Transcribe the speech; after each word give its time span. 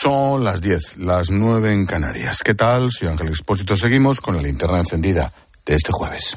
Son 0.00 0.44
las 0.44 0.60
10, 0.60 0.98
las 0.98 1.28
9 1.30 1.72
en 1.72 1.84
Canarias. 1.84 2.42
¿Qué 2.44 2.54
tal? 2.54 2.88
Soy 2.92 3.08
Ángel 3.08 3.28
Expósito. 3.28 3.76
Seguimos 3.76 4.20
con 4.20 4.36
la 4.36 4.42
linterna 4.42 4.78
encendida 4.78 5.32
de 5.66 5.74
este 5.74 5.90
jueves. 5.90 6.36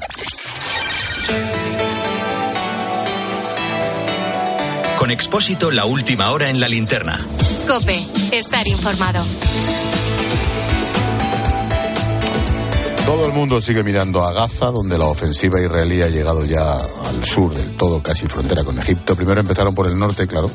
Con 4.98 5.12
Expósito, 5.12 5.70
la 5.70 5.84
última 5.84 6.32
hora 6.32 6.50
en 6.50 6.58
la 6.58 6.66
linterna. 6.66 7.24
Cope, 7.68 7.98
estar 8.32 8.66
informado. 8.66 9.24
Todo 13.04 13.26
el 13.26 13.32
mundo 13.32 13.60
sigue 13.60 13.82
mirando 13.82 14.24
a 14.24 14.32
Gaza, 14.32 14.66
donde 14.66 14.96
la 14.96 15.06
ofensiva 15.06 15.60
israelí 15.60 16.00
ha 16.02 16.08
llegado 16.08 16.44
ya 16.44 16.76
al 16.76 17.24
sur 17.24 17.52
del 17.52 17.76
todo, 17.76 18.00
casi 18.00 18.26
frontera 18.26 18.62
con 18.62 18.78
Egipto. 18.78 19.16
Primero 19.16 19.40
empezaron 19.40 19.74
por 19.74 19.88
el 19.88 19.98
norte, 19.98 20.28
claro. 20.28 20.48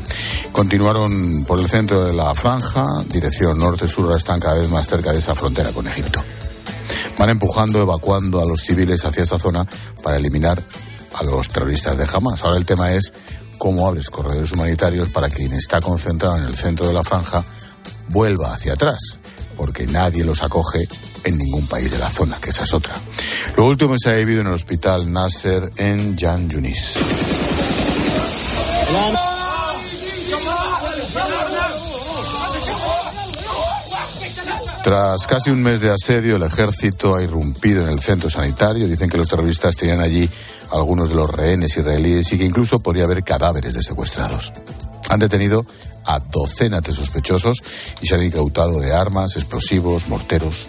Continuaron 0.53 1.43
por 1.45 1.59
el 1.59 1.69
centro 1.69 2.05
de 2.05 2.13
la 2.13 2.33
franja, 2.33 2.85
dirección 3.11 3.59
norte-sur, 3.59 4.15
están 4.15 4.39
cada 4.39 4.55
vez 4.55 4.69
más 4.69 4.87
cerca 4.87 5.11
de 5.11 5.19
esa 5.19 5.35
frontera 5.35 5.71
con 5.71 5.87
Egipto. 5.87 6.23
Van 7.17 7.29
empujando, 7.29 7.81
evacuando 7.81 8.39
a 8.39 8.45
los 8.45 8.61
civiles 8.61 9.03
hacia 9.03 9.23
esa 9.23 9.37
zona 9.37 9.67
para 10.01 10.15
eliminar 10.15 10.63
a 11.15 11.23
los 11.25 11.49
terroristas 11.49 11.97
de 11.97 12.07
Hamas. 12.11 12.43
Ahora 12.45 12.57
el 12.57 12.65
tema 12.65 12.93
es 12.93 13.11
cómo 13.57 13.85
abres 13.85 14.09
corredores 14.09 14.53
humanitarios 14.53 15.09
para 15.09 15.29
quien 15.29 15.51
está 15.51 15.81
concentrado 15.81 16.37
en 16.37 16.43
el 16.43 16.55
centro 16.55 16.87
de 16.87 16.93
la 16.93 17.03
franja 17.03 17.43
vuelva 18.09 18.53
hacia 18.53 18.73
atrás 18.73 19.19
porque 19.57 19.87
nadie 19.87 20.23
los 20.23 20.43
acoge 20.43 20.87
en 21.23 21.37
ningún 21.37 21.67
país 21.67 21.91
de 21.91 21.97
la 21.97 22.09
zona, 22.09 22.37
que 22.39 22.51
esa 22.51 22.63
es 22.63 22.73
otra. 22.73 22.93
Lo 23.57 23.65
último 23.65 23.95
se 23.97 24.11
ha 24.11 24.13
vivido 24.13 24.41
en 24.41 24.47
el 24.47 24.53
hospital 24.53 25.11
Nasser 25.11 25.71
en 25.77 26.15
Jan 26.17 26.47
Yunis. 26.49 26.93
Tras 34.87 35.27
casi 35.27 35.49
un 35.49 35.61
mes 35.61 35.81
de 35.81 35.91
asedio, 35.91 36.37
el 36.37 36.43
ejército 36.43 37.13
ha 37.13 37.21
irrumpido 37.21 37.85
en 37.85 37.91
el 37.91 37.99
centro 37.99 38.29
sanitario. 38.29 38.87
Dicen 38.87 39.09
que 39.09 39.17
los 39.17 39.27
terroristas 39.27 39.75
tenían 39.75 39.99
allí 39.99 40.29
algunos 40.71 41.09
de 41.09 41.15
los 41.15 41.29
rehenes 41.29 41.75
israelíes 41.75 42.31
y 42.31 42.37
que 42.37 42.45
incluso 42.45 42.79
podría 42.79 43.03
haber 43.03 43.21
cadáveres 43.21 43.73
de 43.73 43.83
secuestrados. 43.83 44.53
Han 45.09 45.19
detenido 45.19 45.65
a 46.07 46.19
docenas 46.19 46.81
de 46.81 46.93
sospechosos 46.93 47.57
y 48.01 48.07
se 48.07 48.15
han 48.15 48.23
incautado 48.23 48.79
de 48.79 48.93
armas, 48.93 49.35
explosivos, 49.35 50.07
morteros. 50.07 50.67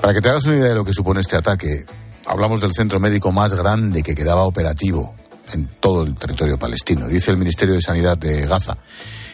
Para 0.00 0.12
que 0.12 0.20
te 0.20 0.28
hagas 0.28 0.44
una 0.46 0.56
idea 0.56 0.70
de 0.70 0.74
lo 0.74 0.84
que 0.84 0.92
supone 0.92 1.20
este 1.20 1.36
ataque, 1.36 1.86
hablamos 2.26 2.60
del 2.60 2.74
centro 2.74 3.00
médico 3.00 3.32
más 3.32 3.54
grande 3.54 4.02
que 4.02 4.14
quedaba 4.14 4.42
operativo 4.42 5.14
en 5.52 5.68
todo 5.80 6.02
el 6.02 6.14
territorio 6.14 6.58
palestino. 6.58 7.06
Dice 7.06 7.30
el 7.30 7.36
Ministerio 7.36 7.74
de 7.74 7.82
Sanidad 7.82 8.18
de 8.18 8.46
Gaza, 8.46 8.76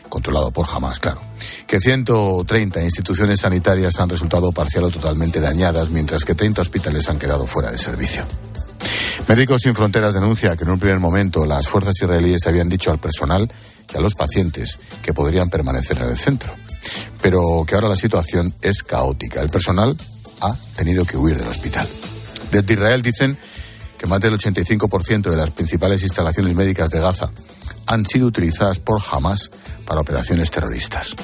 controlado 0.09 0.51
por 0.51 0.67
Hamas, 0.73 1.01
claro, 1.01 1.21
que 1.67 1.81
130 1.81 2.83
instituciones 2.83 3.41
sanitarias 3.41 3.99
han 3.99 4.09
resultado 4.09 4.53
parcial 4.53 4.85
o 4.85 4.91
totalmente 4.91 5.41
dañadas, 5.41 5.91
mientras 5.91 6.25
que 6.25 6.35
30 6.35 6.63
hospitales 6.63 7.09
han 7.09 7.19
quedado 7.19 7.47
fuera 7.47 7.71
de 7.71 7.79
servicio. 7.79 8.25
Médicos 9.29 9.63
Sin 9.63 9.75
Fronteras 9.75 10.15
denuncia 10.15 10.57
que 10.57 10.65
en 10.65 10.71
un 10.71 10.79
primer 10.79 11.01
momento 11.01 11.45
las 11.45 11.67
fuerzas 11.67 11.95
israelíes 12.01 12.47
habían 12.47 12.69
dicho 12.69 12.93
al 12.93 12.99
personal 12.99 13.51
y 13.93 13.97
a 13.97 14.01
los 14.01 14.15
pacientes 14.15 14.79
que 15.03 15.15
podrían 15.15 15.51
permanecer 15.51 15.99
en 15.99 16.09
el 16.09 16.17
centro, 16.17 16.55
pero 17.23 17.65
que 17.67 17.75
ahora 17.75 17.89
la 17.89 17.97
situación 17.97 18.55
es 18.63 18.83
caótica. 18.83 19.41
El 19.41 19.51
personal 19.51 19.97
ha 20.41 20.55
tenido 20.77 21.05
que 21.05 21.17
huir 21.17 21.37
del 21.37 21.49
hospital. 21.49 21.89
Desde 22.51 22.75
Israel 22.75 23.03
dicen 23.03 23.39
que 23.99 24.07
más 24.07 24.21
del 24.21 24.39
85% 24.39 25.31
de 25.31 25.37
las 25.37 25.51
principales 25.51 26.03
instalaciones 26.03 26.55
médicas 26.55 26.91
de 26.91 27.01
Gaza 27.01 27.31
han 27.87 28.05
sido 28.05 28.27
utilizadas 28.27 28.79
por 28.79 29.01
Hamas 29.11 29.51
para 29.87 30.01
operaciones 30.01 30.51
terroristas. 30.51 31.15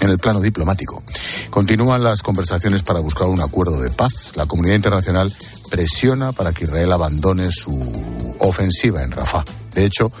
En 0.00 0.10
el 0.10 0.18
plano 0.18 0.40
diplomático, 0.40 1.02
continúan 1.50 2.04
las 2.04 2.22
conversaciones 2.22 2.82
para 2.82 3.00
buscar 3.00 3.26
un 3.26 3.40
acuerdo 3.40 3.80
de 3.80 3.90
paz. 3.90 4.32
La 4.36 4.46
comunidad 4.46 4.76
internacional 4.76 5.32
presiona 5.70 6.30
para 6.30 6.52
que 6.52 6.64
Israel 6.64 6.92
abandone 6.92 7.50
su 7.50 7.76
ofensiva 8.38 9.02
en 9.02 9.10
Rafah. 9.10 9.44
De 9.74 9.84
hecho, 9.84 10.12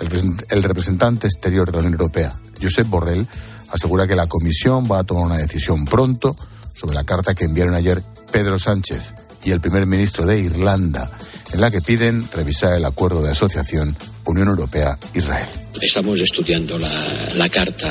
el, 0.00 0.62
representante 0.62 1.26
exterior 1.26 1.66
de 1.66 1.72
la 1.72 1.78
Unión 1.78 1.94
Europea, 1.94 2.32
Josep 2.60 2.86
Borrell, 2.88 3.26
asegura 3.70 4.06
que 4.06 4.14
la 4.14 4.26
Comisión 4.26 4.84
va 4.90 5.00
a 5.00 5.04
tomar 5.04 5.24
una 5.24 5.38
decisión 5.38 5.84
pronto 5.84 6.36
sobre 6.74 6.94
la 6.94 7.04
carta 7.04 7.34
que 7.34 7.44
enviaron 7.44 7.74
ayer 7.74 8.02
Pedro 8.30 8.58
Sánchez 8.58 9.14
y 9.44 9.50
el 9.50 9.60
primer 9.60 9.86
ministro 9.86 10.26
de 10.26 10.38
Irlanda, 10.40 11.10
en 11.52 11.60
la 11.60 11.70
que 11.70 11.80
piden 11.80 12.28
revisar 12.32 12.76
el 12.76 12.84
acuerdo 12.84 13.22
de 13.22 13.30
asociación 13.30 13.96
Unión 14.24 14.48
Europea-Israel. 14.48 15.48
Estamos 15.80 16.20
estudiando 16.20 16.78
la, 16.78 16.90
la 17.34 17.48
carta 17.48 17.88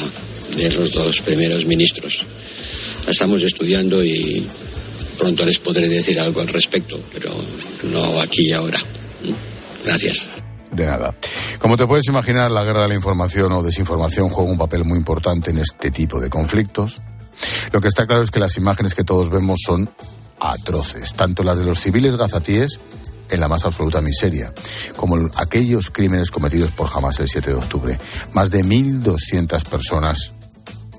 de 0.58 0.70
los 0.72 0.92
dos 0.92 1.22
primeros 1.22 1.66
ministros. 1.66 2.26
La 3.06 3.12
estamos 3.12 3.42
estudiando 3.42 4.04
y 4.04 4.46
pronto 5.18 5.46
les 5.46 5.60
podré 5.60 5.88
decir 5.88 6.20
algo 6.20 6.42
al 6.42 6.48
respecto, 6.48 7.00
pero 7.14 7.34
no 7.92 8.22
aquí 8.22 8.50
y 8.50 8.52
ahora. 8.52 8.80
Gracias. 9.86 10.28
De 10.76 10.86
nada. 10.86 11.16
Como 11.60 11.78
te 11.78 11.88
puedes 11.88 12.06
imaginar, 12.08 12.52
la 12.52 12.64
guerra 12.64 12.84
de 12.84 12.90
la 12.90 12.96
información 12.96 13.52
o 13.54 13.64
desinformación 13.64 14.30
juega 14.30 14.52
un 14.52 14.58
papel 14.58 14.84
muy 14.84 14.98
importante 14.98 15.52
en 15.52 15.60
este 15.60 15.90
tipo 15.90 16.20
de 16.20 16.30
conflictos. 16.30 17.02
Lo 17.72 17.80
que 17.80 17.88
está 17.88 18.06
claro 18.06 18.24
es 18.24 18.32
que 18.32 18.40
las 18.40 18.58
imágenes 18.58 18.94
que 18.94 19.04
todos 19.04 19.30
vemos 19.30 19.62
son 19.66 19.90
atroces, 20.40 21.14
tanto 21.14 21.44
las 21.44 21.58
de 21.58 21.66
los 21.66 21.80
civiles 21.80 22.18
gazatíes 22.18 22.78
en 23.30 23.40
la 23.40 23.48
más 23.48 23.66
absoluta 23.66 24.02
miseria, 24.02 24.54
como 24.96 25.30
aquellos 25.36 25.90
crímenes 25.90 26.30
cometidos 26.30 26.72
por 26.72 26.90
Hamas 26.94 27.20
el 27.20 27.30
7 27.30 27.52
de 27.52 27.56
octubre. 27.56 27.98
Más 28.34 28.52
de 28.52 28.64
1.200 28.64 29.70
personas 29.70 30.32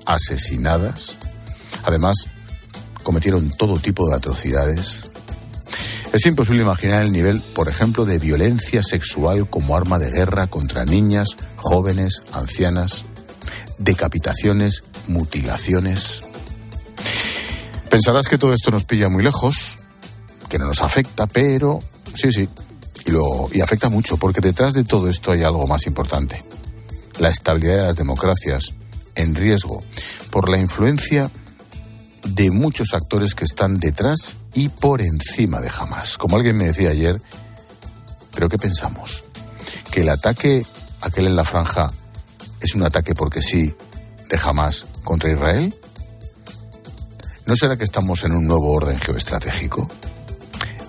asesinadas. 0.05 1.15
Además, 1.83 2.15
cometieron 3.03 3.49
todo 3.51 3.77
tipo 3.77 4.09
de 4.09 4.15
atrocidades, 4.15 5.01
es 6.17 6.25
imposible 6.25 6.63
imaginar 6.63 7.05
el 7.05 7.11
nivel, 7.11 7.39
por 7.53 7.69
ejemplo, 7.69 8.03
de 8.03 8.17
violencia 8.17 8.81
sexual 8.81 9.47
como 9.47 9.77
arma 9.77 9.99
de 9.99 10.09
guerra 10.09 10.47
contra 10.47 10.83
niñas, 10.83 11.27
jóvenes, 11.57 12.23
ancianas, 12.33 13.05
decapitaciones, 13.77 14.83
mutilaciones. 15.07 16.21
Pensarás 17.91 18.27
que 18.27 18.39
todo 18.39 18.55
esto 18.55 18.71
nos 18.71 18.83
pilla 18.83 19.09
muy 19.09 19.21
lejos, 19.21 19.75
que 20.49 20.57
no 20.57 20.65
nos 20.65 20.81
afecta, 20.81 21.27
pero 21.27 21.81
sí, 22.15 22.31
sí, 22.31 22.49
y, 23.53 23.61
afecta 23.61 23.89
mucho, 23.89 24.17
porque 24.17 24.41
detrás 24.41 24.73
de 24.73 24.83
todo 24.83 25.09
esto 25.09 25.31
hay 25.31 25.43
algo 25.43 25.67
más 25.67 25.85
importante. 25.85 26.43
La 27.19 27.29
estabilidad 27.29 27.75
de 27.75 27.87
las 27.89 27.95
democracias 27.95 28.73
en 29.13 29.35
riesgo 29.35 29.83
por 30.31 30.49
la 30.49 30.57
influencia 30.57 31.29
de 32.23 32.49
muchos 32.49 32.95
actores 32.95 33.35
que 33.35 33.45
están 33.45 33.79
detrás 33.79 34.35
y 34.57 34.69
por 34.69 35.03
encima 35.03 35.61
de 35.61 35.69
Hamas. 35.69 36.17
Como 36.17 36.35
alguien 36.35 36.57
me 36.57 36.65
decía 36.65 36.89
ayer, 36.89 37.21
¿pero 38.33 38.49
qué 38.49 38.57
pensamos? 38.57 39.23
¿Que 39.91 40.01
el 40.01 40.09
ataque 40.09 40.65
aquel 41.01 41.27
en 41.27 41.35
la 41.35 41.45
franja 41.45 41.91
es 42.59 42.73
un 42.73 42.81
ataque 42.81 43.13
porque 43.13 43.43
sí 43.43 43.71
de 44.27 44.39
Hamas 44.43 44.87
contra 45.03 45.31
Israel? 45.31 45.75
¿No 47.45 47.55
será 47.55 47.77
que 47.77 47.83
estamos 47.83 48.23
en 48.23 48.31
un 48.31 48.47
nuevo 48.47 48.73
orden 48.73 48.99
geoestratégico? 48.99 49.87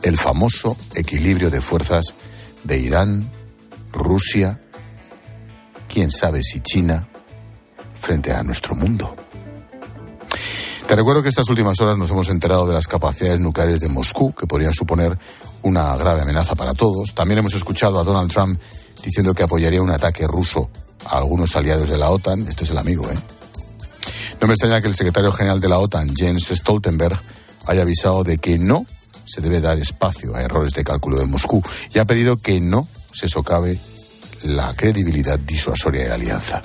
El 0.03 0.17
famoso 0.17 0.75
equilibrio 0.95 1.51
de 1.51 1.61
fuerzas 1.61 2.15
de 2.65 2.79
Irán, 2.79 3.31
Rusia, 3.93 4.63
quién 5.93 6.11
sabe 6.11 6.43
si 6.43 6.61
China, 6.61 7.07
frente 8.01 8.33
a 8.33 8.43
nuestro 8.43 8.75
mundo. 8.75 9.15
Te 10.89 10.97
recuerdo 10.97 11.23
que 11.23 11.29
estas 11.29 11.51
últimas 11.51 11.79
horas 11.81 11.99
nos 11.99 12.09
hemos 12.09 12.31
enterado 12.31 12.67
de 12.67 12.73
las 12.73 12.87
capacidades 12.89 13.39
nucleares 13.39 13.79
de 13.79 13.91
Moscú, 13.91 14.33
que 14.33 14.47
podrían 14.47 14.73
suponer 14.73 15.19
una 15.61 15.95
grave 15.99 16.23
amenaza 16.23 16.55
para 16.55 16.73
todos. 16.73 17.15
También 17.15 17.41
hemos 17.41 17.53
escuchado 17.53 18.01
a 18.01 18.05
Donald 18.05 18.33
Trump 18.33 18.59
diciendo 19.05 19.35
que 19.35 19.43
apoyaría 19.43 19.83
un 19.83 19.91
ataque 19.91 20.27
ruso 20.27 20.71
a 21.05 21.19
algunos 21.19 21.55
aliados 21.57 21.91
de 21.91 21.99
la 21.99 22.09
OTAN. 22.09 22.49
Este 22.49 22.65
es 22.65 22.71
el 22.71 22.79
amigo, 22.79 23.05
¿eh? 23.11 23.19
No 24.41 24.47
me 24.47 24.55
extraña 24.55 24.81
que 24.81 24.89
el 24.89 24.95
secretario 24.95 25.31
general 25.31 25.61
de 25.61 25.69
la 25.69 25.79
OTAN, 25.79 26.17
Jens 26.17 26.47
Stoltenberg, 26.47 27.21
haya 27.67 27.83
avisado 27.83 28.25
de 28.25 28.39
que 28.39 28.59
no 28.59 28.87
se 29.27 29.43
debe 29.43 29.61
dar 29.61 29.79
espacio 29.79 30.35
a 30.35 30.41
errores 30.41 30.73
de 30.73 30.85
cálculo 30.85 31.19
de 31.19 31.27
Moscú 31.27 31.63
y 31.93 31.99
ha 31.99 32.07
pedido 32.07 32.39
que 32.39 32.63
no 32.63 32.89
se 33.13 33.29
socave 33.29 33.79
la 34.45 34.73
credibilidad 34.73 35.39
disuasoria 35.39 36.05
de 36.05 36.09
la 36.09 36.15
alianza. 36.15 36.63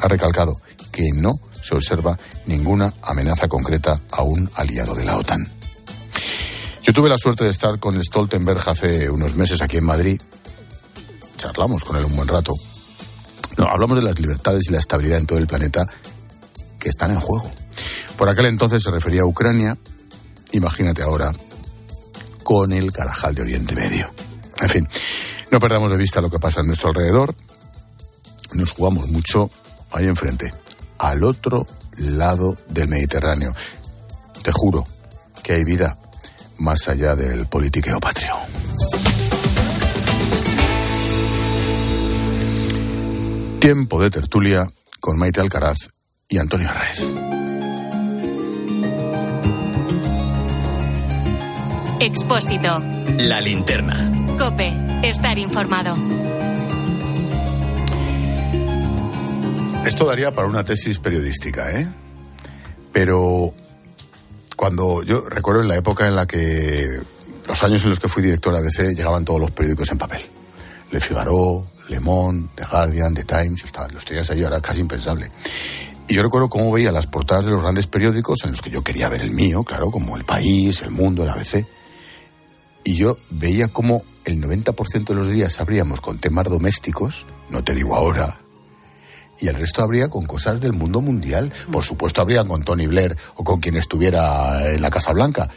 Ha 0.00 0.08
recalcado 0.08 0.54
que 0.90 1.12
no 1.14 1.38
se 1.68 1.74
observa 1.74 2.18
ninguna 2.46 2.92
amenaza 3.02 3.46
concreta 3.46 4.00
a 4.10 4.22
un 4.22 4.50
aliado 4.54 4.94
de 4.94 5.04
la 5.04 5.18
OTAN. 5.18 5.50
Yo 6.82 6.92
tuve 6.94 7.10
la 7.10 7.18
suerte 7.18 7.44
de 7.44 7.50
estar 7.50 7.78
con 7.78 8.02
Stoltenberg 8.02 8.66
hace 8.66 9.10
unos 9.10 9.34
meses 9.34 9.60
aquí 9.60 9.76
en 9.76 9.84
Madrid. 9.84 10.20
Charlamos 11.36 11.84
con 11.84 11.98
él 11.98 12.04
un 12.06 12.16
buen 12.16 12.28
rato. 12.28 12.54
Hablamos 13.58 13.98
de 13.98 14.04
las 14.04 14.18
libertades 14.18 14.64
y 14.68 14.72
la 14.72 14.78
estabilidad 14.78 15.18
en 15.18 15.26
todo 15.26 15.38
el 15.38 15.46
planeta 15.46 15.86
que 16.80 16.88
están 16.88 17.10
en 17.10 17.20
juego. 17.20 17.50
Por 18.16 18.28
aquel 18.28 18.46
entonces 18.46 18.82
se 18.82 18.90
refería 18.90 19.22
a 19.22 19.26
Ucrania. 19.26 19.76
Imagínate 20.52 21.02
ahora 21.02 21.32
con 22.42 22.72
el 22.72 22.90
Carajal 22.92 23.34
de 23.34 23.42
Oriente 23.42 23.74
Medio. 23.74 24.10
En 24.62 24.70
fin, 24.70 24.88
no 25.50 25.60
perdamos 25.60 25.90
de 25.90 25.98
vista 25.98 26.22
lo 26.22 26.30
que 26.30 26.38
pasa 26.38 26.60
a 26.60 26.62
nuestro 26.62 26.88
alrededor. 26.88 27.34
Nos 28.52 28.70
jugamos 28.70 29.08
mucho 29.08 29.50
ahí 29.92 30.06
enfrente 30.06 30.50
al 30.98 31.24
otro 31.24 31.66
lado 31.96 32.56
del 32.68 32.88
Mediterráneo. 32.88 33.54
Te 34.42 34.50
juro 34.52 34.84
que 35.42 35.54
hay 35.54 35.64
vida 35.64 35.98
más 36.58 36.88
allá 36.88 37.14
del 37.14 37.46
politiqueo 37.46 38.00
patrio. 38.00 38.34
Tiempo 43.60 44.00
de 44.00 44.10
tertulia 44.10 44.68
con 45.00 45.18
Maite 45.18 45.40
Alcaraz 45.40 45.90
y 46.28 46.38
Antonio 46.38 46.68
Arraez. 46.68 47.00
Expósito. 52.00 52.80
La 53.18 53.40
linterna. 53.40 54.36
Cope. 54.38 54.72
Estar 55.02 55.38
informado. 55.38 55.96
Esto 59.88 60.04
daría 60.04 60.34
para 60.34 60.46
una 60.46 60.64
tesis 60.64 60.98
periodística, 60.98 61.70
¿eh? 61.70 61.88
Pero 62.92 63.54
cuando 64.54 65.02
yo 65.02 65.26
recuerdo 65.26 65.62
en 65.62 65.68
la 65.68 65.76
época 65.76 66.06
en 66.06 66.14
la 66.14 66.26
que 66.26 67.00
los 67.46 67.64
años 67.64 67.84
en 67.84 67.90
los 67.90 67.98
que 67.98 68.06
fui 68.06 68.22
director 68.22 68.52
de 68.52 68.58
ABC 68.58 68.94
llegaban 68.94 69.24
todos 69.24 69.40
los 69.40 69.50
periódicos 69.50 69.90
en 69.90 69.96
papel. 69.96 70.20
Le 70.90 71.00
Figaro, 71.00 71.68
Le 71.88 72.00
Monde, 72.00 72.50
The 72.54 72.66
Guardian, 72.66 73.14
The 73.14 73.24
Times, 73.24 73.64
los 73.94 74.04
tenías 74.04 74.28
ahí, 74.28 74.44
ahora 74.44 74.60
casi 74.60 74.82
impensable. 74.82 75.30
Y 76.06 76.12
yo 76.12 76.22
recuerdo 76.22 76.50
cómo 76.50 76.70
veía 76.70 76.92
las 76.92 77.06
portadas 77.06 77.46
de 77.46 77.52
los 77.52 77.62
grandes 77.62 77.86
periódicos 77.86 78.44
en 78.44 78.50
los 78.50 78.60
que 78.60 78.68
yo 78.68 78.84
quería 78.84 79.08
ver 79.08 79.22
el 79.22 79.30
mío, 79.30 79.64
claro, 79.64 79.90
como 79.90 80.18
El 80.18 80.24
País, 80.24 80.82
El 80.82 80.90
Mundo, 80.90 81.22
el 81.22 81.30
ABC. 81.30 81.64
Y 82.84 82.96
yo 82.96 83.16
veía 83.30 83.68
cómo 83.68 84.02
el 84.26 84.38
90% 84.38 85.06
de 85.06 85.14
los 85.14 85.30
días 85.30 85.58
abríamos 85.62 86.02
con 86.02 86.18
temas 86.18 86.44
domésticos, 86.44 87.24
no 87.48 87.64
te 87.64 87.74
digo 87.74 87.96
ahora, 87.96 88.36
y 89.40 89.48
el 89.48 89.54
resto 89.54 89.82
habría 89.82 90.08
con 90.08 90.26
cosas 90.26 90.60
del 90.60 90.72
mundo 90.72 91.00
mundial. 91.00 91.52
Por 91.70 91.84
supuesto, 91.84 92.20
habría 92.20 92.44
con 92.44 92.64
Tony 92.64 92.86
Blair 92.86 93.16
o 93.36 93.44
con 93.44 93.60
quien 93.60 93.76
estuviera 93.76 94.72
en 94.72 94.82
la 94.82 94.90
Casa 94.90 95.12
Blanca. 95.12 95.48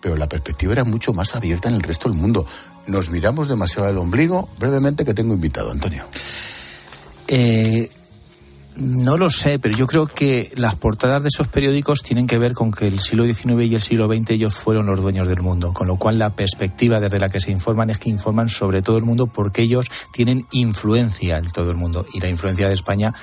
Pero 0.00 0.16
la 0.16 0.28
perspectiva 0.28 0.72
era 0.72 0.84
mucho 0.84 1.12
más 1.12 1.34
abierta 1.34 1.68
en 1.68 1.74
el 1.74 1.82
resto 1.82 2.08
del 2.08 2.16
mundo. 2.16 2.46
Nos 2.86 3.10
miramos 3.10 3.48
demasiado 3.48 3.88
el 3.88 3.98
ombligo. 3.98 4.48
Brevemente, 4.58 5.04
que 5.04 5.14
tengo 5.14 5.34
invitado, 5.34 5.72
Antonio. 5.72 6.04
Eh, 7.26 7.90
no 8.78 9.16
lo 9.16 9.30
sé, 9.30 9.58
pero 9.58 9.76
yo 9.76 9.86
creo 9.86 10.06
que 10.06 10.52
las 10.56 10.74
portadas 10.76 11.22
de 11.22 11.28
esos 11.28 11.48
periódicos 11.48 12.02
tienen 12.02 12.26
que 12.26 12.38
ver 12.38 12.52
con 12.52 12.70
que 12.70 12.86
el 12.86 13.00
siglo 13.00 13.24
XIX 13.24 13.62
y 13.64 13.74
el 13.74 13.82
siglo 13.82 14.06
XX 14.06 14.30
ellos 14.30 14.54
fueron 14.54 14.86
los 14.86 15.00
dueños 15.00 15.28
del 15.28 15.40
mundo, 15.40 15.72
con 15.72 15.86
lo 15.86 15.96
cual 15.96 16.18
la 16.18 16.30
perspectiva 16.30 17.00
desde 17.00 17.18
la 17.18 17.28
que 17.28 17.40
se 17.40 17.50
informan 17.50 17.90
es 17.90 17.98
que 17.98 18.10
informan 18.10 18.48
sobre 18.48 18.82
todo 18.82 18.96
el 18.96 19.04
mundo 19.04 19.26
porque 19.26 19.62
ellos 19.62 19.90
tienen 20.12 20.46
influencia 20.52 21.38
en 21.38 21.50
todo 21.50 21.70
el 21.70 21.76
mundo 21.76 22.06
y 22.14 22.20
la 22.20 22.28
influencia 22.28 22.68
de 22.68 22.74
España 22.74 23.14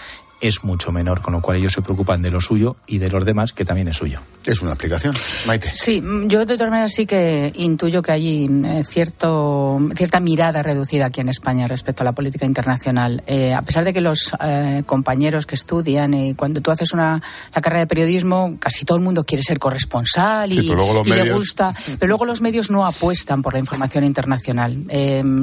es 0.42 0.64
mucho 0.64 0.92
menor, 0.92 1.22
con 1.22 1.34
lo 1.34 1.42
cual 1.42 1.58
ellos 1.58 1.74
se 1.74 1.82
preocupan 1.82 2.22
de 2.22 2.32
lo 2.32 2.42
suyo 2.42 2.76
y 2.86 2.98
de 2.98 3.10
los 3.10 3.26
demás, 3.26 3.54
que 3.54 3.66
también 3.66 3.88
es 3.88 3.98
suyo. 3.98 4.22
Es 4.46 4.62
una 4.62 4.74
aplicación, 4.74 5.16
Maite. 5.48 5.68
Sí, 5.68 6.04
yo 6.28 6.46
de 6.46 6.56
todas 6.56 6.70
maneras 6.70 6.94
sí 6.94 7.06
que 7.08 7.52
intuyo 7.56 8.02
que 8.02 8.12
hay 8.12 8.46
eh, 8.46 8.84
cierto, 8.84 9.80
cierta 9.96 10.20
mirada 10.20 10.62
reducida 10.62 11.08
aquí 11.08 11.22
en 11.22 11.30
España 11.30 11.68
respecto 11.68 12.04
a 12.04 12.06
la 12.06 12.12
política 12.12 12.46
internacional. 12.46 13.24
Eh, 13.26 13.54
a 13.54 13.62
pesar 13.64 13.84
de 13.84 13.94
que 13.94 14.02
los 14.02 14.32
eh, 14.40 14.84
compañeros 14.86 15.48
que 15.48 15.56
estudian, 15.56 16.14
y 16.14 16.36
cuando 16.36 16.62
tú 16.62 16.70
haces 16.70 16.94
una 16.94 17.22
la 17.54 17.62
carrera 17.62 17.82
de 17.82 17.88
periodismo, 17.88 18.58
casi 18.60 18.86
todo 18.86 18.98
el 18.98 19.04
mundo 19.04 19.24
quiere 19.24 19.44
ser 19.44 19.58
corresponsal 19.58 20.52
y, 20.54 20.62
le 21.06 21.32
gusta, 21.32 21.74
pero 22.00 22.10
luego 22.10 22.26
los 22.26 22.42
medios 22.42 22.70
no 22.70 22.86
apuestan 22.86 23.42
por 23.42 23.54
la 23.54 23.60
información 23.60 24.04
internacional. 24.04 24.78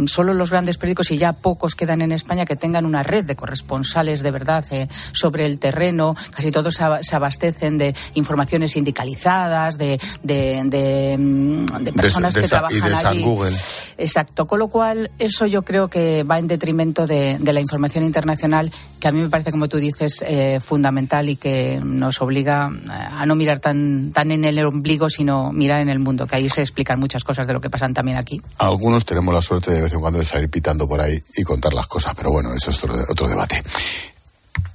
solo 0.06 0.34
los 0.34 0.50
grandes 0.50 0.78
periódicos 0.78 1.10
y 1.10 1.18
ya 1.18 1.32
pocos 1.32 1.74
quedan 1.74 2.02
en 2.02 2.12
España 2.12 2.44
que 2.44 2.56
tengan 2.56 2.86
una 2.86 3.02
red 3.02 3.24
de 3.24 3.34
corresponsales 3.34 4.22
de 4.22 4.30
verdad 4.30 4.64
sobre 5.12 5.46
el 5.46 5.58
terreno. 5.58 6.14
Casi 6.30 6.52
todos 6.52 6.78
se 7.00 7.16
abastecen 7.16 7.78
de 7.78 7.94
informaciones 8.14 8.76
sindicalizadas, 8.92 9.78
de, 9.78 9.98
de, 10.22 11.16
mm, 11.18 11.66
personas 11.96 12.34
que 12.34 12.48
trabajan 12.48 13.06
allí. 13.06 13.22
Google. 13.22 13.56
Exacto. 13.98 14.46
Con 14.46 14.58
lo 14.58 14.68
cual, 14.68 15.10
eso 15.18 15.46
yo 15.46 15.62
creo 15.62 15.88
que 15.88 16.22
va 16.24 16.38
en 16.38 16.48
detrimento 16.48 17.06
de, 17.06 17.38
la 17.52 17.60
información 17.60 18.04
internacional, 18.04 18.72
que 18.98 19.08
a 19.08 19.12
mí 19.12 19.20
me 19.20 19.28
parece, 19.28 19.50
como 19.50 19.68
tú 19.68 19.76
dices, 19.76 20.24
eh, 20.26 20.58
fundamental 20.60 21.28
y 21.28 21.36
que 21.36 21.80
nos 21.82 22.20
obliga 22.22 22.70
eh, 22.72 22.88
a 22.90 23.26
no 23.26 23.34
mirar 23.34 23.60
tan, 23.60 24.12
tan 24.12 24.30
en 24.30 24.44
el 24.44 24.64
ombligo, 24.64 25.10
sino 25.10 25.52
mirar 25.52 25.80
en 25.80 25.90
el 25.90 25.98
mundo, 25.98 26.26
que 26.26 26.36
ahí 26.36 26.48
se 26.48 26.62
explican 26.62 26.98
muchas 26.98 27.24
cosas 27.24 27.46
de 27.46 27.52
lo 27.52 27.60
que 27.60 27.68
pasan 27.68 27.92
también 27.92 28.16
aquí. 28.16 28.40
Algunos 28.58 29.04
tenemos 29.04 29.34
la 29.34 29.42
suerte 29.42 29.70
de 29.70 29.82
vez 29.82 29.92
en 29.92 30.00
cuando 30.00 30.18
de 30.18 30.24
salir 30.24 30.48
pitando 30.48 30.88
por 30.88 31.00
ahí 31.00 31.18
y 31.36 31.42
contar 31.42 31.72
las 31.74 31.86
cosas, 31.86 32.14
pero 32.16 32.30
bueno, 32.30 32.54
eso 32.54 32.70
es 32.70 32.78
otro, 32.78 32.94
otro 33.08 33.28
debate. 33.28 33.62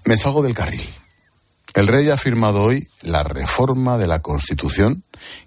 Me 0.05 0.15
salgo 0.15 0.41
del 0.41 0.53
carril. 0.53 0.87
El 1.77 1.85
rey 1.85 2.09
ha 2.09 2.17
firmado 2.17 2.63
hoy 2.63 2.87
la 3.03 3.21
reforma 3.21 3.99
de 3.99 4.07
la 4.07 4.23
Constitución 4.23 5.03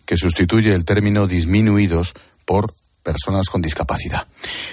que 0.06 0.16
sustituye 0.16 0.72
el 0.72 0.84
término 0.84 1.26
disminuidos 1.26 2.14
por 2.44 2.72
personas 3.02 3.48
con 3.48 3.60
discapacidad. 3.62 4.28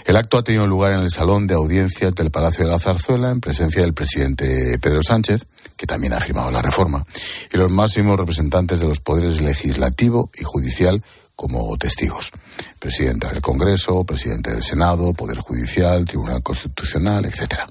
El 0.06 0.18
acto 0.18 0.38
ha 0.38 0.44
tenido 0.44 0.68
lugar 0.68 0.92
en 0.92 1.00
el 1.00 1.09
salón 1.09 1.48
de 1.48 1.56
audiencias 1.56 2.13
del 2.13 2.30
Palacio 2.30 2.63
de 2.63 2.69
la 2.69 2.77
Zarzuela 2.77 3.31
en 3.31 3.42
presencia 3.42 3.81
del 3.81 3.95
presidente 3.95 4.77
Pedro 4.77 5.01
Sánchez, 5.01 5.48
que 5.75 5.88
también 5.88 6.13
ha 6.13 6.19
firmado 6.19 6.51
la 6.51 6.62
reforma, 6.62 7.04
y 7.51 7.57
los 7.57 7.71
máximos 7.71 8.19
representantes 8.19 8.80
de 8.80 8.86
los 8.86 9.00
poderes 9.00 9.42
legislativo 9.42 10.30
y 10.39 10.44
judicial 10.44 11.01
como 11.36 11.75
testigos. 11.80 12.33
Presidenta 12.77 13.30
del 13.30 13.42
Congreso, 13.42 14.03
presidente 14.03 14.51
del 14.51 14.62
Senado, 14.62 15.12
Poder 15.13 15.39
Judicial, 15.39 16.06
Tribunal 16.06 16.44
Constitucional, 16.44 17.25
etcétera. 17.25 17.68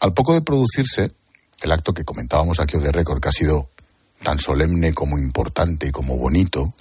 Al 0.00 0.14
poco 0.14 0.32
de 0.32 0.40
producirse, 0.40 1.12
el 1.60 1.72
acto 1.72 1.92
que 1.92 2.04
comentábamos 2.04 2.60
aquí 2.60 2.78
de 2.78 2.92
récord, 2.92 3.20
que 3.20 3.28
ha 3.28 3.32
sido 3.32 3.68
tan 4.22 4.38
solemne 4.38 4.92
como 4.92 5.18
importante 5.18 5.86
y 5.86 5.90
como 5.90 6.16
bonito, 6.16 6.74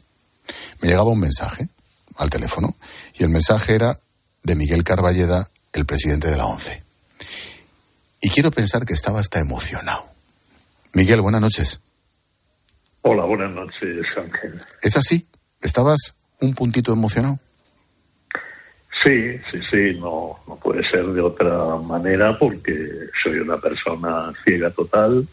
me 0.82 0.90
llegaba 0.90 1.10
un 1.10 1.20
mensaje 1.20 1.70
al 2.18 2.30
teléfono 2.30 2.76
y 3.18 3.24
el 3.24 3.30
mensaje 3.30 3.76
era 3.76 3.98
de 4.44 4.56
Miguel 4.56 4.84
Carballeda, 4.84 5.50
el 5.74 5.86
presidente 5.86 6.30
de 6.30 6.38
la 6.38 6.46
ONCE. 6.46 6.82
Y 8.22 8.30
quiero 8.30 8.52
pensar 8.52 8.86
que 8.86 8.94
estaba 8.94 9.20
hasta 9.20 9.40
emocionado. 9.40 10.06
Miguel, 10.94 11.22
buenas 11.22 11.42
noches. 11.42 11.80
Hola, 13.02 13.24
buenas 13.26 13.54
noches, 13.54 14.06
Ángel. 14.18 14.62
¿Es 14.82 14.98
así? 14.98 15.28
¿Estabas 15.62 16.16
un 16.42 16.54
puntito 16.54 16.92
emocionado? 16.92 17.40
Sí, 18.92 19.38
sí, 19.50 19.60
sí, 19.70 19.98
no, 20.00 20.38
no 20.48 20.56
puede 20.56 20.84
ser 20.84 21.06
de 21.08 21.22
otra 21.22 21.76
manera 21.78 22.38
porque 22.38 23.08
soy 23.24 23.40
una 23.40 23.58
persona 23.58 24.34
ciega 24.44 24.72
total, 24.72 25.26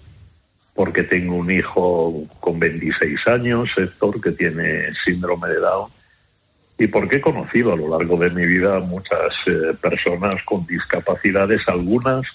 porque 0.74 1.02
tengo 1.02 1.36
un 1.36 1.50
hijo 1.50 2.24
con 2.38 2.60
26 2.60 3.26
años, 3.28 3.70
Héctor, 3.76 4.20
que 4.20 4.32
tiene 4.32 4.92
síndrome 5.04 5.48
de 5.48 5.60
Down, 5.60 5.90
y 6.78 6.86
porque 6.86 7.16
he 7.16 7.20
conocido 7.20 7.72
a 7.72 7.76
lo 7.76 7.88
largo 7.88 8.18
de 8.18 8.30
mi 8.30 8.46
vida 8.46 8.78
muchas 8.80 9.34
eh, 9.46 9.74
personas 9.80 10.34
con 10.44 10.66
discapacidades, 10.66 11.66
algunas 11.66 12.26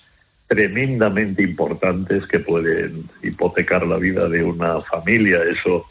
tremendamente 0.48 1.44
importantes 1.44 2.28
que 2.28 2.40
pueden 2.40 3.06
hipotecar 3.24 3.86
la 3.86 3.98
vida 3.98 4.28
de 4.28 4.44
una 4.44 4.82
familia. 4.82 5.40
Eso 5.44 5.86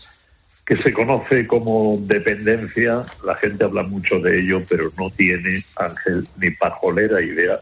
que 0.71 0.77
se 0.77 0.93
conoce 0.93 1.49
como 1.49 1.99
dependencia, 2.03 3.03
la 3.27 3.35
gente 3.35 3.65
habla 3.65 3.83
mucho 3.83 4.21
de 4.21 4.39
ello, 4.39 4.63
pero 4.69 4.89
no 4.97 5.11
tiene, 5.11 5.65
Ángel, 5.75 6.25
ni 6.41 6.53
pajolera 6.53 7.21
idea 7.21 7.59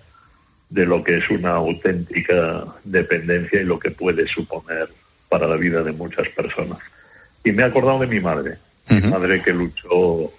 de 0.69 0.85
lo 0.85 1.03
que 1.03 1.17
es 1.17 1.31
una 1.31 1.53
auténtica 1.53 2.67
dependencia 2.85 3.63
y 3.63 3.65
lo 3.65 3.79
que 3.79 3.93
puede 3.93 4.29
suponer 4.29 4.91
para 5.31 5.47
la 5.47 5.57
vida 5.57 5.83
de 5.83 5.93
muchas 5.93 6.29
personas. 6.37 6.81
Y 7.43 7.53
me 7.53 7.63
he 7.63 7.65
acordado 7.65 8.01
de 8.01 8.09
mi 8.09 8.21
madre, 8.21 8.59
mi 8.91 9.01
madre 9.01 9.43
que 9.43 9.55
luchó 9.55 10.31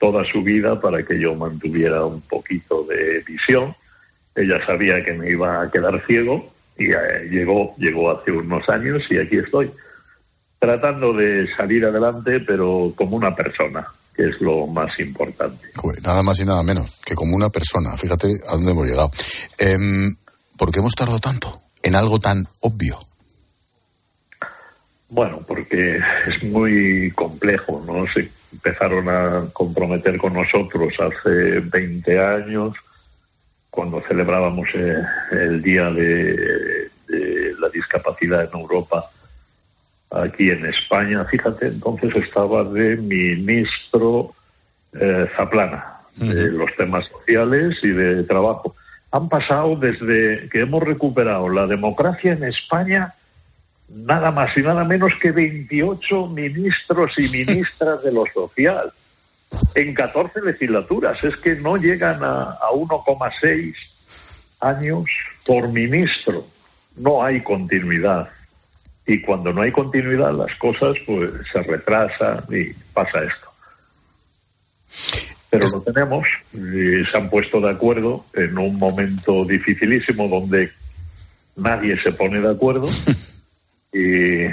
toda 0.00 0.24
su 0.24 0.42
vida 0.42 0.80
para 0.80 1.04
que 1.04 1.20
yo 1.20 1.36
mantuviera 1.36 2.04
un 2.04 2.20
poquito 2.22 2.82
de 2.82 3.22
visión. 3.28 3.76
Ella 4.34 4.58
sabía 4.66 5.04
que 5.04 5.12
me 5.12 5.30
iba 5.30 5.62
a 5.62 5.70
quedar 5.70 6.04
ciego 6.04 6.52
y 6.76 6.90
eh, 6.90 7.28
llegó, 7.30 7.76
llegó 7.76 8.10
hace 8.10 8.32
unos 8.32 8.68
años 8.68 9.06
y 9.08 9.18
aquí 9.18 9.38
estoy 9.38 9.70
tratando 10.58 11.12
de 11.12 11.46
salir 11.56 11.84
adelante, 11.84 12.40
pero 12.40 12.92
como 12.96 13.16
una 13.16 13.34
persona, 13.34 13.86
que 14.14 14.24
es 14.24 14.40
lo 14.40 14.66
más 14.66 14.98
importante. 14.98 15.68
nada 16.02 16.22
más 16.22 16.40
y 16.40 16.44
nada 16.44 16.62
menos 16.62 17.00
que 17.04 17.14
como 17.14 17.36
una 17.36 17.50
persona. 17.50 17.96
Fíjate 17.96 18.28
a 18.48 18.54
dónde 18.54 18.72
hemos 18.72 18.86
llegado. 18.86 19.10
Eh, 19.58 19.76
¿Por 20.56 20.72
qué 20.72 20.80
hemos 20.80 20.94
tardado 20.94 21.20
tanto 21.20 21.60
en 21.82 21.94
algo 21.94 22.18
tan 22.18 22.46
obvio? 22.60 22.98
Bueno, 25.10 25.40
porque 25.46 25.98
es 26.26 26.42
muy 26.42 27.10
complejo, 27.12 27.82
¿no? 27.86 28.04
Se 28.12 28.28
empezaron 28.52 29.08
a 29.08 29.48
comprometer 29.52 30.18
con 30.18 30.34
nosotros 30.34 30.92
hace 30.98 31.60
20 31.60 32.18
años, 32.18 32.74
cuando 33.70 34.02
celebrábamos 34.06 34.68
eh, 34.74 34.94
el 35.32 35.62
Día 35.62 35.90
de 35.90 36.90
la 37.58 37.68
Discapacidad 37.70 38.48
en 38.52 38.60
Europa 38.60 39.08
aquí 40.10 40.50
en 40.50 40.66
España. 40.66 41.24
Fíjate, 41.24 41.66
entonces 41.66 42.14
estaba 42.16 42.64
de 42.64 42.96
ministro 42.96 44.32
eh, 44.92 45.26
Zaplana, 45.36 46.00
de 46.16 46.50
los 46.50 46.74
temas 46.76 47.06
sociales 47.06 47.78
y 47.82 47.88
de 47.88 48.24
trabajo. 48.24 48.74
Han 49.12 49.28
pasado 49.28 49.76
desde 49.76 50.48
que 50.50 50.60
hemos 50.60 50.82
recuperado 50.82 51.48
la 51.48 51.66
democracia 51.66 52.32
en 52.32 52.44
España 52.44 53.14
nada 53.88 54.30
más 54.30 54.56
y 54.56 54.60
nada 54.60 54.84
menos 54.84 55.12
que 55.20 55.30
28 55.30 56.26
ministros 56.28 57.12
y 57.18 57.28
ministras 57.28 58.02
de 58.02 58.12
lo 58.12 58.24
social 58.26 58.92
en 59.74 59.94
14 59.94 60.42
legislaturas. 60.42 61.22
Es 61.24 61.36
que 61.36 61.56
no 61.56 61.76
llegan 61.76 62.22
a, 62.22 62.50
a 62.50 62.70
1,6 62.72 63.74
años 64.60 65.04
por 65.46 65.68
ministro. 65.68 66.44
No 66.96 67.22
hay 67.22 67.40
continuidad. 67.42 68.28
Y 69.08 69.22
cuando 69.22 69.54
no 69.54 69.62
hay 69.62 69.72
continuidad, 69.72 70.34
las 70.34 70.54
cosas 70.58 70.94
pues 71.06 71.30
se 71.50 71.62
retrasan 71.62 72.44
y 72.50 72.74
pasa 72.92 73.20
esto. 73.24 73.48
Pero 75.48 75.66
lo 75.66 75.80
tenemos 75.80 76.26
y 76.52 77.10
se 77.10 77.16
han 77.16 77.30
puesto 77.30 77.58
de 77.58 77.70
acuerdo 77.70 78.26
en 78.34 78.58
un 78.58 78.78
momento 78.78 79.46
dificilísimo 79.46 80.28
donde 80.28 80.70
nadie 81.56 81.98
se 82.02 82.12
pone 82.12 82.38
de 82.38 82.50
acuerdo 82.50 82.86
y, 83.94 84.44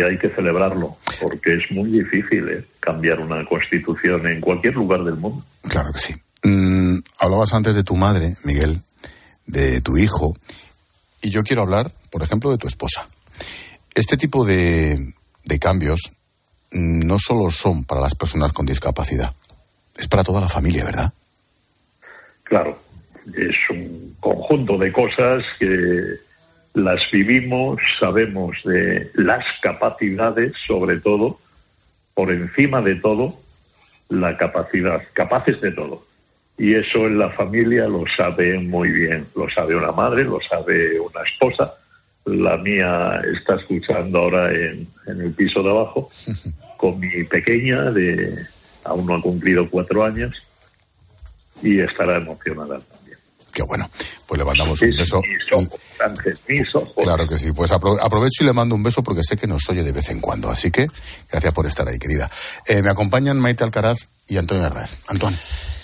hay 0.00 0.18
que 0.18 0.30
celebrarlo 0.36 0.96
porque 1.20 1.56
es 1.56 1.68
muy 1.72 1.90
difícil 1.90 2.48
¿eh? 2.48 2.64
cambiar 2.78 3.18
una 3.18 3.44
constitución 3.44 4.24
en 4.28 4.40
cualquier 4.40 4.74
lugar 4.74 5.02
del 5.02 5.16
mundo. 5.16 5.44
Claro 5.62 5.92
que 5.92 5.98
sí. 5.98 6.14
Mm, 6.44 6.98
hablabas 7.18 7.52
antes 7.54 7.74
de 7.74 7.82
tu 7.82 7.96
madre, 7.96 8.36
Miguel, 8.44 8.78
de 9.46 9.80
tu 9.80 9.98
hijo, 9.98 10.36
y 11.22 11.30
yo 11.30 11.42
quiero 11.42 11.62
hablar, 11.62 11.90
por 12.12 12.22
ejemplo, 12.22 12.52
de 12.52 12.58
tu 12.58 12.68
esposa. 12.68 13.08
Este 13.96 14.18
tipo 14.18 14.44
de, 14.44 15.14
de 15.42 15.58
cambios 15.58 16.12
no 16.70 17.18
solo 17.18 17.50
son 17.50 17.86
para 17.86 18.02
las 18.02 18.14
personas 18.14 18.52
con 18.52 18.66
discapacidad, 18.66 19.32
es 19.96 20.06
para 20.06 20.22
toda 20.22 20.42
la 20.42 20.50
familia, 20.50 20.84
¿verdad? 20.84 21.10
Claro, 22.44 22.78
es 23.34 23.56
un 23.70 24.14
conjunto 24.20 24.76
de 24.76 24.92
cosas 24.92 25.42
que 25.58 26.02
las 26.74 27.00
vivimos, 27.10 27.80
sabemos 27.98 28.58
de 28.66 29.10
las 29.14 29.46
capacidades, 29.62 30.52
sobre 30.66 31.00
todo, 31.00 31.38
por 32.12 32.30
encima 32.30 32.82
de 32.82 32.96
todo, 32.96 33.34
la 34.10 34.36
capacidad, 34.36 35.02
capaces 35.14 35.58
de 35.62 35.72
todo. 35.72 36.02
Y 36.58 36.74
eso 36.74 37.06
en 37.06 37.18
la 37.18 37.30
familia 37.30 37.88
lo 37.88 38.04
sabe 38.14 38.58
muy 38.58 38.90
bien, 38.90 39.26
lo 39.34 39.48
sabe 39.48 39.74
una 39.74 39.92
madre, 39.92 40.24
lo 40.24 40.38
sabe 40.42 41.00
una 41.00 41.22
esposa. 41.22 41.72
La 42.26 42.56
mía 42.56 43.20
está 43.34 43.54
escuchando 43.54 44.18
ahora 44.18 44.50
en, 44.50 44.86
en 45.06 45.20
el 45.20 45.32
piso 45.32 45.62
de 45.62 45.70
abajo 45.70 46.10
con 46.76 46.98
mi 46.98 47.24
pequeña 47.24 47.90
de 47.90 48.44
aún 48.84 49.06
no 49.06 49.16
ha 49.16 49.22
cumplido 49.22 49.68
cuatro 49.68 50.04
años 50.04 50.42
y 51.62 51.80
estará 51.80 52.16
emocionada 52.16 52.78
también. 52.80 53.18
Qué 53.52 53.62
bueno. 53.62 53.88
Pues 54.26 54.38
le 54.38 54.44
mandamos 54.44 54.82
un 54.82 54.90
beso. 54.90 55.22
Claro 56.96 57.26
que 57.26 57.38
sí. 57.38 57.52
Pues 57.52 57.72
aprovecho 57.72 58.42
y 58.42 58.44
le 58.44 58.52
mando 58.52 58.74
un 58.74 58.82
beso 58.82 59.02
porque 59.02 59.22
sé 59.22 59.36
que 59.36 59.46
nos 59.46 59.68
oye 59.68 59.82
de 59.82 59.92
vez 59.92 60.10
en 60.10 60.20
cuando. 60.20 60.50
Así 60.50 60.70
que 60.70 60.88
gracias 61.30 61.54
por 61.54 61.66
estar 61.66 61.88
ahí, 61.88 61.98
querida. 61.98 62.30
Eh, 62.66 62.82
me 62.82 62.90
acompañan 62.90 63.40
Maite 63.40 63.64
Alcaraz 63.64 64.08
y 64.28 64.36
Antonio 64.36 64.66
Herrez. 64.66 64.98
Antonio. 65.06 65.38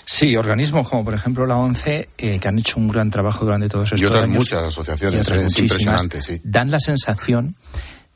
Sí, 0.05 0.35
organismos 0.35 0.89
como 0.89 1.05
por 1.05 1.13
ejemplo 1.13 1.45
la 1.45 1.55
ONCE, 1.55 2.09
eh, 2.17 2.39
que 2.39 2.47
han 2.47 2.59
hecho 2.59 2.79
un 2.79 2.87
gran 2.87 3.09
trabajo 3.09 3.45
durante 3.45 3.69
todos 3.69 3.85
estos 3.85 4.01
y 4.01 4.05
otras 4.05 4.23
años. 4.23 4.37
muchas 4.37 4.63
asociaciones, 4.63 5.29
eh, 5.29 5.45
es 5.45 5.59
impresionante, 5.59 6.21
sí. 6.21 6.41
Dan 6.43 6.71
la 6.71 6.79
sensación 6.79 7.55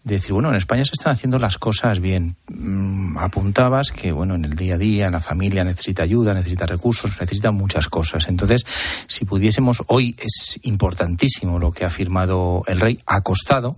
decir, 0.07 0.33
bueno, 0.33 0.49
en 0.49 0.55
España 0.55 0.83
se 0.85 0.93
están 0.93 1.13
haciendo 1.13 1.37
las 1.37 1.57
cosas 1.57 1.99
bien. 1.99 2.35
Mm, 2.47 3.17
apuntabas 3.17 3.91
que, 3.91 4.11
bueno, 4.11 4.35
en 4.35 4.45
el 4.45 4.55
día 4.55 4.75
a 4.75 4.77
día, 4.77 5.09
la 5.09 5.19
familia 5.19 5.63
necesita 5.63 6.03
ayuda, 6.03 6.33
necesita 6.33 6.65
recursos, 6.65 7.19
necesita 7.19 7.51
muchas 7.51 7.87
cosas. 7.89 8.27
Entonces, 8.27 8.65
si 9.07 9.25
pudiésemos, 9.25 9.83
hoy 9.87 10.15
es 10.17 10.59
importantísimo 10.63 11.59
lo 11.59 11.71
que 11.71 11.85
ha 11.85 11.89
firmado 11.89 12.63
el 12.67 12.79
rey, 12.79 12.99
ha 13.05 13.21
costado, 13.21 13.75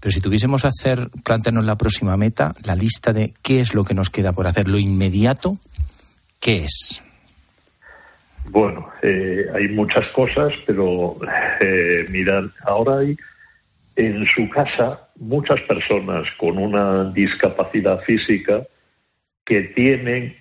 pero 0.00 0.12
si 0.12 0.20
tuviésemos 0.20 0.64
hacer, 0.64 1.10
plantearnos 1.22 1.64
la 1.64 1.76
próxima 1.76 2.16
meta, 2.16 2.54
la 2.64 2.74
lista 2.74 3.12
de 3.12 3.34
qué 3.42 3.60
es 3.60 3.74
lo 3.74 3.84
que 3.84 3.94
nos 3.94 4.10
queda 4.10 4.32
por 4.32 4.46
hacer, 4.46 4.68
lo 4.68 4.78
inmediato, 4.78 5.58
¿qué 6.40 6.64
es? 6.64 7.02
Bueno, 8.50 8.88
eh, 9.02 9.46
hay 9.54 9.68
muchas 9.68 10.06
cosas, 10.08 10.52
pero 10.66 11.16
eh, 11.60 12.06
mirad, 12.10 12.44
ahora 12.64 12.98
hay 12.98 13.16
en 13.96 14.26
su 14.26 14.48
casa 14.48 15.08
muchas 15.16 15.60
personas 15.62 16.28
con 16.38 16.58
una 16.58 17.10
discapacidad 17.12 18.00
física 18.00 18.62
que 19.44 19.62
tienen 19.62 20.36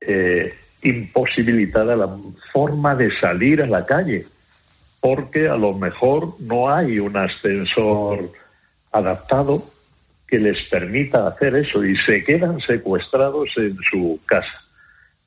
eh, 0.00 0.52
imposibilitada 0.82 1.96
la 1.96 2.08
forma 2.52 2.94
de 2.94 3.10
salir 3.18 3.62
a 3.62 3.66
la 3.66 3.84
calle, 3.84 4.24
porque 5.00 5.48
a 5.48 5.56
lo 5.56 5.74
mejor 5.74 6.34
no 6.40 6.70
hay 6.70 6.98
un 6.98 7.16
ascensor 7.16 8.30
adaptado 8.92 9.64
que 10.26 10.38
les 10.38 10.62
permita 10.62 11.26
hacer 11.26 11.56
eso 11.56 11.84
y 11.84 11.96
se 11.96 12.24
quedan 12.24 12.60
secuestrados 12.60 13.50
en 13.56 13.76
su 13.90 14.20
casa. 14.24 14.63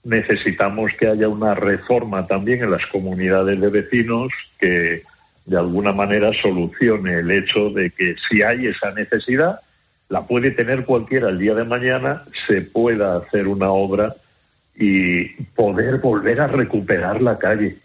Necesitamos 0.03 0.91
que 0.97 1.07
haya 1.07 1.27
una 1.27 1.53
reforma 1.53 2.25
también 2.27 2.63
en 2.63 2.71
las 2.71 2.85
comunidades 2.87 3.59
de 3.59 3.69
vecinos 3.69 4.31
que 4.59 5.03
de 5.45 5.57
alguna 5.57 5.93
manera 5.93 6.31
solucione 6.41 7.19
el 7.19 7.31
hecho 7.31 7.69
de 7.69 7.89
que 7.89 8.15
si 8.29 8.41
hay 8.41 8.67
esa 8.67 8.91
necesidad, 8.91 9.59
la 10.09 10.21
puede 10.25 10.51
tener 10.51 10.85
cualquiera 10.85 11.29
el 11.29 11.39
día 11.39 11.55
de 11.55 11.63
mañana, 11.63 12.23
se 12.47 12.61
pueda 12.61 13.17
hacer 13.17 13.47
una 13.47 13.71
obra 13.71 14.13
y 14.75 15.25
poder 15.55 15.97
volver 15.99 16.41
a 16.41 16.47
recuperar 16.47 17.21
la 17.21 17.37
calle. 17.37 17.77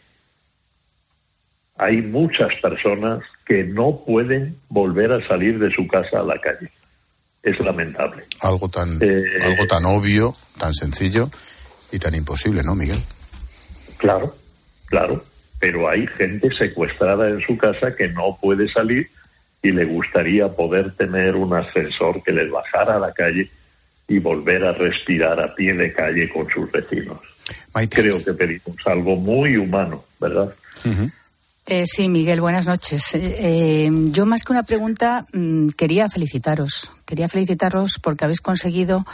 Hay 1.78 2.02
muchas 2.02 2.54
personas 2.60 3.24
que 3.46 3.64
no 3.64 4.00
pueden 4.04 4.56
volver 4.68 5.12
a 5.12 5.26
salir 5.26 5.58
de 5.58 5.70
su 5.70 5.86
casa 5.86 6.20
a 6.20 6.24
la 6.24 6.38
calle. 6.38 6.70
Es 7.42 7.58
lamentable. 7.58 8.24
Algo 8.40 8.68
tan, 8.68 8.98
eh, 9.00 9.24
algo 9.42 9.66
tan 9.66 9.84
obvio, 9.84 10.34
tan 10.58 10.74
sencillo 10.74 11.28
y 11.92 11.98
tan 11.98 12.14
imposible, 12.14 12.62
¿no, 12.62 12.74
Miguel? 12.74 13.02
Claro, 13.98 14.34
claro 14.86 15.22
pero 15.62 15.88
hay 15.88 16.08
gente 16.08 16.50
secuestrada 16.58 17.28
en 17.28 17.40
su 17.40 17.56
casa 17.56 17.94
que 17.94 18.08
no 18.08 18.36
puede 18.40 18.68
salir 18.68 19.08
y 19.62 19.70
le 19.70 19.84
gustaría 19.84 20.48
poder 20.48 20.90
tener 20.94 21.36
un 21.36 21.54
ascensor 21.54 22.20
que 22.24 22.32
les 22.32 22.50
bajara 22.50 22.96
a 22.96 22.98
la 22.98 23.12
calle 23.12 23.48
y 24.08 24.18
volver 24.18 24.64
a 24.64 24.72
respirar 24.72 25.38
a 25.38 25.54
pie 25.54 25.72
de 25.74 25.92
calle 25.92 26.28
con 26.28 26.50
sus 26.50 26.68
vecinos. 26.72 27.18
Creo 27.90 28.24
que 28.24 28.34
pedimos 28.34 28.76
algo 28.86 29.14
muy 29.14 29.56
humano, 29.56 30.04
¿verdad? 30.20 30.52
Eh, 31.66 31.84
sí, 31.86 32.08
Miguel, 32.08 32.40
buenas 32.40 32.66
noches. 32.66 33.14
Eh, 33.14 33.36
eh, 33.38 33.90
yo 34.10 34.26
más 34.26 34.42
que 34.42 34.50
una 34.50 34.64
pregunta 34.64 35.26
mm, 35.32 35.68
quería 35.68 36.08
felicitaros. 36.08 36.92
Quería 37.06 37.28
felicitaros 37.28 38.00
porque 38.02 38.24
habéis 38.24 38.40
conseguido 38.40 39.06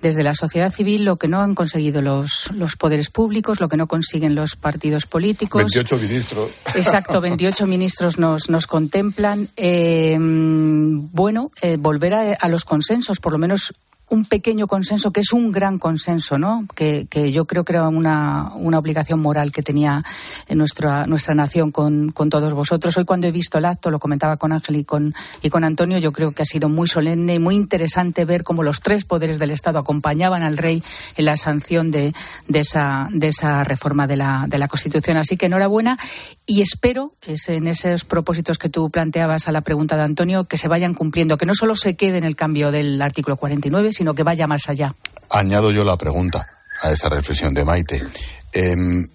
desde 0.00 0.22
la 0.22 0.34
sociedad 0.34 0.72
civil 0.72 1.04
lo 1.04 1.16
que 1.16 1.28
no 1.28 1.40
han 1.40 1.54
conseguido 1.54 2.02
los, 2.02 2.50
los 2.52 2.76
poderes 2.76 3.10
públicos, 3.10 3.60
lo 3.60 3.68
que 3.68 3.76
no 3.76 3.86
consiguen 3.86 4.34
los 4.34 4.56
partidos 4.56 5.06
políticos. 5.06 5.60
28 5.60 5.96
ministros. 5.98 6.50
Exacto, 6.74 7.20
28 7.20 7.66
ministros 7.68 8.18
nos, 8.18 8.48
nos 8.48 8.66
contemplan. 8.66 9.48
Eh, 9.56 10.16
bueno, 10.18 11.50
eh, 11.62 11.76
volver 11.78 12.14
a, 12.14 12.32
a 12.34 12.48
los 12.48 12.64
consensos, 12.64 13.20
por 13.20 13.32
lo 13.32 13.38
menos 13.38 13.74
un 14.10 14.24
pequeño 14.24 14.66
consenso 14.66 15.12
que 15.12 15.20
es 15.20 15.32
un 15.32 15.52
gran 15.52 15.78
consenso, 15.78 16.38
¿no? 16.38 16.66
Que, 16.74 17.06
yo 17.32 17.46
creo 17.46 17.64
que 17.64 17.72
era 17.72 17.88
una, 17.88 18.52
una, 18.54 18.78
obligación 18.78 19.20
moral 19.20 19.52
que 19.52 19.62
tenía 19.62 20.02
nuestra, 20.50 21.06
nuestra 21.06 21.34
nación 21.34 21.70
con, 21.70 22.10
con, 22.10 22.30
todos 22.30 22.54
vosotros. 22.54 22.96
Hoy 22.96 23.04
cuando 23.04 23.26
he 23.26 23.32
visto 23.32 23.58
el 23.58 23.64
acto, 23.64 23.90
lo 23.90 23.98
comentaba 23.98 24.36
con 24.36 24.52
Ángel 24.52 24.76
y 24.76 24.84
con, 24.84 25.14
y 25.42 25.50
con 25.50 25.64
Antonio, 25.64 25.98
yo 25.98 26.12
creo 26.12 26.32
que 26.32 26.42
ha 26.42 26.46
sido 26.46 26.68
muy 26.68 26.88
solemne 26.88 27.34
y 27.34 27.38
muy 27.38 27.54
interesante 27.54 28.24
ver 28.24 28.44
cómo 28.44 28.62
los 28.62 28.80
tres 28.80 29.04
poderes 29.04 29.38
del 29.38 29.50
Estado 29.50 29.78
acompañaban 29.78 30.42
al 30.42 30.56
rey 30.56 30.82
en 31.16 31.24
la 31.24 31.36
sanción 31.36 31.90
de, 31.90 32.14
de, 32.46 32.60
esa, 32.60 33.08
de 33.10 33.28
esa 33.28 33.64
reforma 33.64 34.06
de 34.06 34.16
la, 34.16 34.46
de 34.48 34.58
la 34.58 34.68
Constitución. 34.68 35.16
Así 35.16 35.36
que 35.36 35.46
enhorabuena 35.46 35.98
y 36.46 36.62
espero, 36.62 37.12
es 37.26 37.48
en 37.48 37.66
esos 37.66 38.04
propósitos 38.04 38.58
que 38.58 38.68
tú 38.68 38.88
planteabas 38.90 39.48
a 39.48 39.52
la 39.52 39.60
pregunta 39.60 39.96
de 39.96 40.02
Antonio, 40.04 40.44
que 40.44 40.56
se 40.56 40.68
vayan 40.68 40.94
cumpliendo, 40.94 41.36
que 41.36 41.46
no 41.46 41.54
solo 41.54 41.76
se 41.76 41.96
quede 41.96 42.18
en 42.18 42.24
el 42.24 42.36
cambio 42.36 42.70
del 42.70 43.02
artículo 43.02 43.36
49, 43.36 43.92
sino 43.98 44.14
que 44.14 44.22
vaya 44.22 44.46
más 44.46 44.68
allá. 44.68 44.94
Añado 45.28 45.72
yo 45.72 45.82
la 45.82 45.96
pregunta 45.96 46.46
a 46.80 46.92
esa 46.92 47.08
reflexión 47.08 47.52
de 47.52 47.64
Maite. 47.64 48.04
Em, 48.52 49.08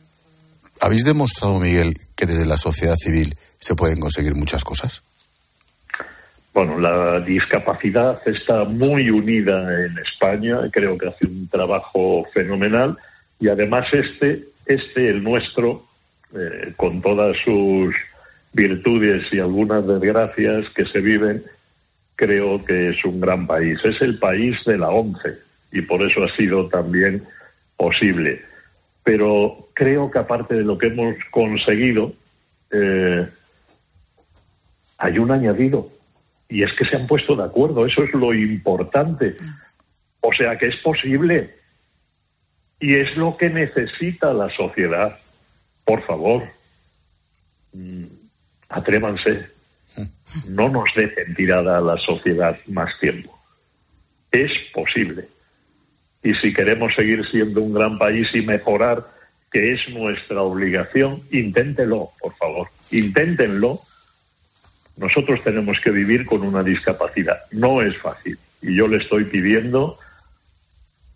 ¿Habéis 0.81 1.05
demostrado, 1.05 1.57
Miguel, 1.57 1.97
que 2.17 2.25
desde 2.25 2.45
la 2.45 2.57
sociedad 2.57 2.97
civil 2.97 3.37
se 3.57 3.75
pueden 3.75 4.01
conseguir 4.01 4.35
muchas 4.35 4.65
cosas? 4.65 5.01
Bueno, 6.53 6.77
la 6.77 7.21
discapacidad 7.21 8.19
está 8.25 8.65
muy 8.65 9.09
unida 9.09 9.85
en 9.85 9.97
España, 9.99 10.57
creo 10.69 10.97
que 10.97 11.07
hace 11.07 11.25
un 11.25 11.47
trabajo 11.47 12.25
fenomenal 12.33 12.97
y 13.39 13.47
además 13.47 13.87
este, 13.93 14.43
este 14.65 15.09
el 15.09 15.23
nuestro, 15.23 15.85
eh, 16.35 16.73
con 16.75 17.01
todas 17.01 17.37
sus 17.45 17.95
virtudes 18.51 19.23
y 19.31 19.39
algunas 19.39 19.87
desgracias 19.87 20.69
que 20.75 20.85
se 20.85 20.99
viven, 20.99 21.41
creo 22.15 22.63
que 22.63 22.89
es 22.89 23.03
un 23.05 23.19
gran 23.19 23.47
país. 23.47 23.79
Es 23.83 24.01
el 24.01 24.19
país 24.19 24.63
de 24.65 24.77
la 24.77 24.89
ONCE 24.89 25.37
y 25.71 25.81
por 25.81 26.01
eso 26.03 26.23
ha 26.23 26.35
sido 26.35 26.67
también 26.69 27.23
posible. 27.77 28.43
Pero 29.03 29.69
creo 29.73 30.09
que 30.09 30.19
aparte 30.19 30.55
de 30.55 30.63
lo 30.63 30.77
que 30.77 30.87
hemos 30.87 31.15
conseguido, 31.31 32.13
eh, 32.71 33.27
hay 34.97 35.19
un 35.19 35.31
añadido. 35.31 35.89
Y 36.47 36.63
es 36.63 36.71
que 36.73 36.85
se 36.85 36.95
han 36.95 37.07
puesto 37.07 37.35
de 37.35 37.43
acuerdo, 37.43 37.85
eso 37.85 38.03
es 38.03 38.13
lo 38.13 38.33
importante. 38.33 39.35
O 40.21 40.31
sea 40.31 40.57
que 40.57 40.67
es 40.67 40.77
posible. 40.77 41.55
Y 42.79 42.95
es 42.95 43.15
lo 43.17 43.35
que 43.37 43.49
necesita 43.49 44.33
la 44.33 44.49
sociedad. 44.49 45.17
Por 45.85 46.03
favor, 46.03 46.43
mm, 47.73 48.05
atrévanse. 48.69 49.47
No 50.47 50.69
nos 50.69 50.89
dejen 50.95 51.35
tirada 51.35 51.77
a 51.77 51.81
la 51.81 51.97
sociedad 51.97 52.57
más 52.67 52.97
tiempo. 52.99 53.37
Es 54.31 54.51
posible. 54.73 55.27
Y 56.23 56.33
si 56.35 56.53
queremos 56.53 56.95
seguir 56.95 57.25
siendo 57.27 57.61
un 57.61 57.73
gran 57.73 57.97
país 57.97 58.27
y 58.33 58.41
mejorar, 58.41 59.05
que 59.51 59.73
es 59.73 59.87
nuestra 59.89 60.41
obligación, 60.41 61.21
inténtelo, 61.31 62.09
por 62.19 62.33
favor. 62.35 62.69
Inténtenlo. 62.91 63.79
Nosotros 64.97 65.43
tenemos 65.43 65.79
que 65.83 65.91
vivir 65.91 66.25
con 66.25 66.41
una 66.41 66.63
discapacidad. 66.63 67.39
No 67.51 67.81
es 67.81 67.95
fácil. 67.97 68.37
Y 68.61 68.75
yo 68.75 68.87
le 68.87 68.97
estoy 68.97 69.25
pidiendo 69.25 69.99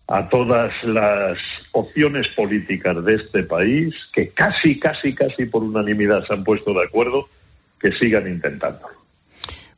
a 0.06 0.28
todas 0.28 0.72
las 0.84 1.38
opciones 1.72 2.28
políticas 2.28 3.04
de 3.04 3.16
este 3.16 3.42
país, 3.42 3.94
que 4.12 4.28
casi, 4.30 4.78
casi, 4.78 5.14
casi 5.14 5.44
por 5.44 5.62
unanimidad 5.62 6.26
se 6.26 6.32
han 6.32 6.44
puesto 6.44 6.72
de 6.72 6.84
acuerdo, 6.84 7.28
que 7.80 7.90
sigan 7.92 8.26
intentándolo. 8.26 8.98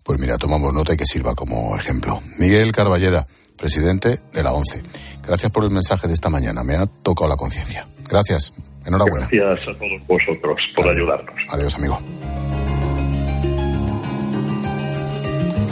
Pues 0.03 0.19
mira, 0.19 0.39
tomamos 0.39 0.73
nota 0.73 0.95
y 0.95 0.97
que 0.97 1.07
sirva 1.07 1.35
como 1.35 1.77
ejemplo. 1.77 2.23
Miguel 2.39 2.73
Carballeda, 2.73 3.27
presidente 3.57 4.19
de 4.33 4.43
la 4.43 4.53
ONCE. 4.53 4.83
Gracias 5.23 5.53
por 5.53 5.65
el 5.65 5.71
mensaje 5.71 6.09
de 6.09 6.15
esta 6.15 6.31
mañana. 6.31 6.65
Me 6.65 6.77
ha 6.77 6.87
tocado 6.87 7.29
la 7.29 7.37
conciencia. 7.37 7.87
Gracias. 8.09 8.53
Enhorabuena. 8.85 9.29
Gracias 9.31 9.69
a 9.69 9.79
todos 9.79 10.07
vosotros 10.07 10.59
por 10.75 10.89
ayudarnos. 10.89 11.37
Adiós, 11.51 11.75
amigo. 11.75 12.01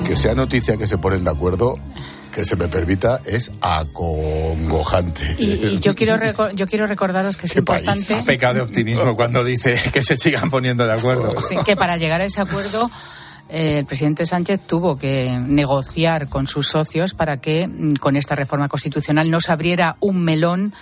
Que 0.07 0.15
sea 0.15 0.35
noticia 0.35 0.77
que 0.77 0.87
se 0.87 0.99
ponen 0.99 1.25
de 1.25 1.31
acuerdo 1.31 1.75
que 2.33 2.45
se 2.45 2.57
me 2.57 2.69
permita, 2.69 3.21
es 3.25 3.51
acongojante. 3.61 5.37
Y, 5.39 5.79
yo, 5.79 5.95
quiero 5.97 6.17
yo 6.53 6.67
quiero 6.67 6.87
recordaros 6.87 7.37
que 7.37 7.47
es 7.47 7.57
importante. 7.57 8.23
Peca 8.27 8.55
de 8.55 8.61
optimismo 8.61 9.17
cuando 9.17 9.45
dice 9.45 9.79
que 9.93 10.03
se 10.03 10.17
sigan 10.17 10.51
poniendo 10.51 10.87
de 10.87 10.93
acuerdo. 10.93 11.35
que 11.65 11.77
para 11.77 11.97
llegar 11.97 12.21
a 12.21 12.25
ese 12.25 12.41
acuerdo. 12.41 12.91
Eh, 13.51 13.79
el 13.79 13.87
presidente 13.87 14.27
Sánchez 14.27 14.61
tuvo 14.67 14.99
que 14.99 15.39
negociar 15.41 16.29
con 16.29 16.47
sus 16.47 16.69
socios 16.69 17.15
para 17.15 17.39
que 17.39 17.67
mm, 17.67 17.95
con 17.95 18.17
esta 18.17 18.35
reforma 18.35 18.69
constitucional 18.69 19.31
no 19.31 19.41
se 19.41 19.51
abriera 19.51 19.97
un 20.01 20.23
melón 20.23 20.75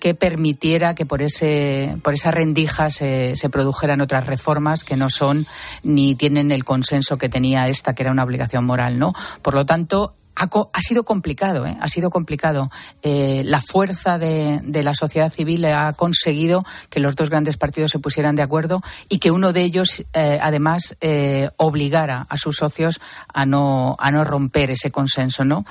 que 0.00 0.14
permitiera 0.14 0.94
que 0.94 1.06
por 1.06 1.22
ese 1.22 1.96
por 2.02 2.14
esa 2.14 2.30
rendija 2.30 2.90
se, 2.90 3.36
se, 3.36 3.48
produjeran 3.48 4.00
otras 4.00 4.26
reformas 4.26 4.84
que 4.84 4.96
no 4.96 5.10
son 5.10 5.46
ni 5.82 6.14
tienen 6.14 6.50
el 6.50 6.64
consenso 6.64 7.18
que 7.18 7.28
tenía 7.28 7.68
esta 7.68 7.94
que 7.94 8.02
era 8.02 8.12
una 8.12 8.24
obligación 8.24 8.64
moral 8.64 8.98
no 8.98 9.12
por 9.42 9.54
lo 9.54 9.66
tanto 9.66 10.14
ha, 10.38 10.80
sido 10.80 11.04
complicado, 11.04 11.66
¿eh? 11.66 11.76
ha 11.80 11.88
sido 11.88 12.10
complicado. 12.10 12.70
Eh, 13.02 13.42
la 13.44 13.60
fuerza 13.60 14.18
de, 14.18 14.60
la 14.82 14.94
sociedad 14.94 15.32
civil 15.32 15.64
ha 15.66 15.92
conseguido 15.92 16.64
que 16.90 17.00
los 17.00 17.16
dos 17.16 17.30
grandes 17.30 17.56
partidos 17.56 17.90
se 17.90 17.98
pusieran 17.98 18.36
de 18.36 18.42
acuerdo 18.42 18.82
y 19.08 19.18
que 19.18 19.30
uno 19.30 19.52
de 19.52 19.62
ellos, 19.62 20.04
eh, 20.12 20.38
además, 20.40 20.96
obligara 21.56 22.26
a 22.28 22.36
sus 22.36 22.56
socios 22.56 23.00
a 23.32 23.46
no, 23.46 23.96
a 23.98 24.10
no 24.10 24.24
romper 24.24 24.70
ese 24.70 24.90
consenso, 24.90 25.44
¿no? 25.44 25.64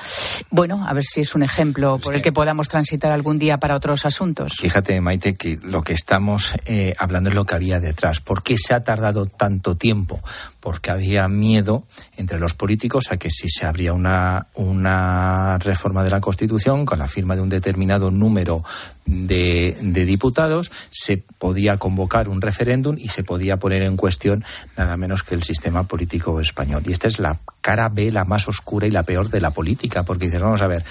Bueno, 0.50 0.86
a 0.88 0.93
ver 0.93 1.03
si 1.03 1.21
es 1.21 1.36
un 1.36 1.43
ejemplo 1.43 2.00
por 2.00 2.15
el 2.15 2.21
que 2.21 2.31
podamos 2.31 2.67
transitar 2.67 3.12
algún 3.12 3.39
día 3.39 3.57
para 3.57 3.75
otros 3.75 4.05
asuntos. 4.05 4.53
Fíjate, 4.59 5.00
Maite, 5.00 5.36
que 5.36 5.57
lo 5.63 5.83
que 5.83 5.93
estamos 5.93 6.53
hablando 6.97 7.29
es 7.29 7.36
lo 7.36 7.45
que 7.45 7.55
había 7.55 7.79
detrás. 7.79 8.19
¿Por 8.19 8.43
qué 8.43 8.57
se 8.57 8.74
ha 8.74 8.83
tardado 8.83 9.25
tanto 9.25 9.75
tiempo? 9.75 10.21
Porque 10.59 10.91
había 10.91 11.27
miedo 11.27 11.83
entre 12.17 12.39
los 12.39 12.53
políticos 12.53 13.12
a 13.12 13.17
que 13.17 13.29
si 13.29 13.50
se 13.50 13.65
abría 13.65 13.93
una, 13.93 14.47
una 14.58 15.58
reforma 15.60 16.04
de 16.04 16.10
la 16.10 16.20
Constitución 16.20 16.86
con 16.86 17.00
la 17.00 17.08
firma 17.08 17.36
de 17.36 17.42
un 17.42 17.50
determinado 17.50 18.12
número 18.12 18.63
de, 19.06 19.78
diputados, 19.82 20.72
se 20.89 21.17
podía 21.17 21.78
convocar 21.78 22.28
un 22.28 22.41
referéndum 22.41 22.96
y 22.98 23.10
se 23.10 23.24
podía 23.24 23.58
poner 23.58 23.84
en 23.84 23.96
cuestión 23.96 24.43
nada 24.76 24.98
menos 24.98 25.24
que 25.24 25.36
el 25.36 25.43
sistema 25.43 25.84
político 25.84 26.39
español. 26.41 26.84
Y 26.86 26.91
esta 26.91 27.08
es 27.08 27.20
la 27.20 27.39
cara 27.62 27.89
B, 27.89 28.12
la 28.12 28.26
más 28.26 28.48
oscura 28.48 28.88
y 28.88 28.91
la 28.91 29.04
peor 29.04 29.30
de 29.30 29.41
la 29.41 29.52
política, 29.52 30.04
porque 30.04 30.26
dices, 30.26 30.41
vamos 30.41 30.62
a 30.62 30.67
ver, 30.67 30.84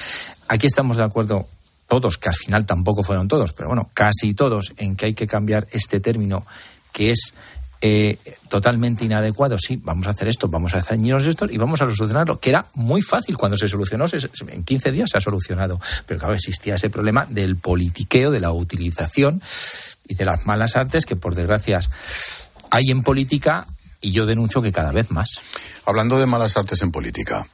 aquí 0.49 0.67
estamos 0.67 0.97
de 0.97 1.05
acuerdo 1.05 1.47
todos, 1.89 2.19
que 2.19 2.29
al 2.29 2.35
final 2.35 2.67
tampoco 2.67 3.03
fueron 3.03 3.29
todos, 3.29 3.53
pero 3.53 3.69
bueno, 3.69 3.91
casi 3.95 4.35
todos, 4.35 4.73
en 4.77 4.97
que 4.97 5.07
hay 5.07 5.15
que 5.15 5.27
cambiar 5.27 5.67
este 5.71 6.01
término 6.01 6.47
que 6.93 7.11
es 7.11 7.35
eh, 7.81 8.19
totalmente 8.49 9.05
inadecuado, 9.05 9.59
sí, 9.59 9.79
vamos 9.83 10.07
a 10.07 10.11
hacer 10.11 10.29
esto, 10.29 10.49
vamos 10.49 10.75
a 10.75 10.83
ceñirnos 10.83 11.27
esto 11.27 11.47
y 11.51 11.59
vamos 11.59 11.81
a 11.83 11.91
solucionarlo, 11.91 12.39
que 12.41 12.51
era 12.51 12.67
muy 12.75 13.03
fácil 13.03 13.37
cuando 13.37 13.57
se 13.57 13.69
solucionó, 13.69 14.07
en 14.49 14.65
15 14.65 14.93
días 14.93 15.11
se 15.11 15.19
ha 15.19 15.21
solucionado, 15.21 15.81
pero 16.07 16.19
claro, 16.21 16.35
existía 16.35 16.77
ese 16.77 16.91
problema 16.91 17.27
del 17.29 17.57
politiqueo, 17.57 18.31
de 18.31 18.41
la 18.41 18.53
utilización 18.53 19.43
y 20.09 20.15
de 20.15 20.25
las 20.25 20.47
malas 20.47 20.77
artes 20.77 21.05
que 21.05 21.17
por 21.17 21.35
desgracia 21.35 21.81
hay 22.71 22.91
en 22.91 23.03
política 23.03 23.67
y 24.01 24.13
yo 24.13 24.27
denuncio 24.27 24.63
que 24.63 24.73
cada 24.73 24.93
vez 24.93 25.11
más. 25.11 25.41
Hablando 25.85 26.19
de 26.19 26.27
malas 26.27 26.57
artes 26.57 26.81
en 26.83 26.93
política, 26.93 27.47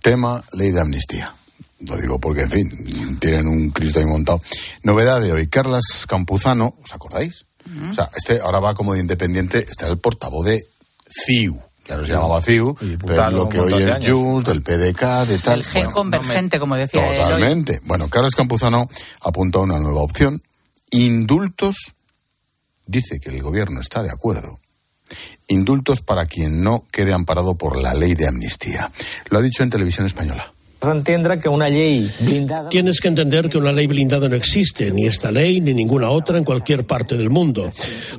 tema 0.00 0.42
ley 0.52 0.70
de 0.70 0.80
amnistía. 0.80 1.34
Lo 1.80 1.96
digo 1.96 2.18
porque, 2.20 2.42
en 2.42 2.50
fin, 2.50 3.18
tienen 3.18 3.46
un 3.46 3.70
Cristo 3.70 3.98
ahí 3.98 4.06
montado. 4.06 4.40
Novedad 4.84 5.20
de 5.20 5.32
hoy, 5.32 5.48
Carlas 5.48 6.06
Campuzano, 6.06 6.76
¿os 6.82 6.94
acordáis? 6.94 7.46
O 7.88 7.92
sea, 7.92 8.10
este 8.14 8.40
ahora 8.40 8.60
va 8.60 8.74
como 8.74 8.94
de 8.94 9.00
independiente, 9.00 9.58
está 9.58 9.86
el 9.86 9.98
portavoz 9.98 10.46
de 10.46 10.66
CIU. 11.08 11.60
Ya 11.86 11.96
no 11.96 12.06
se 12.06 12.12
llamaba 12.12 12.40
CIU, 12.40 12.74
pero 13.04 13.30
lo 13.30 13.48
que 13.48 13.58
hoy 13.58 13.74
es 13.74 14.06
Junts, 14.06 14.48
del 14.48 14.62
PDK, 14.62 15.26
de 15.26 15.38
tal. 15.38 15.58
El 15.58 15.64
gen 15.64 15.90
convergente, 15.90 16.60
como 16.60 16.76
decía 16.76 17.02
Totalmente. 17.02 17.80
Bueno, 17.84 18.08
Carlos 18.08 18.34
Campuzano 18.34 18.88
apunta 19.20 19.58
a 19.58 19.62
una 19.62 19.80
nueva 19.80 20.00
opción. 20.00 20.42
Indultos, 20.90 21.76
dice 22.86 23.18
que 23.18 23.30
el 23.30 23.42
gobierno 23.42 23.80
está 23.80 24.02
de 24.02 24.10
acuerdo. 24.10 24.60
Indultos 25.48 26.00
para 26.02 26.26
quien 26.26 26.62
no 26.62 26.84
quede 26.92 27.12
amparado 27.12 27.56
por 27.56 27.76
la 27.76 27.94
ley 27.94 28.14
de 28.14 28.28
amnistía. 28.28 28.92
Lo 29.28 29.38
ha 29.38 29.42
dicho 29.42 29.62
en 29.62 29.70
televisión 29.70 30.06
española 30.06 30.52
que 31.40 31.48
una 31.48 31.68
ley 31.68 32.10
blindada... 32.20 32.68
Tienes 32.68 33.00
que 33.00 33.08
entender 33.08 33.48
que 33.48 33.58
una 33.58 33.72
ley 33.72 33.86
blindada 33.86 34.28
no 34.28 34.34
existe, 34.34 34.90
ni 34.90 35.06
esta 35.06 35.30
ley 35.30 35.60
ni 35.60 35.74
ninguna 35.74 36.10
otra 36.10 36.38
en 36.38 36.44
cualquier 36.44 36.84
parte 36.84 37.16
del 37.16 37.30
mundo. 37.30 37.70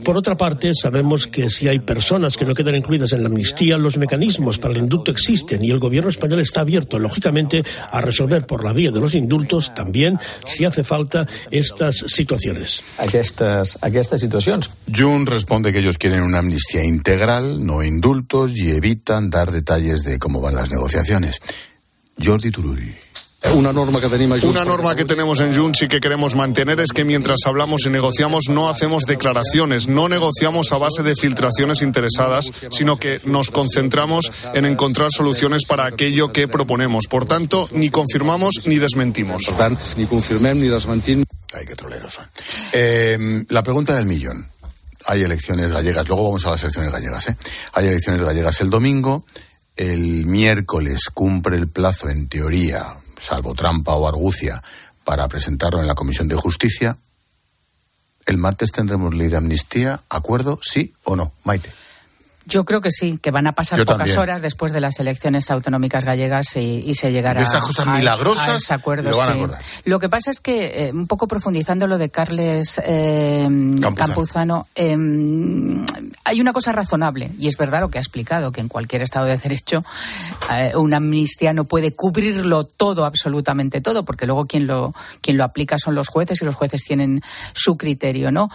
Por 0.04 0.16
otra 0.18 0.38
parte, 0.38 0.74
sabemos 0.74 1.28
que 1.28 1.50
si 1.50 1.68
hay 1.68 1.80
personas 1.80 2.38
que 2.38 2.46
no 2.46 2.56
quedan 2.56 2.76
incluidas 2.76 3.12
en 3.12 3.24
la 3.24 3.30
amnistía, 3.30 3.78
los 3.78 3.98
mecanismos 3.98 4.60
para 4.60 4.74
el 4.74 4.80
indulto 4.80 5.12
existen 5.12 5.64
y 5.64 5.72
el 5.72 5.80
gobierno 5.80 6.10
español 6.10 6.40
está 6.40 6.62
abierto, 6.62 7.00
lógicamente, 7.00 7.64
a 7.92 8.02
resolver 8.02 8.46
por 8.46 8.64
la 8.64 8.74
vía 8.74 8.92
de 8.92 9.00
los 9.00 9.14
indultos 9.14 9.74
también, 9.74 10.18
si 10.46 10.64
hace 10.66 10.84
falta, 10.84 11.28
estas 11.52 11.98
situaciones. 12.08 12.84
Estas, 13.12 13.78
estas 13.84 14.22
situaciones. 14.22 14.70
Jun 14.94 15.26
responde 15.26 15.72
que 15.72 15.80
ellos 15.80 15.98
quieren 15.98 16.22
una 16.22 16.40
amnistía 16.40 16.84
integral, 16.84 17.66
no 17.66 17.84
indultos, 17.84 18.58
y 18.58 18.72
evitan 18.72 19.30
dar 19.30 19.52
detalles 19.52 20.04
de 20.04 20.18
cómo 20.18 20.42
van 20.42 20.56
las 20.56 20.72
negociaciones. 20.72 21.42
Jordi 22.18 22.52
Turull. 22.52 22.94
Una 23.52 23.74
norma 23.74 24.00
que 24.00 24.08
tenemos, 24.08 24.44
Una 24.44 24.64
norma 24.64 24.96
que 24.96 25.06
tenemos 25.06 25.40
en 25.42 25.54
Junts 25.54 25.84
y 25.84 25.88
que 25.88 26.00
queremos 26.00 26.34
mantener 26.34 26.80
es 26.80 26.92
que 26.92 27.04
mientras 27.04 27.40
hablamos 27.46 27.86
y 27.86 27.90
negociamos 27.90 28.46
no 28.50 28.70
hacemos 28.70 29.04
declaraciones, 29.04 29.88
no 29.88 30.08
negociamos 30.08 30.72
a 30.72 30.78
base 30.78 31.04
de 31.04 31.16
filtraciones 31.16 31.82
interesadas, 31.82 32.52
sino 32.72 32.98
que 32.98 33.20
nos 33.26 33.52
concentramos 33.52 34.32
en 34.54 34.66
encontrar 34.66 35.10
soluciones 35.12 35.66
para 35.66 35.86
aquello 35.86 36.32
que 36.32 36.48
proponemos. 36.48 37.08
Por 37.08 37.26
tanto, 37.26 37.68
ni 37.74 37.90
confirmamos 37.90 38.62
ni 38.66 38.78
desmentimos. 38.78 39.44
Por 39.46 39.58
tanto, 39.58 39.82
ni 39.98 40.06
confirmem 40.06 40.60
ni 40.60 40.70
desmentim. 40.70 41.24
Ay, 41.54 41.66
qué 41.68 41.76
troleros 41.76 42.14
son. 42.14 42.26
Eh, 42.72 43.46
la 43.50 43.62
pregunta 43.62 43.94
del 43.96 44.06
millón. 44.06 44.48
Hay 45.06 45.22
elecciones 45.22 45.70
gallegas, 45.70 46.08
luego 46.08 46.24
vamos 46.24 46.46
a 46.46 46.52
las 46.52 46.64
elecciones 46.64 46.92
gallegas. 46.92 47.28
¿eh? 47.28 47.36
Hay 47.74 47.88
elecciones 47.88 48.22
gallegas 48.22 48.62
el 48.62 48.70
domingo 48.70 49.26
el 49.76 50.26
miércoles 50.26 51.10
cumple 51.14 51.58
el 51.58 51.68
plazo, 51.68 52.10
en 52.10 52.28
teoría, 52.28 52.96
salvo 53.20 53.54
trampa 53.56 53.96
o 53.96 54.08
argucia, 54.08 54.62
para 55.04 55.28
presentarlo 55.28 55.80
en 55.80 55.88
la 55.88 55.96
Comisión 55.96 56.28
de 56.28 56.36
Justicia, 56.36 56.98
¿el 58.26 58.38
martes 58.38 58.72
tendremos 58.72 59.14
ley 59.14 59.28
de 59.28 59.38
amnistía? 59.38 60.02
¿Acuerdo? 60.10 60.60
¿Sí 60.62 60.94
o 61.04 61.16
no? 61.16 61.34
Maite. 61.44 61.72
Yo 62.46 62.66
creo 62.66 62.82
que 62.82 62.92
sí, 62.92 63.20
que 63.22 63.32
van 63.32 63.48
a 63.48 63.54
pasar 63.54 63.86
pocas 63.86 64.18
horas 64.18 64.42
después 64.42 64.74
de 64.74 64.82
las 64.82 65.00
elecciones 65.00 65.50
autonómicas 65.50 66.04
gallegas 66.04 66.56
y, 66.58 66.94
se 66.96 67.12
llegará 67.12 67.42
a, 67.42 67.60
cosas 67.62 67.88
milagrosas 67.88 68.64
ese 68.64 68.74
acuerdo. 68.74 69.12
Lo, 69.86 70.00
que 70.00 70.10
pasa 70.10 70.32
es 70.32 70.40
que, 70.40 70.88
eh, 70.88 70.92
un 70.92 71.08
poco 71.08 71.28
profundizando 71.28 71.88
lo 71.88 71.98
de 71.98 72.10
Carles 72.10 72.82
eh, 72.86 73.48
Campuzano, 73.96 74.68
em, 74.76 75.86
hay 76.26 76.42
una 76.42 76.54
cosa 76.54 76.72
razonable, 76.72 77.32
y 77.40 77.48
es 77.48 77.58
verdad 77.58 77.82
lo 77.82 77.90
que 77.90 77.98
ha 77.98 78.02
explicado, 78.02 78.52
que 78.52 78.62
en 78.62 78.68
cualquier 78.68 79.02
Estado 79.02 79.26
de 79.26 79.38
Derecho 79.38 79.84
eh, 80.52 80.74
una 80.76 80.98
amnistía 80.98 81.54
no 81.54 81.64
puede 81.64 81.96
cubrirlo 81.96 82.66
todo, 82.66 83.06
absolutamente 83.06 83.82
todo, 83.82 84.04
porque 84.04 84.26
luego 84.26 84.46
quien 84.46 84.68
lo, 84.68 84.94
quien 85.22 85.38
lo 85.38 85.44
aplica 85.44 85.78
son 85.78 85.96
los 85.96 86.10
jueces 86.10 86.42
y 86.42 86.46
los 86.46 86.56
jueces 86.56 86.84
tienen 86.84 87.22
su 87.54 87.78
criterio, 87.78 88.32
¿no? 88.32 88.50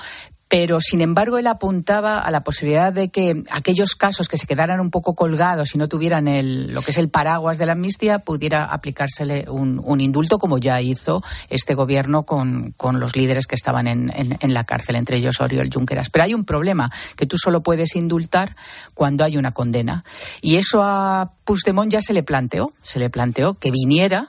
Pero 0.48 0.80
sin 0.80 1.02
embargo 1.02 1.38
él 1.38 1.46
apuntaba 1.46 2.18
a 2.18 2.30
la 2.30 2.40
posibilidad 2.40 2.92
de 2.92 3.10
que 3.10 3.44
aquellos 3.50 3.94
casos 3.94 4.28
que 4.28 4.38
se 4.38 4.46
quedaran 4.46 4.80
un 4.80 4.90
poco 4.90 5.14
colgados 5.14 5.74
y 5.74 5.78
no 5.78 5.88
tuvieran 5.88 6.26
el, 6.26 6.72
lo 6.72 6.80
que 6.80 6.90
es 6.90 6.96
el 6.96 7.10
paraguas 7.10 7.58
de 7.58 7.66
la 7.66 7.72
amnistía 7.72 8.18
pudiera 8.18 8.64
aplicársele 8.64 9.46
un, 9.48 10.00
indulto 10.00 10.38
como 10.38 10.58
ya 10.58 10.80
hizo 10.80 11.22
este 11.50 11.74
gobierno 11.74 12.22
con, 12.22 12.74
los 12.94 13.16
líderes 13.16 13.46
que 13.46 13.54
estaban 13.54 13.86
en, 13.86 14.54
la 14.54 14.64
cárcel, 14.64 14.96
entre 14.96 15.18
ellos 15.18 15.40
Oriol 15.40 15.70
Junqueras. 15.72 16.08
Pero 16.08 16.24
hay 16.24 16.34
un 16.34 16.44
problema, 16.44 16.90
que 17.16 17.26
tú 17.26 17.36
solo 17.36 17.62
puedes 17.62 17.96
indultar 17.96 18.56
cuando 18.94 19.24
hay 19.24 19.36
una 19.36 19.52
condena. 19.52 20.04
Y 20.40 20.56
eso 20.56 20.82
a 20.82 21.32
Puigdemont 21.44 21.90
ya 21.90 22.00
se 22.00 22.12
le 22.12 22.22
planteó, 22.22 22.72
se 22.82 22.98
le 22.98 23.10
planteó 23.10 23.54
que 23.54 23.70
viniera, 23.70 24.28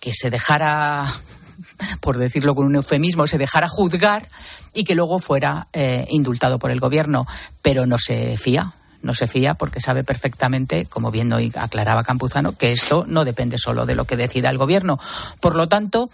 que 0.00 0.12
se 0.12 0.30
dejara 0.30 1.12
por 2.00 2.18
decirlo 2.18 2.54
con 2.54 2.66
un 2.66 2.76
eufemismo, 2.76 3.26
se 3.26 3.38
dejara 3.38 3.68
juzgar 3.68 4.28
y 4.74 4.84
que 4.84 4.94
luego 4.94 5.18
fuera 5.18 5.68
eh, 5.72 6.06
indultado 6.08 6.58
por 6.58 6.70
el 6.70 6.80
gobierno. 6.80 7.26
Pero 7.62 7.86
no 7.86 7.98
se 7.98 8.36
fía, 8.36 8.72
no 9.02 9.14
se 9.14 9.26
fía 9.26 9.54
porque 9.54 9.80
sabe 9.80 10.04
perfectamente, 10.04 10.86
como 10.86 11.10
bien 11.10 11.32
hoy 11.32 11.52
aclaraba 11.54 12.04
Campuzano, 12.04 12.52
que 12.52 12.72
esto 12.72 13.04
no 13.06 13.24
depende 13.24 13.58
solo 13.58 13.86
de 13.86 13.94
lo 13.94 14.04
que 14.04 14.16
decida 14.16 14.50
el 14.50 14.58
gobierno. 14.58 14.98
Por 15.40 15.56
lo 15.56 15.68
tanto, 15.68 16.10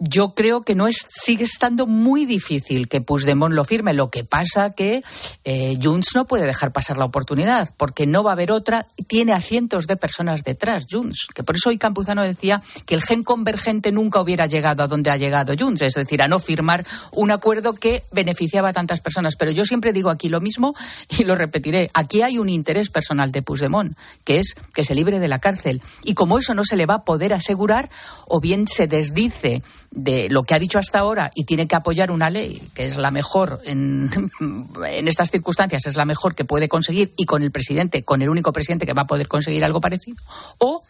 yo 0.00 0.34
creo 0.34 0.62
que 0.62 0.74
no 0.74 0.88
es 0.88 1.06
sigue 1.08 1.44
estando 1.44 1.86
muy 1.86 2.26
difícil 2.26 2.88
que 2.88 3.00
Puigdemont 3.00 3.54
lo 3.54 3.64
firme. 3.64 3.94
Lo 3.94 4.10
que 4.10 4.24
pasa 4.24 4.70
que 4.70 5.04
eh, 5.44 5.78
Junts 5.80 6.16
no 6.16 6.26
puede 6.26 6.46
dejar 6.46 6.72
pasar 6.72 6.98
la 6.98 7.04
oportunidad 7.04 7.70
porque 7.76 8.06
no 8.06 8.24
va 8.24 8.30
a 8.30 8.32
haber 8.32 8.50
otra. 8.50 8.86
Tiene 9.06 9.32
a 9.32 9.40
cientos 9.40 9.86
de 9.86 9.96
personas 9.96 10.42
detrás 10.42 10.86
Junts. 10.90 11.28
Que 11.32 11.44
por 11.44 11.54
eso 11.54 11.68
hoy 11.68 11.78
Campuzano 11.78 12.22
decía 12.22 12.60
que 12.86 12.96
el 12.96 13.02
gen 13.02 13.22
convergente 13.22 13.92
nunca 13.92 14.20
hubiera 14.20 14.46
llegado 14.46 14.82
a 14.82 14.88
donde 14.88 15.10
ha 15.10 15.16
llegado 15.16 15.54
Junts, 15.56 15.82
es 15.82 15.94
decir, 15.94 16.22
a 16.22 16.28
no 16.28 16.40
firmar 16.40 16.84
un 17.12 17.30
acuerdo 17.30 17.74
que 17.74 18.02
beneficiaba 18.10 18.70
a 18.70 18.72
tantas 18.72 19.00
personas. 19.00 19.36
Pero 19.36 19.52
yo 19.52 19.64
siempre 19.64 19.92
digo 19.92 20.10
aquí 20.10 20.28
lo 20.28 20.40
mismo 20.40 20.74
y 21.08 21.22
lo 21.22 21.36
repetiré. 21.36 21.90
Aquí 21.94 22.22
hay 22.22 22.38
un 22.38 22.48
interés 22.48 22.90
personal 22.90 23.30
de 23.30 23.42
Puigdemont, 23.42 23.96
que 24.24 24.40
es 24.40 24.54
que 24.74 24.84
se 24.84 24.96
libre 24.96 25.20
de 25.20 25.28
la 25.28 25.38
cárcel. 25.38 25.82
Y 26.02 26.14
como 26.14 26.38
eso 26.38 26.52
no 26.52 26.64
se 26.64 26.76
le 26.76 26.86
va 26.86 26.94
a 26.94 27.04
poder 27.04 27.32
asegurar, 27.32 27.90
o 28.26 28.40
bien 28.40 28.66
se 28.66 28.88
desdice 28.88 29.62
de 29.94 30.28
lo 30.28 30.42
que 30.42 30.54
ha 30.54 30.58
dicho 30.58 30.78
hasta 30.78 30.98
ahora 30.98 31.30
y 31.34 31.44
tiene 31.44 31.68
que 31.68 31.76
apoyar 31.76 32.10
una 32.10 32.28
ley 32.28 32.60
que 32.74 32.86
es 32.86 32.96
la 32.96 33.10
mejor 33.10 33.60
en, 33.64 34.10
en, 34.86 35.08
estas 35.08 35.30
circunstancias, 35.30 35.86
es 35.86 35.96
la 35.96 36.04
mejor 36.04 36.34
que 36.34 36.44
puede 36.44 36.68
conseguir 36.68 37.12
y 37.16 37.24
con 37.24 37.42
el 37.42 37.52
presidente, 37.52 38.02
con 38.02 38.20
el 38.20 38.28
único 38.28 38.52
presidente 38.52 38.86
que 38.86 38.92
va 38.92 39.02
a 39.02 39.06
poder 39.06 39.28
conseguir 39.28 39.64
algo 39.64 39.80
parecido, 39.80 40.16
o, 40.58 40.82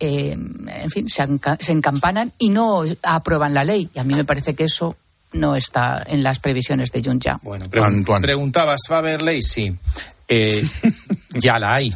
eh, 0.00 0.32
en 0.32 0.90
fin, 0.90 1.08
se, 1.10 1.22
se 1.60 1.72
encampanan 1.72 2.32
y 2.38 2.48
no 2.48 2.82
aprueban 3.02 3.52
la 3.52 3.64
ley. 3.64 3.90
Y 3.94 3.98
a 3.98 4.04
mí 4.04 4.14
me 4.14 4.24
parece 4.24 4.54
que 4.54 4.64
eso 4.64 4.96
no 5.32 5.54
está 5.54 6.02
en 6.06 6.22
las 6.22 6.38
previsiones 6.38 6.90
de 6.92 7.02
Junta. 7.02 7.38
Bueno, 7.42 7.66
preguntabas, 7.70 8.80
¿va 8.90 8.96
a 8.96 8.98
haber 9.00 9.22
ley? 9.22 9.42
Sí. 9.42 9.72
Eh, 10.28 10.66
ya 11.30 11.58
la 11.58 11.74
hay. 11.74 11.94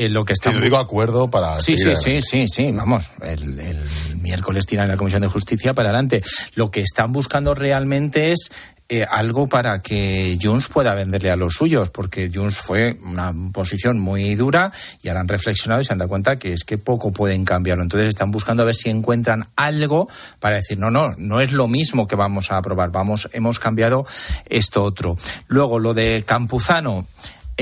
Eh, 0.00 0.08
lo 0.08 0.24
que 0.24 0.32
está. 0.32 0.50
digo 0.50 0.78
acuerdo 0.78 1.28
para. 1.28 1.60
Sí, 1.60 1.76
sí, 1.76 1.94
sí, 1.94 2.22
sí, 2.22 2.46
sí, 2.48 2.72
vamos. 2.72 3.10
El, 3.20 3.76
miércoles 4.22 4.64
tiran 4.64 4.88
la 4.88 4.96
Comisión 4.96 5.20
de 5.20 5.28
Justicia 5.28 5.74
para 5.74 5.90
adelante. 5.90 6.22
Lo 6.54 6.70
que 6.70 6.80
están 6.80 7.12
buscando 7.12 7.54
realmente 7.54 8.32
es 8.32 8.50
eh, 8.88 9.04
algo 9.06 9.46
para 9.46 9.82
que 9.82 10.38
Junts 10.40 10.68
pueda 10.68 10.94
venderle 10.94 11.30
a 11.30 11.36
los 11.36 11.52
suyos, 11.52 11.90
porque 11.90 12.30
Junts 12.34 12.56
fue 12.56 12.96
una 13.04 13.34
posición 13.52 14.00
muy 14.00 14.34
dura 14.36 14.72
y 15.02 15.08
ahora 15.08 15.20
han 15.20 15.28
reflexionado 15.28 15.82
y 15.82 15.84
se 15.84 15.92
han 15.92 15.98
dado 15.98 16.08
cuenta 16.08 16.38
que 16.38 16.54
es 16.54 16.64
que 16.64 16.78
poco 16.78 17.12
pueden 17.12 17.44
cambiarlo. 17.44 17.82
Entonces 17.82 18.08
están 18.08 18.30
buscando 18.30 18.62
a 18.62 18.66
ver 18.66 18.74
si 18.74 18.88
encuentran 18.88 19.48
algo 19.54 20.08
para 20.38 20.56
decir, 20.56 20.78
no, 20.78 20.90
no, 20.90 21.12
no 21.18 21.42
es 21.42 21.52
lo 21.52 21.68
mismo 21.68 22.08
que 22.08 22.16
vamos 22.16 22.50
a 22.52 22.56
aprobar, 22.56 22.90
vamos, 22.90 23.28
hemos 23.34 23.58
cambiado 23.58 24.06
esto 24.46 24.82
otro. 24.82 25.18
Luego, 25.46 25.78
lo 25.78 25.92
de 25.92 26.24
Campuzano. 26.26 27.06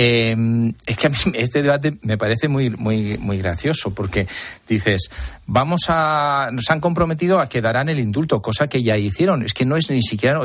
Eh, 0.00 0.72
es 0.86 0.96
que 0.96 1.08
a 1.08 1.10
mí 1.10 1.16
este 1.34 1.60
debate 1.60 1.98
me 2.02 2.16
parece 2.16 2.46
muy, 2.46 2.70
muy, 2.70 3.18
muy 3.18 3.38
gracioso 3.38 3.92
porque 3.92 4.28
dices, 4.68 5.10
vamos 5.44 5.86
a, 5.88 6.50
nos 6.52 6.70
han 6.70 6.78
comprometido 6.78 7.40
a 7.40 7.48
que 7.48 7.60
darán 7.60 7.88
el 7.88 7.98
indulto, 7.98 8.40
cosa 8.40 8.68
que 8.68 8.84
ya 8.84 8.96
hicieron. 8.96 9.42
Es 9.42 9.54
que 9.54 9.64
no 9.64 9.76
es 9.76 9.90
ni 9.90 10.00
siquiera, 10.00 10.40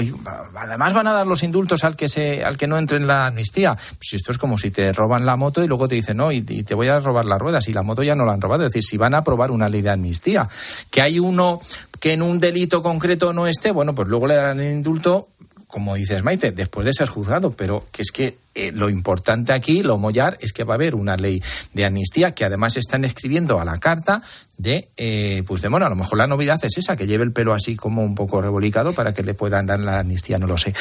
además 0.55 0.93
van 0.95 1.05
a 1.05 1.13
dar 1.13 1.27
los 1.27 1.43
indultos 1.43 1.83
al 1.83 1.95
que 1.95 2.09
se, 2.09 2.43
al 2.43 2.57
que 2.57 2.65
no 2.65 2.79
entre 2.79 2.97
en 2.97 3.05
la 3.05 3.27
amnistía. 3.27 3.75
Pues 3.75 4.13
esto 4.13 4.31
es 4.31 4.39
como 4.39 4.57
si 4.57 4.71
te 4.71 4.91
roban 4.91 5.23
la 5.23 5.35
moto 5.35 5.63
y 5.63 5.67
luego 5.67 5.87
te 5.87 5.93
dicen, 5.93 6.17
no, 6.17 6.31
y, 6.31 6.43
y 6.47 6.63
te 6.63 6.73
voy 6.73 6.87
a 6.87 6.97
robar 6.97 7.25
las 7.25 7.37
ruedas 7.37 7.67
y 7.67 7.73
la 7.73 7.83
moto 7.83 8.01
ya 8.01 8.15
no 8.15 8.25
la 8.25 8.33
han 8.33 8.41
robado. 8.41 8.65
Es 8.65 8.73
decir, 8.73 8.81
si 8.83 8.97
van 8.97 9.13
a 9.13 9.19
aprobar 9.19 9.51
una 9.51 9.69
ley 9.69 9.83
de 9.83 9.91
amnistía, 9.91 10.49
que 10.89 11.03
hay 11.03 11.19
uno 11.19 11.61
que 11.99 12.13
en 12.13 12.23
un 12.23 12.39
delito 12.39 12.81
concreto 12.81 13.33
no 13.33 13.45
esté, 13.45 13.69
bueno, 13.69 13.93
pues 13.93 14.07
luego 14.07 14.25
le 14.25 14.33
darán 14.33 14.59
el 14.59 14.73
indulto 14.73 15.27
como 15.73 15.95
dices 15.95 16.23
Maite, 16.23 16.51
después 16.51 16.85
de 16.85 16.93
ser 16.93 17.09
juzgado, 17.09 17.49
pero 17.49 17.87
que 17.91 18.03
es 18.03 18.11
que 18.11 18.37
eh, 18.53 18.71
lo 18.71 18.91
importante 18.91 19.53
aquí, 19.53 19.81
lo 19.81 19.97
mollar, 19.97 20.37
es 20.39 20.53
que 20.53 20.63
va 20.63 20.75
a 20.75 20.77
haber 20.77 20.93
una 20.93 21.15
ley 21.15 21.41
de 21.73 21.85
amnistía 21.85 22.35
que 22.35 22.45
además 22.45 22.77
están 22.77 23.03
escribiendo 23.05 23.59
a 23.59 23.65
la 23.65 23.79
carta 23.79 24.21
de 24.59 24.89
eh, 24.97 25.41
Puigdemont. 25.47 25.83
A 25.83 25.89
lo 25.89 25.95
mejor 25.95 26.19
la 26.19 26.27
novedad 26.27 26.63
es 26.63 26.77
esa, 26.77 26.95
que 26.95 27.07
lleve 27.07 27.23
el 27.23 27.31
pelo 27.31 27.55
así 27.55 27.75
como 27.75 28.03
un 28.03 28.13
poco 28.13 28.39
revolicado 28.39 28.93
para 28.93 29.15
que 29.15 29.23
le 29.23 29.33
puedan 29.33 29.65
dar 29.65 29.79
la 29.79 30.01
amnistía, 30.01 30.37
no 30.37 30.45
lo 30.45 30.59
sé. 30.59 30.75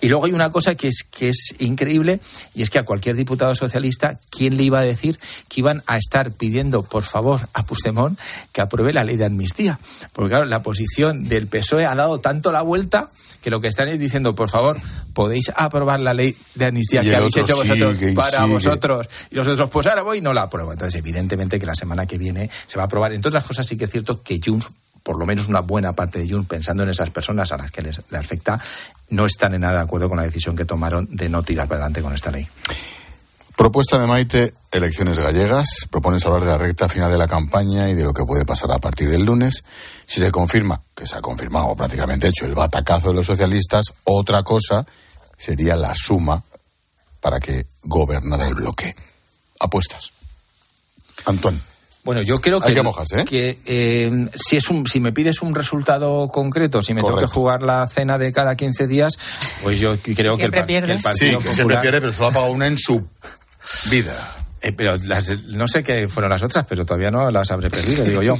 Y 0.00 0.08
luego 0.08 0.26
hay 0.26 0.32
una 0.32 0.50
cosa 0.50 0.76
que 0.76 0.86
es, 0.86 1.02
que 1.02 1.30
es 1.30 1.56
increíble 1.58 2.20
y 2.54 2.62
es 2.62 2.70
que 2.70 2.78
a 2.78 2.84
cualquier 2.84 3.16
diputado 3.16 3.52
socialista, 3.56 4.20
¿quién 4.30 4.56
le 4.56 4.62
iba 4.62 4.78
a 4.78 4.82
decir 4.82 5.18
que 5.48 5.60
iban 5.60 5.82
a 5.88 5.96
estar 5.96 6.30
pidiendo, 6.30 6.84
por 6.84 7.02
favor, 7.02 7.40
a 7.52 7.66
Puigdemont 7.66 8.16
que 8.52 8.60
apruebe 8.60 8.92
la 8.92 9.02
ley 9.02 9.16
de 9.16 9.24
amnistía? 9.24 9.80
Porque 10.12 10.30
claro, 10.30 10.44
la 10.44 10.62
posición 10.62 11.26
del 11.26 11.48
PSOE 11.48 11.84
ha 11.84 11.96
dado 11.96 12.20
tanto 12.20 12.52
la 12.52 12.62
vuelta 12.62 13.10
que 13.46 13.50
lo 13.52 13.60
que 13.60 13.68
están 13.68 13.86
es 13.86 14.00
diciendo, 14.00 14.34
por 14.34 14.50
favor, 14.50 14.80
podéis 15.14 15.52
aprobar 15.54 16.00
la 16.00 16.12
ley 16.12 16.34
de 16.56 16.66
amnistía 16.66 17.02
que 17.02 17.14
habéis 17.14 17.36
hecho 17.36 17.54
vosotros 17.54 17.96
para 18.12 18.44
vosotros. 18.44 19.06
Y 19.30 19.36
los 19.36 19.46
otros, 19.46 19.70
pues 19.70 19.86
ahora 19.86 20.02
voy 20.02 20.18
y 20.18 20.20
no 20.20 20.32
la 20.32 20.42
apruebo. 20.42 20.72
Entonces, 20.72 20.98
evidentemente 20.98 21.60
que 21.60 21.64
la 21.64 21.76
semana 21.76 22.06
que 22.06 22.18
viene 22.18 22.50
se 22.66 22.76
va 22.76 22.82
a 22.82 22.86
aprobar. 22.86 23.12
Entre 23.12 23.28
otras 23.28 23.44
cosas, 23.44 23.64
sí 23.64 23.78
que 23.78 23.84
es 23.84 23.90
cierto 23.92 24.20
que 24.20 24.40
Junts 24.44 24.68
por 25.00 25.16
lo 25.16 25.26
menos 25.26 25.46
una 25.46 25.60
buena 25.60 25.92
parte 25.92 26.18
de 26.18 26.28
Junts, 26.28 26.48
pensando 26.48 26.82
en 26.82 26.88
esas 26.88 27.10
personas 27.10 27.52
a 27.52 27.56
las 27.56 27.70
que 27.70 27.82
les, 27.82 28.00
les, 28.10 28.20
afecta, 28.20 28.60
no 29.10 29.26
están 29.26 29.54
en 29.54 29.60
nada 29.60 29.74
de 29.74 29.82
acuerdo 29.82 30.08
con 30.08 30.18
la 30.18 30.24
decisión 30.24 30.56
que 30.56 30.64
tomaron 30.64 31.06
de 31.12 31.28
no 31.28 31.44
tirar 31.44 31.68
para 31.68 31.82
adelante 31.82 32.02
con 32.02 32.14
esta 32.14 32.32
ley. 32.32 32.48
Propuesta 33.56 33.98
de 33.98 34.06
Maite, 34.06 34.52
elecciones 34.70 35.18
gallegas. 35.18 35.66
Propones 35.90 36.22
hablar 36.26 36.42
de 36.42 36.50
la 36.50 36.58
recta 36.58 36.90
final 36.90 37.10
de 37.10 37.16
la 37.16 37.26
campaña 37.26 37.88
y 37.88 37.94
de 37.94 38.04
lo 38.04 38.12
que 38.12 38.22
puede 38.26 38.44
pasar 38.44 38.70
a 38.70 38.78
partir 38.78 39.08
del 39.08 39.24
lunes. 39.24 39.64
Si 40.04 40.20
se 40.20 40.30
confirma, 40.30 40.82
que 40.94 41.06
se 41.06 41.16
ha 41.16 41.22
confirmado 41.22 41.74
prácticamente 41.74 42.28
hecho, 42.28 42.44
el 42.44 42.54
batacazo 42.54 43.08
de 43.08 43.14
los 43.14 43.26
socialistas, 43.26 43.94
otra 44.04 44.42
cosa 44.42 44.84
sería 45.38 45.74
la 45.74 45.94
suma 45.94 46.42
para 47.22 47.40
que 47.40 47.64
gobernara 47.82 48.46
el 48.46 48.56
bloque. 48.56 48.94
Apuestas. 49.58 50.12
Antoine. 51.24 51.58
Bueno, 52.06 52.22
yo 52.22 52.40
creo 52.40 52.60
que, 52.60 52.72
que, 52.72 52.80
¿eh? 52.80 53.24
que 53.24 53.58
eh, 53.66 54.28
si 54.36 54.56
es 54.56 54.70
un, 54.70 54.86
si 54.86 55.00
me 55.00 55.12
pides 55.12 55.42
un 55.42 55.56
resultado 55.56 56.28
concreto, 56.28 56.80
si 56.80 56.94
me 56.94 57.02
tengo 57.02 57.18
que 57.18 57.26
jugar 57.26 57.64
la 57.64 57.88
cena 57.88 58.16
de 58.16 58.32
cada 58.32 58.54
15 58.54 58.86
días, 58.86 59.18
pues 59.60 59.80
yo 59.80 59.96
creo 59.98 60.36
que 60.36 60.44
el, 60.44 60.52
que 60.52 60.56
el, 60.56 61.02
Partido 61.02 61.40
sí, 61.40 61.46
que 61.48 61.52
siempre 61.52 61.80
pierde, 61.80 62.00
pero 62.00 62.12
solo 62.12 62.28
ha 62.28 62.30
pagado 62.30 62.52
una 62.52 62.68
en 62.68 62.78
su 62.78 63.04
vida. 63.90 64.36
Eh, 64.62 64.72
pero 64.72 64.96
no 65.50 65.66
sé 65.68 65.82
qué 65.82 66.08
fueron 66.08 66.30
las 66.30 66.42
otras, 66.42 66.66
pero 66.68 66.84
todavía 66.84 67.10
no 67.10 67.30
las 67.30 67.50
habré 67.50 67.70
perdido, 67.70 68.04
digo 68.04 68.22
yo. 68.22 68.38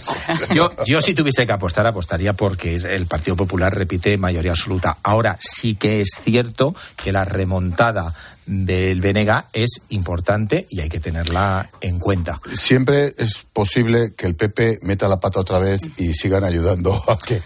Yo, 0.53 0.73
yo 0.85 1.01
si 1.01 1.15
tuviese 1.15 1.47
que 1.47 1.53
apostar, 1.53 1.87
apostaría 1.87 2.33
porque 2.33 2.75
el 2.77 3.07
Partido 3.07 3.37
Popular 3.37 3.73
repite 3.73 4.17
mayoría 4.17 4.53
absoluta. 4.53 4.97
Ahora 5.03 5.37
sí 5.39 5.77
que 5.77 6.01
es 6.01 6.19
cierto 6.21 6.75
que 6.97 7.13
la 7.13 7.25
remontada 7.25 8.13
del 8.47 9.01
BNG 9.01 9.45
es 9.53 9.83
importante 9.91 10.67
y 10.71 10.81
hay 10.81 10.89
que 10.89 11.01
tenerla 11.01 11.69
en 11.81 11.99
cuenta. 11.99 12.41
Siempre 12.55 13.15
es 13.19 13.47
posible 13.53 14.15
que 14.17 14.27
el 14.27 14.35
PP 14.35 14.81
meta 14.83 15.09
la 15.09 15.21
pata 15.21 15.41
otra 15.41 15.59
vez 15.59 15.81
y 15.97 16.13
sigan 16.15 16.45
ayudando 16.45 17.05
a 17.09 17.19
que... 17.19 17.41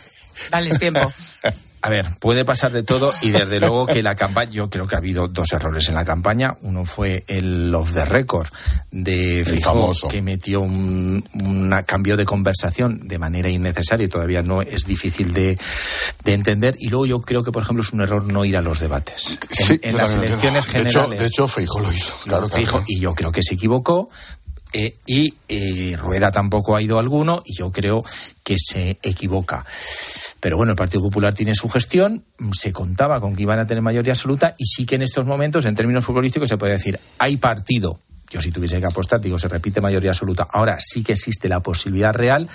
Dale 0.51 0.79
tiempo. 0.79 1.13
A 1.83 1.89
ver, 1.89 2.07
puede 2.19 2.45
pasar 2.45 2.73
de 2.73 2.83
todo 2.83 3.13
y 3.23 3.31
desde 3.31 3.59
luego 3.59 3.87
que 3.87 4.03
la 4.03 4.15
campaña, 4.15 4.51
yo 4.51 4.69
creo 4.69 4.87
que 4.87 4.97
ha 4.97 4.99
habido 4.99 5.29
dos 5.29 5.53
errores 5.53 5.89
en 5.89 5.95
la 5.95 6.05
campaña. 6.05 6.57
Uno 6.61 6.85
fue 6.85 7.25
el 7.27 7.75
off 7.75 7.95
the 7.95 8.05
record 8.05 8.49
de 8.91 9.43
Fijó, 9.47 9.93
que 10.09 10.21
metió 10.21 10.61
un, 10.61 11.25
cambio 11.87 12.19
de 12.19 12.27
conversación 12.27 13.09
de 13.09 13.19
manera 13.19 13.49
innecesaria 13.49 14.05
y 14.05 14.09
todavía 14.09 14.43
no 14.43 14.61
es 14.61 14.85
difícil 14.85 15.33
de, 15.33 15.59
entender. 16.27 16.77
Y 16.79 16.89
luego 16.89 17.07
yo 17.07 17.23
creo 17.23 17.43
que, 17.43 17.51
por 17.51 17.63
ejemplo, 17.63 17.83
es 17.83 17.93
un 17.93 18.03
error 18.03 18.31
no 18.31 18.45
ir 18.45 18.57
a 18.59 18.61
los 18.61 18.81
debates. 18.81 19.39
En, 19.83 19.97
las 19.97 20.13
elecciones 20.13 20.67
generales. 20.67 21.19
De 21.19 21.27
hecho, 21.27 21.47
de 21.47 21.67
lo 21.83 21.93
hizo. 21.93 22.15
Claro, 22.25 22.49
y 22.87 23.01
yo 23.01 23.15
creo 23.15 23.33
que 23.33 23.43
se 23.43 23.55
equivocó. 23.55 24.11
Eh, 24.73 24.97
y 25.05 25.35
eh, 25.49 25.97
Rueda 25.97 26.31
tampoco 26.31 26.77
ha 26.77 26.83
ido 26.83 27.01
alguno 27.01 27.43
y 27.45 27.57
yo 27.59 27.73
creo 27.73 28.05
que 28.45 28.55
se 28.57 28.99
equivoca. 29.03 29.65
Pero 30.41 30.57
bueno, 30.57 30.73
el 30.73 30.77
Partido 30.77 31.03
Popular 31.03 31.35
tiene 31.35 31.55
su 31.55 31.69
gestión, 31.69 32.25
se 32.53 32.73
contaba 32.73 33.21
con 33.21 33.37
que 33.37 33.43
iban 33.43 33.59
a 33.59 33.67
tener 33.67 33.83
mayoría 33.83 34.15
absoluta 34.15 34.55
y 34.57 34.65
sí 34.65 34.87
que 34.87 34.95
en 34.95 35.03
estos 35.03 35.27
momentos, 35.27 35.67
en 35.67 35.75
términos 35.75 36.05
futbolísticos, 36.05 36.49
se 36.49 36.57
puede 36.57 36.73
decir, 36.73 36.99
hay 37.19 37.37
partido. 37.37 38.01
Yo 38.31 38.41
si 38.41 38.51
tuviese 38.51 38.79
que 38.79 38.87
apostar, 38.87 39.21
digo, 39.21 39.39
se 39.39 39.49
repite 39.49 39.81
mayoría 39.81 40.11
absoluta. 40.11 40.47
Ahora 40.51 40.79
sí 40.79 41.03
que 41.03 41.13
existe 41.13 41.49
la 41.49 41.61
posibilidad 41.61 42.15
real 42.15 42.49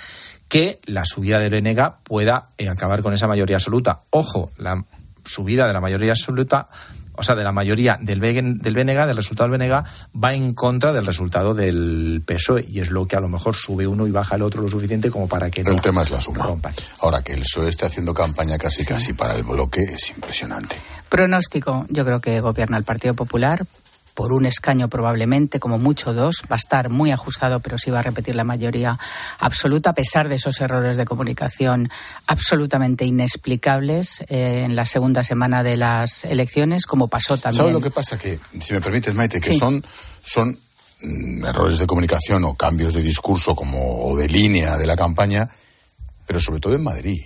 que 0.48 0.80
la 0.86 1.04
subida 1.04 1.38
del 1.38 1.54
Enega 1.54 1.98
pueda 2.02 2.48
eh, 2.58 2.68
acabar 2.68 3.02
con 3.02 3.12
esa 3.12 3.26
mayoría 3.26 3.56
absoluta. 3.56 4.00
Ojo, 4.10 4.50
la 4.56 4.82
subida 5.24 5.66
de 5.66 5.72
la 5.72 5.80
mayoría 5.80 6.12
absoluta 6.12 6.68
o 7.16 7.22
sea, 7.22 7.34
de 7.34 7.44
la 7.44 7.52
mayoría 7.52 7.98
del, 8.00 8.20
del 8.20 8.74
BNG, 8.74 9.06
del 9.06 9.16
resultado 9.16 9.50
del 9.50 9.58
BNG, 9.58 9.84
va 10.22 10.34
en 10.34 10.54
contra 10.54 10.92
del 10.92 11.06
resultado 11.06 11.54
del 11.54 12.22
PSOE. 12.24 12.64
Y 12.68 12.80
es 12.80 12.90
lo 12.90 13.06
que 13.06 13.16
a 13.16 13.20
lo 13.20 13.28
mejor 13.28 13.54
sube 13.54 13.86
uno 13.86 14.06
y 14.06 14.10
baja 14.10 14.36
el 14.36 14.42
otro 14.42 14.62
lo 14.62 14.68
suficiente 14.68 15.10
como 15.10 15.28
para 15.28 15.50
que 15.50 15.62
no 15.62 15.72
El 15.72 15.80
tema 15.80 16.02
es 16.02 16.10
la 16.10 16.20
suma. 16.20 16.46
Ahora, 17.00 17.22
que 17.22 17.32
el 17.32 17.40
PSOE 17.40 17.68
esté 17.68 17.86
haciendo 17.86 18.14
campaña 18.14 18.58
casi 18.58 18.84
casi 18.84 19.12
para 19.12 19.34
el 19.34 19.42
bloque 19.42 19.82
es 19.82 20.10
impresionante. 20.10 20.76
Pronóstico, 21.08 21.86
yo 21.88 22.04
creo 22.04 22.20
que 22.20 22.40
gobierna 22.40 22.76
el 22.76 22.84
Partido 22.84 23.14
Popular 23.14 23.64
por 24.16 24.32
un 24.32 24.46
escaño 24.46 24.88
probablemente, 24.88 25.60
como 25.60 25.78
mucho 25.78 26.14
dos, 26.14 26.42
va 26.50 26.56
a 26.56 26.58
estar 26.58 26.88
muy 26.88 27.10
ajustado, 27.10 27.60
pero 27.60 27.76
sí 27.76 27.90
va 27.90 27.98
a 27.98 28.02
repetir 28.02 28.34
la 28.34 28.44
mayoría 28.44 28.98
absoluta, 29.38 29.90
a 29.90 29.92
pesar 29.92 30.30
de 30.30 30.36
esos 30.36 30.58
errores 30.62 30.96
de 30.96 31.04
comunicación 31.04 31.90
absolutamente 32.26 33.04
inexplicables 33.04 34.22
eh, 34.28 34.62
en 34.64 34.74
la 34.74 34.86
segunda 34.86 35.22
semana 35.22 35.62
de 35.62 35.76
las 35.76 36.24
elecciones, 36.24 36.86
como 36.86 37.08
pasó 37.08 37.36
también. 37.36 37.58
¿Sabes 37.58 37.74
lo 37.74 37.80
que 37.82 37.90
pasa? 37.90 38.16
Que, 38.16 38.38
si 38.58 38.72
me 38.72 38.80
permites, 38.80 39.14
Maite, 39.14 39.38
que 39.38 39.52
son, 39.52 39.84
son 40.24 40.58
mm, 41.02 41.44
errores 41.44 41.78
de 41.78 41.86
comunicación 41.86 42.42
o 42.44 42.54
cambios 42.54 42.94
de 42.94 43.02
discurso 43.02 43.54
como 43.54 44.02
o 44.02 44.16
de 44.16 44.28
línea 44.28 44.78
de 44.78 44.86
la 44.86 44.96
campaña, 44.96 45.46
pero 46.26 46.40
sobre 46.40 46.60
todo 46.60 46.74
en 46.74 46.82
Madrid. 46.82 47.22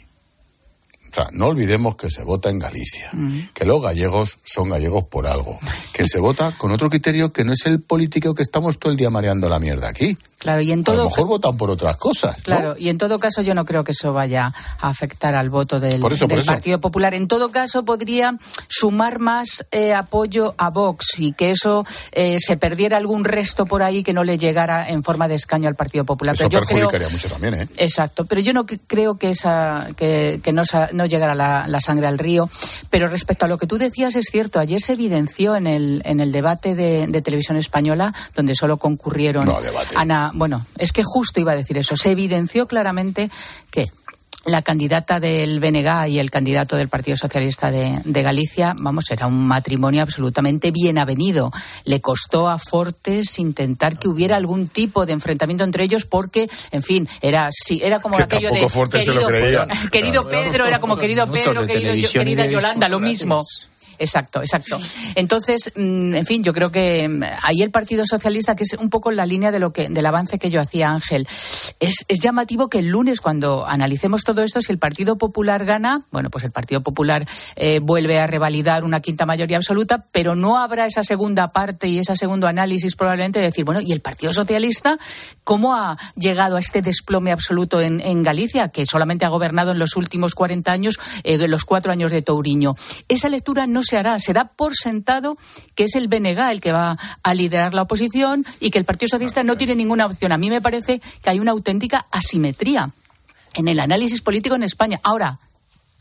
O 1.11 1.15
sea, 1.15 1.29
no 1.33 1.47
olvidemos 1.49 1.97
que 1.97 2.09
se 2.09 2.23
vota 2.23 2.51
en 2.51 2.59
Galicia, 2.59 3.11
mm. 3.13 3.51
que 3.53 3.65
los 3.65 3.83
gallegos 3.83 4.39
son 4.45 4.69
gallegos 4.69 5.05
por 5.09 5.27
algo, 5.27 5.59
que 5.93 6.07
se 6.07 6.21
vota 6.21 6.53
con 6.57 6.71
otro 6.71 6.89
criterio 6.89 7.33
que 7.33 7.45
no 7.45 7.53
es 7.53 7.67
el 7.67 7.81
político 7.81 8.35
que 8.35 8.43
estamos 8.43 8.79
todo 8.79 8.93
el 8.93 8.99
día 8.99 9.11
mareando 9.11 9.49
la 9.49 9.59
mierda 9.59 9.89
aquí. 9.89 10.17
Claro, 10.41 10.63
y 10.63 10.73
en 10.73 10.83
todo... 10.85 11.03
A 11.03 11.05
lo 11.05 11.11
mejor 11.11 11.27
votan 11.27 11.57
por 11.59 11.69
otras 11.69 11.99
cosas. 11.99 12.43
Claro, 12.43 12.75
y 12.79 12.89
en 12.89 12.97
todo 12.97 13.19
caso 13.19 13.43
yo 13.43 13.55
no 13.55 13.67
creo 13.67 13.85
que 13.85 13.93
eso 13.93 14.15
vaya 14.15 14.51
a 14.81 14.89
afectar 14.89 15.35
al 15.35 15.51
voto 15.51 15.79
del, 15.79 16.01
Partido 16.01 16.81
Popular. 16.81 17.13
En 17.13 17.29
todo 17.29 17.51
caso 17.51 17.85
podría 17.85 18.37
sumar 18.67 19.19
más 19.19 19.67
eh, 19.71 19.93
apoyo 19.93 20.55
a 20.57 20.71
Vox 20.71 21.19
y 21.19 21.33
que 21.33 21.51
eso 21.51 21.85
eh, 22.13 22.39
se 22.41 22.57
perdiera 22.57 22.97
algún 22.97 23.25
resto 23.25 23.67
por 23.67 23.83
ahí 23.83 24.03
que 24.03 24.15
no 24.15 24.25
le 24.25 24.39
llegara 24.39 24.89
en 24.89 25.03
forma 25.03 25.29
de 25.29 25.35
escaño 25.35 25.69
al 25.69 25.75
Partido 25.75 26.05
Popular. 26.05 26.35
Eso 26.35 26.49
pero 26.49 26.63
perjudicaría 26.63 27.11
mucho 27.11 27.29
también, 27.29 27.55
¿eh? 27.55 27.69
Exacto, 27.77 28.25
pero 28.25 28.41
yo 28.41 28.55
no 28.55 28.65
creo 28.65 29.17
que 29.19 29.29
esa 29.29 29.89
que, 29.95 30.41
no, 30.55 30.63
no 30.93 31.05
llegara 31.05 31.35
la, 31.35 31.81
sangre 31.83 32.07
al 32.07 32.19
río. 32.19 32.49
Pero 32.89 33.09
respecto 33.09 33.45
a 33.45 33.49
lo 33.49 33.59
que 33.59 33.67
tú 33.67 33.77
decías 33.77 34.17
es 34.17 34.27
cierto. 34.31 34.59
Ayer 34.59 34.81
se 34.81 34.95
evidenció 34.95 35.55
en 35.55 35.67
el 35.67 36.03
en 36.05 36.21
el 36.21 36.33
debate 36.33 36.75
de, 36.75 37.21
televisión 37.21 37.59
española 37.59 38.15
donde 38.35 38.55
solo 38.55 38.79
concurrieron 38.79 39.53
Ana 39.95 40.30
bueno, 40.35 40.65
es 40.79 40.93
que 40.93 41.03
justo 41.05 41.41
iba 41.41 41.53
a 41.53 41.57
decir 41.57 41.79
eso. 41.79 41.97
Se 41.97 42.11
evidenció 42.11 42.67
claramente 42.67 43.31
que 43.71 43.89
la 44.47 44.63
candidata 44.63 45.21
del 45.21 45.61
BNG 45.61 46.09
y 46.09 46.19
el 46.19 46.31
candidato 46.31 46.77
del 46.77 46.89
Partido 46.89 47.17
Socialista 47.17 47.71
de, 47.71 48.23
Galicia, 48.23 48.75
vamos, 48.79 49.11
era 49.11 49.27
un 49.27 49.47
matrimonio 49.47 50.03
absolutamente 50.03 50.71
bien 50.71 50.99
avenido. 50.99 51.53
Le 51.85 52.01
costó 52.01 52.49
a 52.49 52.59
Fortes 52.59 53.39
intentar 53.39 53.99
que 53.99 54.09
hubiera 54.09 54.37
algún 54.37 54.69
tipo 54.69 55.05
de 55.05 55.13
enfrentamiento 55.13 55.65
entre 55.65 55.85
ellos 55.85 56.07
porque, 56.07 56.49
en 56.71 56.83
fin, 56.83 57.09
era 57.21 57.51
sí, 57.53 57.81
era 57.83 58.01
como 58.01 58.17
aquello 58.17 58.51
de 58.51 58.67
querido, 59.91 60.29
Pedro, 60.29 60.67
era 60.67 60.81
como 60.81 60.97
querido 60.97 61.31
Pedro, 61.31 61.67
querida 61.67 62.47
Yolanda, 62.47 62.89
lo 62.89 63.01
mismo. 63.01 63.45
Exacto, 64.01 64.41
exacto. 64.41 64.79
Entonces, 65.15 65.73
mm, 65.77 66.15
en 66.15 66.25
fin, 66.25 66.43
yo 66.43 66.55
creo 66.55 66.71
que 66.71 67.07
mm, 67.07 67.23
ahí 67.43 67.61
el 67.61 67.71
Partido 67.71 68.07
Socialista, 68.07 68.57
que 68.57 68.65
es 68.65 68.73
un 68.73 68.89
poco 68.89 69.11
la 69.11 69.27
línea 69.27 69.51
de 69.51 69.59
lo 69.59 69.75
que, 69.75 69.91
del 69.91 70.07
avance 70.07 70.39
que 70.39 70.49
yo 70.49 70.59
hacía, 70.59 70.91
Ángel, 70.91 71.29
es, 71.79 72.07
llamativo 72.09 72.71
que 72.71 72.79
el 72.79 72.89
lunes, 72.89 73.21
cuando 73.21 73.67
analicemos 73.67 74.25
todo 74.25 74.43
esto, 74.43 74.63
si 74.63 74.73
el 74.73 74.79
Partido 74.79 75.19
Popular 75.19 75.67
gana, 75.67 76.01
bueno, 76.11 76.31
pues 76.31 76.45
el 76.45 76.51
Partido 76.51 76.81
Popular 76.81 77.29
eh, 77.57 77.81
vuelve 77.83 78.19
a 78.19 78.27
revalidar 78.27 78.85
una 78.85 79.01
quinta 79.01 79.27
mayoría 79.27 79.59
absoluta, 79.59 80.03
pero 80.13 80.35
no 80.35 80.57
habrá 80.57 80.87
esa 80.87 81.05
segunda 81.05 81.53
parte 81.53 81.87
y 81.87 81.99
ese 81.99 82.17
segundo 82.17 82.47
análisis 82.47 82.97
probablemente 82.97 83.41
de 83.41 83.47
decir, 83.47 83.67
bueno, 83.67 83.83
¿y 83.85 83.93
el 83.93 84.01
Partido 84.01 84.33
Socialista 84.33 84.99
cómo 85.45 85.75
ha 85.75 85.99
llegado 86.17 86.57
a 86.57 86.61
este 86.61 86.81
desplome 86.81 87.33
absoluto 87.33 87.83
en, 87.83 88.23
Galicia, 88.23 88.69
que 88.69 88.87
solamente 88.87 89.27
ha 89.27 89.29
gobernado 89.29 89.73
en 89.73 89.79
los 89.79 89.97
últimos 89.97 90.35
40 90.35 90.73
años, 90.73 90.99
eh, 91.23 91.37
los 91.49 91.65
cuatro 91.67 91.93
años 91.93 92.13
de 92.13 92.23
Touriño? 92.23 92.77
Esa 93.09 93.29
lectura 93.29 93.67
no 93.67 93.83
se 93.83 93.90
hará. 93.97 94.19
Se 94.21 94.33
da 94.33 94.45
por 94.45 94.75
sentado 94.75 95.37
que 95.75 95.85
es 95.85 95.95
el 95.95 96.09
BNG 96.09 96.39
el 96.51 96.61
que 96.61 96.73
va 96.73 96.99
a 97.23 97.35
liderar 97.35 97.75
la 97.75 97.83
oposición 97.83 98.45
y 98.61 98.71
que 98.71 98.79
el 98.79 98.85
Partido 98.85 99.09
Socialista 99.09 99.43
no 99.43 99.57
tiene 99.57 99.75
ninguna 99.75 100.07
opción. 100.07 100.33
A 100.33 100.39
mí 100.39 100.51
me 100.51 100.61
parece 100.61 101.01
que 101.23 101.31
hay 101.31 101.41
una 101.41 101.53
auténtica 101.53 102.07
asimetría 102.11 102.91
en 103.55 103.69
el 103.69 103.81
análisis 103.81 104.23
político 104.23 104.55
en 104.55 104.63
España. 104.63 105.01
Ahora, 105.03 105.39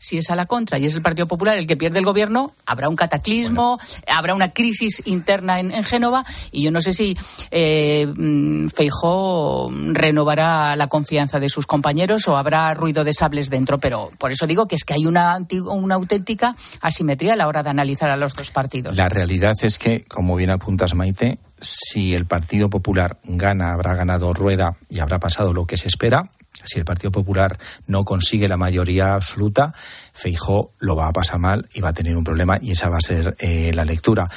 si 0.00 0.16
es 0.16 0.30
a 0.30 0.34
la 0.34 0.46
contra 0.46 0.78
y 0.78 0.86
es 0.86 0.94
el 0.94 1.02
Partido 1.02 1.26
Popular 1.26 1.58
el 1.58 1.66
que 1.66 1.76
pierde 1.76 1.98
el 1.98 2.06
gobierno, 2.06 2.52
habrá 2.64 2.88
un 2.88 2.96
cataclismo, 2.96 3.78
habrá 4.08 4.34
una 4.34 4.50
crisis 4.52 5.02
interna 5.04 5.60
en, 5.60 5.84
Génova 5.84 6.24
y 6.50 6.62
yo 6.62 6.70
no 6.70 6.80
sé 6.80 6.94
si 6.94 7.16
eh, 7.50 8.06
mm, 8.06 8.68
Feijó 8.68 9.70
renovará 9.92 10.74
la 10.76 10.86
confianza 10.86 11.38
de 11.38 11.48
sus 11.48 11.66
compañeros 11.66 12.26
o 12.28 12.36
habrá 12.36 12.72
ruido 12.74 13.04
de 13.04 13.12
sables 13.12 13.50
dentro, 13.50 13.78
pero 13.78 14.10
por 14.18 14.32
eso 14.32 14.46
digo 14.46 14.66
que 14.66 14.76
es 14.76 14.84
que 14.84 14.94
hay 14.94 15.04
una, 15.04 15.38
una 15.66 15.94
auténtica 15.96 16.56
asimetría 16.80 17.34
a 17.34 17.36
la 17.36 17.46
hora 17.46 17.62
de 17.62 17.70
analizar 17.70 18.10
a 18.10 18.16
los 18.16 18.34
dos 18.34 18.50
partidos. 18.50 18.96
La 18.96 19.08
realidad 19.08 19.54
es 19.62 19.78
que, 19.78 20.04
como 20.04 20.36
bien 20.36 20.50
apuntas 20.50 20.94
Maite, 20.94 21.38
si 21.60 22.14
el 22.14 22.24
Partido 22.24 22.70
Popular 22.70 23.18
gana, 23.24 23.74
habrá 23.74 23.94
ganado 23.94 24.32
Rueda 24.32 24.76
y 24.88 25.00
habrá 25.00 25.18
pasado 25.18 25.52
lo 25.52 25.66
que 25.66 25.76
se 25.76 25.88
espera 25.88 26.30
si 26.64 26.78
el 26.78 26.84
Partido 26.84 27.10
Popular 27.10 27.58
no 27.86 28.04
consigue 28.04 28.48
la 28.48 28.56
mayoría 28.56 29.14
absoluta, 29.14 29.72
Feijó 30.12 30.72
lo 30.80 30.96
va 30.96 31.08
a 31.08 31.12
pasar 31.12 31.38
mal 31.38 31.66
y 31.72 31.80
va 31.80 31.90
a 31.90 31.92
tener 31.94 32.16
un 32.16 32.24
problema 32.24 32.58
y 32.60 32.72
esa 32.72 32.88
va 32.88 32.98
a 32.98 33.00
ser 33.00 33.36
eh, 33.38 33.72
la 33.74 33.84
lectura. 33.84 34.28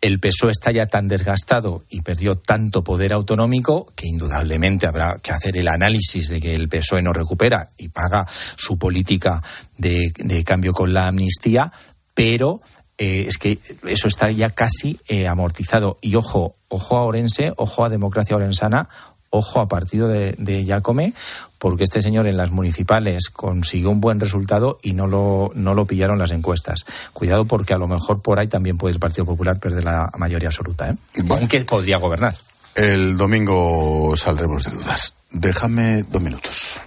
El 0.00 0.18
PSOE 0.20 0.52
está 0.52 0.70
ya 0.70 0.86
tan 0.86 1.08
desgastado 1.08 1.84
y 1.90 2.02
perdió 2.02 2.36
tanto 2.36 2.82
poder 2.82 3.12
autonómico 3.12 3.92
que 3.94 4.06
indudablemente 4.06 4.86
habrá 4.86 5.18
que 5.22 5.32
hacer 5.32 5.56
el 5.56 5.68
análisis 5.68 6.28
de 6.28 6.40
que 6.40 6.54
el 6.54 6.68
PSOE 6.68 7.02
no 7.02 7.12
recupera 7.12 7.68
y 7.76 7.88
paga 7.88 8.26
su 8.28 8.78
política 8.78 9.42
de, 9.76 10.12
cambio 10.44 10.72
con 10.72 10.92
la 10.92 11.08
amnistía, 11.08 11.72
pero 12.14 12.60
eh, 12.98 13.26
es 13.28 13.36
que 13.36 13.58
eso 13.86 14.08
está 14.08 14.30
ya 14.30 14.50
casi 14.50 14.98
eh, 15.08 15.26
amortizado. 15.26 15.98
Y 16.00 16.14
ojo, 16.14 16.54
ojo 16.68 16.96
a 16.96 17.04
Orense, 17.04 17.52
ojo 17.56 17.84
a 17.84 17.88
Democracia 17.88 18.36
Orensana, 18.36 18.88
ojo 19.36 19.60
a 19.60 19.68
partido 19.68 20.08
de, 20.08 20.34
de 20.38 20.64
Yacome, 20.64 21.14
porque 21.58 21.84
este 21.84 22.02
señor 22.02 22.28
en 22.28 22.36
las 22.36 22.50
municipales 22.50 23.30
consiguió 23.30 23.90
un 23.90 24.00
buen 24.00 24.20
resultado 24.20 24.78
y 24.82 24.92
no 24.92 25.06
lo, 25.06 25.50
no 25.54 25.74
lo 25.74 25.86
pillaron 25.86 26.18
las 26.18 26.32
encuestas. 26.32 26.84
Cuidado 27.12 27.44
porque 27.44 27.74
a 27.74 27.78
lo 27.78 27.88
mejor 27.88 28.20
por 28.22 28.38
ahí 28.38 28.48
también 28.48 28.78
puede 28.78 28.94
el 28.94 29.00
Partido 29.00 29.24
Popular 29.24 29.58
perder 29.58 29.84
la 29.84 30.10
mayoría 30.18 30.48
absoluta, 30.48 30.90
¿eh? 30.90 30.96
aunque 31.30 31.64
podría 31.64 31.98
gobernar. 31.98 32.34
El 32.74 33.16
domingo 33.16 34.14
saldremos 34.16 34.64
de 34.64 34.72
dudas. 34.72 35.14
Déjame 35.30 36.02
dos 36.02 36.22
minutos. 36.22 36.80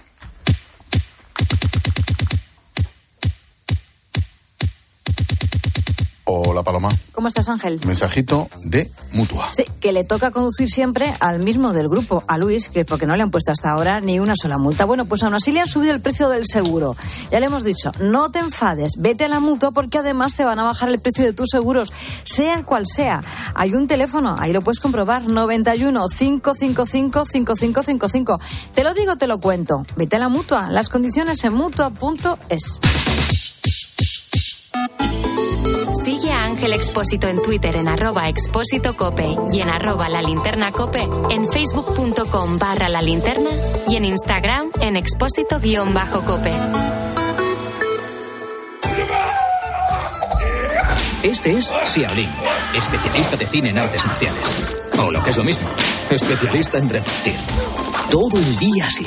Hola 6.32 6.62
Paloma. 6.62 6.90
¿Cómo 7.10 7.26
estás, 7.26 7.48
Ángel? 7.48 7.80
Mensajito 7.84 8.48
de 8.62 8.88
Mutua. 9.12 9.48
Sí, 9.52 9.64
que 9.80 9.90
le 9.90 10.04
toca 10.04 10.30
conducir 10.30 10.70
siempre 10.70 11.12
al 11.18 11.40
mismo 11.40 11.72
del 11.72 11.88
grupo, 11.88 12.22
a 12.28 12.38
Luis, 12.38 12.68
que 12.68 12.84
porque 12.84 13.04
no 13.04 13.16
le 13.16 13.24
han 13.24 13.32
puesto 13.32 13.50
hasta 13.50 13.70
ahora 13.70 14.00
ni 14.00 14.20
una 14.20 14.34
sola 14.40 14.56
multa. 14.56 14.84
Bueno, 14.84 15.06
pues 15.06 15.24
aún 15.24 15.34
así 15.34 15.50
le 15.50 15.58
han 15.58 15.66
subido 15.66 15.92
el 15.92 16.00
precio 16.00 16.28
del 16.28 16.46
seguro. 16.46 16.96
Ya 17.32 17.40
le 17.40 17.46
hemos 17.46 17.64
dicho, 17.64 17.90
no 17.98 18.28
te 18.28 18.38
enfades, 18.38 18.92
vete 18.96 19.24
a 19.24 19.28
la 19.28 19.40
Mutua 19.40 19.72
porque 19.72 19.98
además 19.98 20.36
te 20.36 20.44
van 20.44 20.60
a 20.60 20.62
bajar 20.62 20.88
el 20.88 21.00
precio 21.00 21.24
de 21.24 21.32
tus 21.32 21.48
seguros, 21.50 21.92
sea 22.22 22.62
cual 22.64 22.86
sea. 22.86 23.24
Hay 23.56 23.74
un 23.74 23.88
teléfono, 23.88 24.36
ahí 24.38 24.52
lo 24.52 24.62
puedes 24.62 24.78
comprobar, 24.78 25.28
91 25.28 26.06
555 26.16 27.26
5555. 27.26 28.40
Te 28.72 28.84
lo 28.84 28.94
digo, 28.94 29.16
te 29.16 29.26
lo 29.26 29.40
cuento. 29.40 29.84
Vete 29.96 30.14
a 30.14 30.20
la 30.20 30.28
Mutua, 30.28 30.70
las 30.70 30.90
condiciones 30.90 31.42
en 31.42 31.54
Mutua.es. 31.54 32.80
Sigue 36.02 36.32
a 36.32 36.44
Ángel 36.44 36.72
Expósito 36.72 37.28
en 37.28 37.42
Twitter 37.42 37.76
en 37.76 37.86
arroba 37.86 38.30
expósito 38.30 38.96
cope 38.96 39.36
y 39.52 39.60
en 39.60 39.68
arroba 39.68 40.08
la 40.08 40.22
linterna 40.22 40.72
cope, 40.72 41.06
en 41.30 41.46
facebook.com 41.46 42.58
barra 42.58 42.88
la 42.88 43.02
linterna 43.02 43.50
y 43.86 43.96
en 43.96 44.06
Instagram 44.06 44.70
en 44.80 44.96
expósito 44.96 45.60
guion 45.60 45.92
bajo 45.92 46.22
cope. 46.24 46.52
Este 51.22 51.58
es 51.58 51.70
Xiaolin, 51.84 52.30
especialista 52.74 53.36
de 53.36 53.46
cine 53.46 53.68
en 53.68 53.78
artes 53.78 54.06
marciales. 54.06 54.76
O 55.04 55.10
lo 55.10 55.22
que 55.22 55.30
es 55.30 55.36
lo 55.36 55.44
mismo, 55.44 55.68
especialista 56.08 56.78
en 56.78 56.88
repartir. 56.88 57.36
Todo 58.10 58.38
el 58.38 58.58
día 58.58 58.86
así 58.86 59.06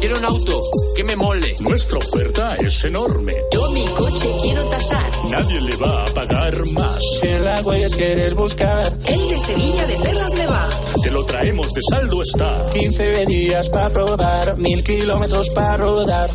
Quiero 0.00 0.18
un 0.18 0.24
auto 0.24 0.60
que 0.96 1.04
me 1.04 1.16
mole. 1.16 1.54
Nuestra 1.60 1.98
oferta 1.98 2.56
es 2.56 2.84
enorme. 2.84 3.34
Yo 3.52 3.70
mi 3.72 3.84
coche 3.86 4.30
quiero 4.42 4.64
tasar. 4.64 5.10
Nadie 5.30 5.60
le 5.60 5.76
va 5.76 6.04
a 6.04 6.06
pagar 6.06 6.66
más. 6.68 7.00
Si 7.20 7.28
en 7.28 7.44
la 7.44 7.60
huellas 7.62 7.94
quieres 7.94 8.34
buscar. 8.34 8.98
El 9.04 9.28
de 9.28 9.38
Sevilla 9.38 9.86
de 9.86 9.96
Perlas 9.96 10.34
me 10.34 10.46
va. 10.46 10.70
Te 11.02 11.10
lo 11.10 11.24
traemos 11.24 11.68
de 11.72 11.80
saldo 11.90 12.22
está. 12.22 12.66
15 12.72 13.26
días 13.26 13.70
para 13.70 13.90
probar, 13.90 14.58
mil 14.58 14.82
kilómetros 14.82 15.50
para 15.50 15.76
rodar. 15.76 16.30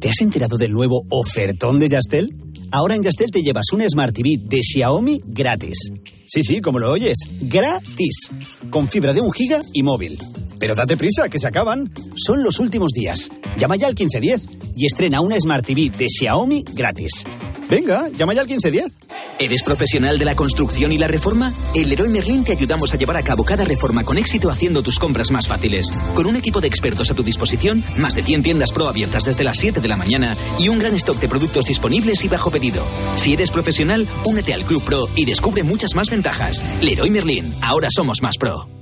¿Te 0.00 0.08
has 0.08 0.20
enterado 0.20 0.58
del 0.58 0.72
nuevo 0.72 1.04
ofertón 1.10 1.78
de 1.78 1.88
Yastel? 1.88 2.30
Ahora 2.74 2.94
en 2.94 3.02
Yastel 3.02 3.30
te 3.30 3.42
llevas 3.42 3.66
un 3.74 3.86
Smart 3.86 4.14
TV 4.14 4.38
de 4.38 4.62
Xiaomi 4.62 5.20
gratis. 5.26 5.92
Sí, 6.24 6.42
sí, 6.42 6.62
como 6.62 6.78
lo 6.78 6.90
oyes, 6.90 7.18
gratis. 7.42 8.30
Con 8.70 8.88
fibra 8.88 9.12
de 9.12 9.20
un 9.20 9.30
giga 9.30 9.60
y 9.74 9.82
móvil. 9.82 10.18
Pero 10.62 10.76
date 10.76 10.96
prisa, 10.96 11.28
que 11.28 11.40
se 11.40 11.48
acaban. 11.48 11.90
Son 12.14 12.44
los 12.44 12.60
últimos 12.60 12.92
días. 12.92 13.32
Llama 13.58 13.74
ya 13.74 13.88
al 13.88 13.94
1510 13.94 14.76
y 14.76 14.86
estrena 14.86 15.20
una 15.20 15.36
Smart 15.36 15.66
TV 15.66 15.90
de 15.90 16.06
Xiaomi 16.08 16.64
gratis. 16.72 17.24
Venga, 17.68 18.08
llama 18.10 18.32
ya 18.32 18.42
al 18.42 18.46
1510. 18.46 18.96
¿Eres 19.40 19.64
profesional 19.64 20.20
de 20.20 20.24
la 20.24 20.36
construcción 20.36 20.92
y 20.92 20.98
la 20.98 21.08
reforma? 21.08 21.52
En 21.74 21.88
Leroy 21.88 22.10
Merlin 22.10 22.44
te 22.44 22.52
ayudamos 22.52 22.94
a 22.94 22.96
llevar 22.96 23.16
a 23.16 23.24
cabo 23.24 23.42
cada 23.42 23.64
reforma 23.64 24.04
con 24.04 24.18
éxito 24.18 24.52
haciendo 24.52 24.84
tus 24.84 25.00
compras 25.00 25.32
más 25.32 25.48
fáciles. 25.48 25.92
Con 26.14 26.26
un 26.26 26.36
equipo 26.36 26.60
de 26.60 26.68
expertos 26.68 27.10
a 27.10 27.14
tu 27.14 27.24
disposición, 27.24 27.82
más 27.98 28.14
de 28.14 28.22
100 28.22 28.44
tiendas 28.44 28.70
pro 28.70 28.86
abiertas 28.86 29.24
desde 29.24 29.42
las 29.42 29.56
7 29.56 29.80
de 29.80 29.88
la 29.88 29.96
mañana 29.96 30.36
y 30.60 30.68
un 30.68 30.78
gran 30.78 30.94
stock 30.94 31.18
de 31.18 31.28
productos 31.28 31.64
disponibles 31.64 32.24
y 32.24 32.28
bajo 32.28 32.52
pedido. 32.52 32.84
Si 33.16 33.32
eres 33.32 33.50
profesional, 33.50 34.06
únete 34.26 34.54
al 34.54 34.64
Club 34.64 34.84
Pro 34.84 35.08
y 35.16 35.24
descubre 35.24 35.64
muchas 35.64 35.96
más 35.96 36.08
ventajas. 36.08 36.62
Leroy 36.80 37.10
Merlin, 37.10 37.52
ahora 37.62 37.88
somos 37.90 38.22
más 38.22 38.38
pro. 38.38 38.81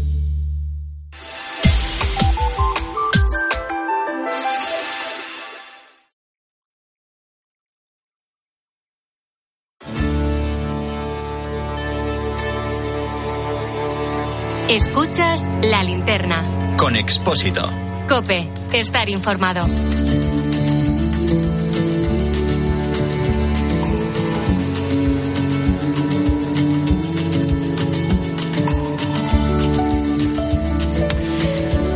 Escuchas 14.71 15.49
la 15.63 15.83
linterna. 15.83 16.43
Con 16.77 16.95
Expósito. 16.95 17.69
Cope, 18.07 18.49
estar 18.71 19.09
informado. 19.09 19.67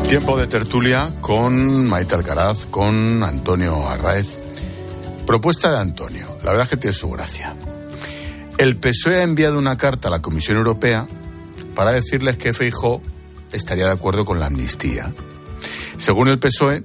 Tiempo 0.09 0.37
de 0.37 0.47
tertulia 0.47 1.09
con 1.21 1.87
Maite 1.87 2.15
Alcaraz, 2.15 2.65
con 2.65 3.23
Antonio 3.23 3.87
Arraez. 3.87 4.37
Propuesta 5.25 5.71
de 5.71 5.77
Antonio, 5.77 6.27
la 6.43 6.51
verdad 6.51 6.63
es 6.63 6.69
que 6.71 6.77
tiene 6.77 6.93
su 6.93 7.09
gracia. 7.09 7.55
El 8.57 8.75
PSOE 8.75 9.21
ha 9.21 9.23
enviado 9.23 9.57
una 9.57 9.77
carta 9.77 10.09
a 10.09 10.11
la 10.11 10.21
Comisión 10.21 10.57
Europea 10.57 11.07
para 11.75 11.91
decirles 11.91 12.37
que 12.37 12.53
Feijó 12.53 13.01
estaría 13.51 13.85
de 13.85 13.91
acuerdo 13.91 14.25
con 14.25 14.39
la 14.39 14.47
amnistía. 14.47 15.13
Según 15.97 16.27
el 16.27 16.39
PSOE, 16.39 16.83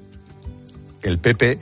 el 1.02 1.18
PP 1.18 1.58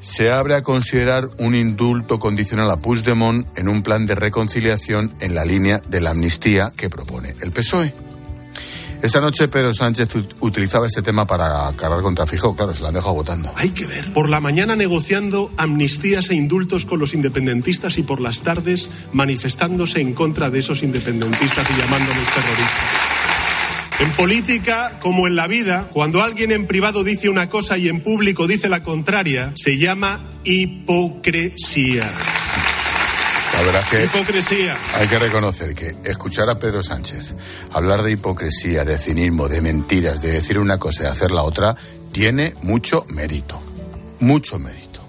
se 0.00 0.30
abre 0.30 0.54
a 0.54 0.62
considerar 0.62 1.28
un 1.38 1.54
indulto 1.54 2.18
condicional 2.18 2.70
a 2.70 2.76
Puigdemont 2.76 3.46
en 3.58 3.68
un 3.68 3.82
plan 3.82 4.06
de 4.06 4.14
reconciliación 4.14 5.12
en 5.20 5.34
la 5.34 5.44
línea 5.44 5.82
de 5.88 6.00
la 6.00 6.10
amnistía 6.10 6.72
que 6.76 6.88
propone 6.88 7.34
el 7.40 7.50
PSOE. 7.50 7.92
Esta 9.06 9.20
noche 9.20 9.46
Pedro 9.46 9.72
Sánchez 9.72 10.08
utilizaba 10.40 10.88
este 10.88 11.00
tema 11.00 11.24
para 11.24 11.72
cargar 11.76 12.02
contra 12.02 12.26
Fijo, 12.26 12.56
claro, 12.56 12.74
se 12.74 12.80
lo 12.80 12.88
han 12.88 12.94
dejado 12.94 13.14
votando. 13.14 13.52
Hay 13.54 13.68
que 13.68 13.86
ver. 13.86 14.12
Por 14.12 14.28
la 14.28 14.40
mañana 14.40 14.74
negociando 14.74 15.48
amnistías 15.56 16.30
e 16.30 16.34
indultos 16.34 16.84
con 16.84 16.98
los 16.98 17.14
independentistas 17.14 17.98
y 17.98 18.02
por 18.02 18.20
las 18.20 18.40
tardes 18.40 18.90
manifestándose 19.12 20.00
en 20.00 20.12
contra 20.12 20.50
de 20.50 20.58
esos 20.58 20.82
independentistas 20.82 21.70
y 21.70 21.80
llamándolos 21.80 22.24
terroristas. 22.34 23.06
En 24.00 24.10
política, 24.10 24.98
como 25.00 25.28
en 25.28 25.36
la 25.36 25.46
vida, 25.46 25.88
cuando 25.92 26.24
alguien 26.24 26.50
en 26.50 26.66
privado 26.66 27.04
dice 27.04 27.28
una 27.28 27.48
cosa 27.48 27.78
y 27.78 27.86
en 27.88 28.00
público 28.00 28.48
dice 28.48 28.68
la 28.68 28.82
contraria, 28.82 29.52
se 29.54 29.78
llama 29.78 30.20
hipocresía. 30.42 32.10
La 33.56 33.62
verdad 33.62 33.84
que 33.90 34.04
hipocresía. 34.04 34.76
Hay 34.96 35.08
que 35.08 35.18
reconocer 35.18 35.74
que 35.74 35.96
escuchar 36.04 36.50
a 36.50 36.58
Pedro 36.58 36.82
Sánchez 36.82 37.34
hablar 37.72 38.02
de 38.02 38.12
hipocresía, 38.12 38.84
de 38.84 38.98
cinismo, 38.98 39.48
de 39.48 39.62
mentiras, 39.62 40.20
de 40.20 40.32
decir 40.32 40.58
una 40.58 40.78
cosa 40.78 41.04
y 41.04 41.06
hacer 41.06 41.30
la 41.30 41.42
otra, 41.42 41.74
tiene 42.12 42.54
mucho 42.62 43.06
mérito. 43.08 43.58
Mucho 44.20 44.58
mérito. 44.58 45.00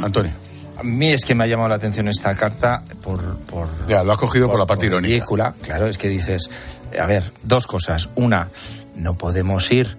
Antonio. 0.00 0.32
A 0.78 0.84
mí 0.84 1.12
es 1.12 1.24
que 1.24 1.34
me 1.34 1.42
ha 1.42 1.46
llamado 1.48 1.70
la 1.70 1.74
atención 1.74 2.06
esta 2.06 2.36
carta 2.36 2.82
por... 3.02 3.36
por 3.40 3.68
ya, 3.88 4.04
lo 4.04 4.12
has 4.12 4.18
cogido 4.18 4.46
por, 4.46 4.52
por 4.52 4.60
la 4.60 4.66
parte 4.66 4.86
irónica. 4.86 5.14
Ridícula. 5.14 5.54
Claro, 5.60 5.88
es 5.88 5.98
que 5.98 6.08
dices, 6.08 6.48
a 6.96 7.06
ver, 7.06 7.24
dos 7.42 7.66
cosas. 7.66 8.10
Una, 8.14 8.48
no 8.94 9.18
podemos 9.18 9.70
ir 9.72 9.96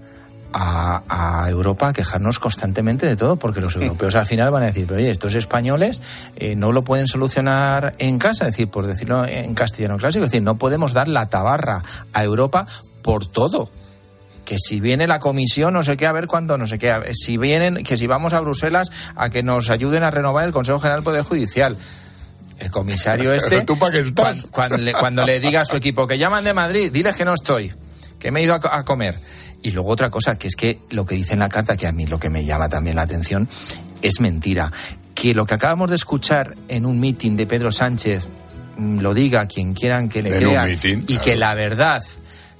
a, 0.53 1.43
a, 1.43 1.49
Europa 1.49 1.89
a 1.89 1.93
quejarnos 1.93 2.39
constantemente 2.39 3.05
de 3.05 3.15
todo, 3.15 3.35
porque 3.35 3.61
los 3.61 3.75
europeos 3.75 4.15
al 4.15 4.25
final 4.25 4.51
van 4.51 4.63
a 4.63 4.67
decir, 4.67 4.91
oye, 4.91 5.11
estos 5.11 5.35
españoles 5.35 6.01
eh, 6.35 6.55
no 6.55 6.71
lo 6.71 6.83
pueden 6.83 7.07
solucionar 7.07 7.93
en 7.99 8.17
casa, 8.17 8.45
es 8.45 8.51
decir, 8.51 8.69
por 8.69 8.87
decirlo 8.87 9.25
en 9.25 9.53
castellano 9.53 9.97
clásico, 9.97 10.25
es 10.25 10.31
decir, 10.31 10.43
no 10.43 10.57
podemos 10.57 10.93
dar 10.93 11.07
la 11.07 11.27
tabarra 11.27 11.83
a 12.13 12.23
Europa 12.23 12.65
por 13.01 13.25
todo. 13.25 13.69
Que 14.45 14.57
si 14.57 14.79
viene 14.79 15.05
la 15.05 15.19
comisión, 15.19 15.73
no 15.73 15.83
sé 15.83 15.95
qué, 15.95 16.07
a 16.07 16.11
ver 16.11 16.25
cuándo, 16.25 16.57
no 16.57 16.65
sé 16.65 16.79
qué, 16.79 16.99
si 17.13 17.37
vienen, 17.37 17.83
que 17.83 17.97
si 17.97 18.07
vamos 18.07 18.33
a 18.33 18.39
Bruselas 18.39 18.91
a 19.15 19.29
que 19.29 19.43
nos 19.43 19.69
ayuden 19.69 20.03
a 20.03 20.09
renovar 20.09 20.45
el 20.45 20.51
Consejo 20.51 20.79
General 20.79 20.99
del 20.99 21.03
Poder 21.03 21.23
Judicial 21.23 21.77
el 22.59 22.71
comisario 22.71 23.33
este, 23.35 23.63
¿Tú 23.63 23.77
para 23.77 23.93
qué 23.93 23.99
estás? 23.99 24.47
Cuando, 24.49 24.49
cuando, 24.51 24.77
le, 24.77 24.93
cuando, 24.93 25.25
le, 25.25 25.39
diga 25.39 25.61
a 25.61 25.65
su 25.65 25.75
equipo 25.75 26.07
que 26.07 26.17
llaman 26.17 26.43
de 26.43 26.53
Madrid, 26.53 26.91
diles 26.91 27.15
que 27.15 27.25
no 27.25 27.33
estoy, 27.33 27.71
que 28.19 28.31
me 28.31 28.41
he 28.41 28.43
ido 28.43 28.53
a, 28.53 28.59
a 28.77 28.83
comer. 28.83 29.17
Y 29.61 29.71
luego 29.71 29.89
otra 29.89 30.09
cosa, 30.09 30.37
que 30.37 30.47
es 30.47 30.55
que 30.55 30.79
lo 30.89 31.05
que 31.05 31.15
dice 31.15 31.33
en 31.33 31.39
la 31.39 31.49
carta, 31.49 31.75
que 31.75 31.87
a 31.87 31.91
mí 31.91 32.05
lo 32.05 32.19
que 32.19 32.29
me 32.29 32.45
llama 32.45 32.69
también 32.69 32.95
la 32.95 33.03
atención, 33.03 33.47
es 34.01 34.19
mentira. 34.19 34.71
Que 35.13 35.33
lo 35.33 35.45
que 35.45 35.55
acabamos 35.55 35.89
de 35.89 35.97
escuchar 35.97 36.55
en 36.67 36.85
un 36.85 36.99
mitin 36.99 37.35
de 37.35 37.45
Pedro 37.45 37.71
Sánchez 37.71 38.27
lo 38.79 39.13
diga 39.13 39.45
quien 39.45 39.73
quieran 39.73 40.07
que 40.07 40.21
le 40.21 40.37
en 40.37 40.63
meeting, 40.63 40.97
y 40.99 41.05
claro. 41.05 41.21
que 41.23 41.35
la 41.35 41.53
verdad 41.53 42.03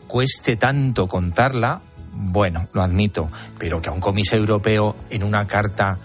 cueste 0.07 0.57
tanto 0.57 1.07
contarla, 1.07 1.81
bueno, 2.11 2.67
lo 2.73 2.81
admito, 2.81 3.29
pero 3.57 3.81
que 3.81 3.89
a 3.89 3.93
un 3.93 4.01
comisario 4.01 4.41
europeo 4.41 4.95
en 5.09 5.23
una 5.23 5.47
carta 5.47 5.97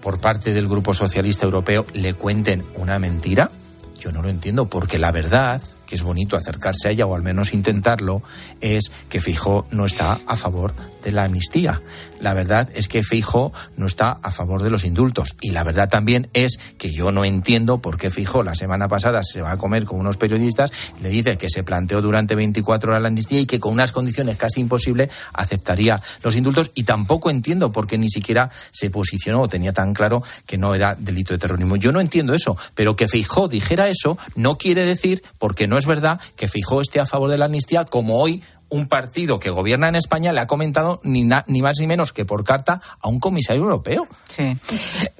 por 0.00 0.20
parte 0.20 0.52
del 0.52 0.68
Grupo 0.68 0.94
Socialista 0.94 1.44
Europeo 1.44 1.84
le 1.92 2.14
cuenten 2.14 2.64
una 2.76 3.00
mentira, 3.00 3.50
yo 3.98 4.12
no 4.12 4.22
lo 4.22 4.28
entiendo, 4.28 4.68
porque 4.68 4.98
la 4.98 5.10
verdad 5.10 5.60
que 5.88 5.94
es 5.94 6.02
bonito 6.02 6.36
acercarse 6.36 6.88
a 6.88 6.90
ella 6.90 7.06
o 7.06 7.14
al 7.14 7.22
menos 7.22 7.54
intentarlo, 7.54 8.22
es 8.60 8.92
que 9.08 9.22
Fijo 9.22 9.66
no 9.70 9.86
está 9.86 10.20
a 10.26 10.36
favor 10.36 10.74
de 11.02 11.12
la 11.12 11.24
amnistía. 11.24 11.80
La 12.20 12.34
verdad 12.34 12.68
es 12.74 12.88
que 12.88 13.02
Fijo 13.02 13.52
no 13.76 13.86
está 13.86 14.18
a 14.22 14.30
favor 14.30 14.62
de 14.62 14.68
los 14.68 14.84
indultos. 14.84 15.36
Y 15.40 15.52
la 15.52 15.64
verdad 15.64 15.88
también 15.88 16.28
es 16.34 16.58
que 16.76 16.92
yo 16.92 17.10
no 17.10 17.24
entiendo 17.24 17.78
por 17.78 17.96
qué 17.96 18.10
Fijo 18.10 18.42
la 18.42 18.54
semana 18.54 18.86
pasada 18.88 19.22
se 19.22 19.40
va 19.40 19.52
a 19.52 19.56
comer 19.56 19.86
con 19.86 19.98
unos 19.98 20.18
periodistas 20.18 20.72
y 20.98 21.04
le 21.04 21.08
dice 21.08 21.38
que 21.38 21.48
se 21.48 21.62
planteó 21.62 22.02
durante 22.02 22.34
24 22.34 22.90
horas 22.90 23.00
la 23.00 23.08
amnistía 23.08 23.40
y 23.40 23.46
que 23.46 23.60
con 23.60 23.72
unas 23.72 23.92
condiciones 23.92 24.36
casi 24.36 24.60
imposibles 24.60 25.10
aceptaría 25.32 26.02
los 26.22 26.36
indultos. 26.36 26.70
Y 26.74 26.82
tampoco 26.82 27.30
entiendo 27.30 27.72
por 27.72 27.86
qué 27.86 27.96
ni 27.96 28.10
siquiera 28.10 28.50
se 28.72 28.90
posicionó 28.90 29.40
o 29.42 29.48
tenía 29.48 29.72
tan 29.72 29.94
claro 29.94 30.22
que 30.44 30.58
no 30.58 30.74
era 30.74 30.96
delito 30.96 31.32
de 31.32 31.38
terrorismo. 31.38 31.76
Yo 31.76 31.92
no 31.92 32.00
entiendo 32.00 32.34
eso, 32.34 32.58
pero 32.74 32.94
que 32.94 33.08
Fijó 33.08 33.48
dijera 33.48 33.88
eso 33.88 34.18
no 34.34 34.58
quiere 34.58 34.84
decir, 34.84 35.22
porque 35.38 35.66
no 35.66 35.77
es 35.78 35.86
verdad, 35.86 36.20
que 36.36 36.48
Fijó 36.48 36.80
esté 36.80 37.00
a 37.00 37.06
favor 37.06 37.30
de 37.30 37.38
la 37.38 37.46
amnistía 37.46 37.84
como 37.84 38.20
hoy 38.20 38.42
un 38.70 38.86
partido 38.86 39.38
que 39.38 39.50
gobierna 39.50 39.88
en 39.88 39.96
España 39.96 40.32
le 40.32 40.40
ha 40.40 40.46
comentado 40.46 41.00
ni, 41.02 41.24
ni 41.24 41.62
más 41.62 41.76
ni 41.80 41.86
menos 41.86 42.12
que 42.12 42.24
por 42.24 42.44
carta 42.44 42.80
a 43.00 43.08
un 43.08 43.18
comisario 43.18 43.62
europeo. 43.62 44.06
Sí. 44.28 44.56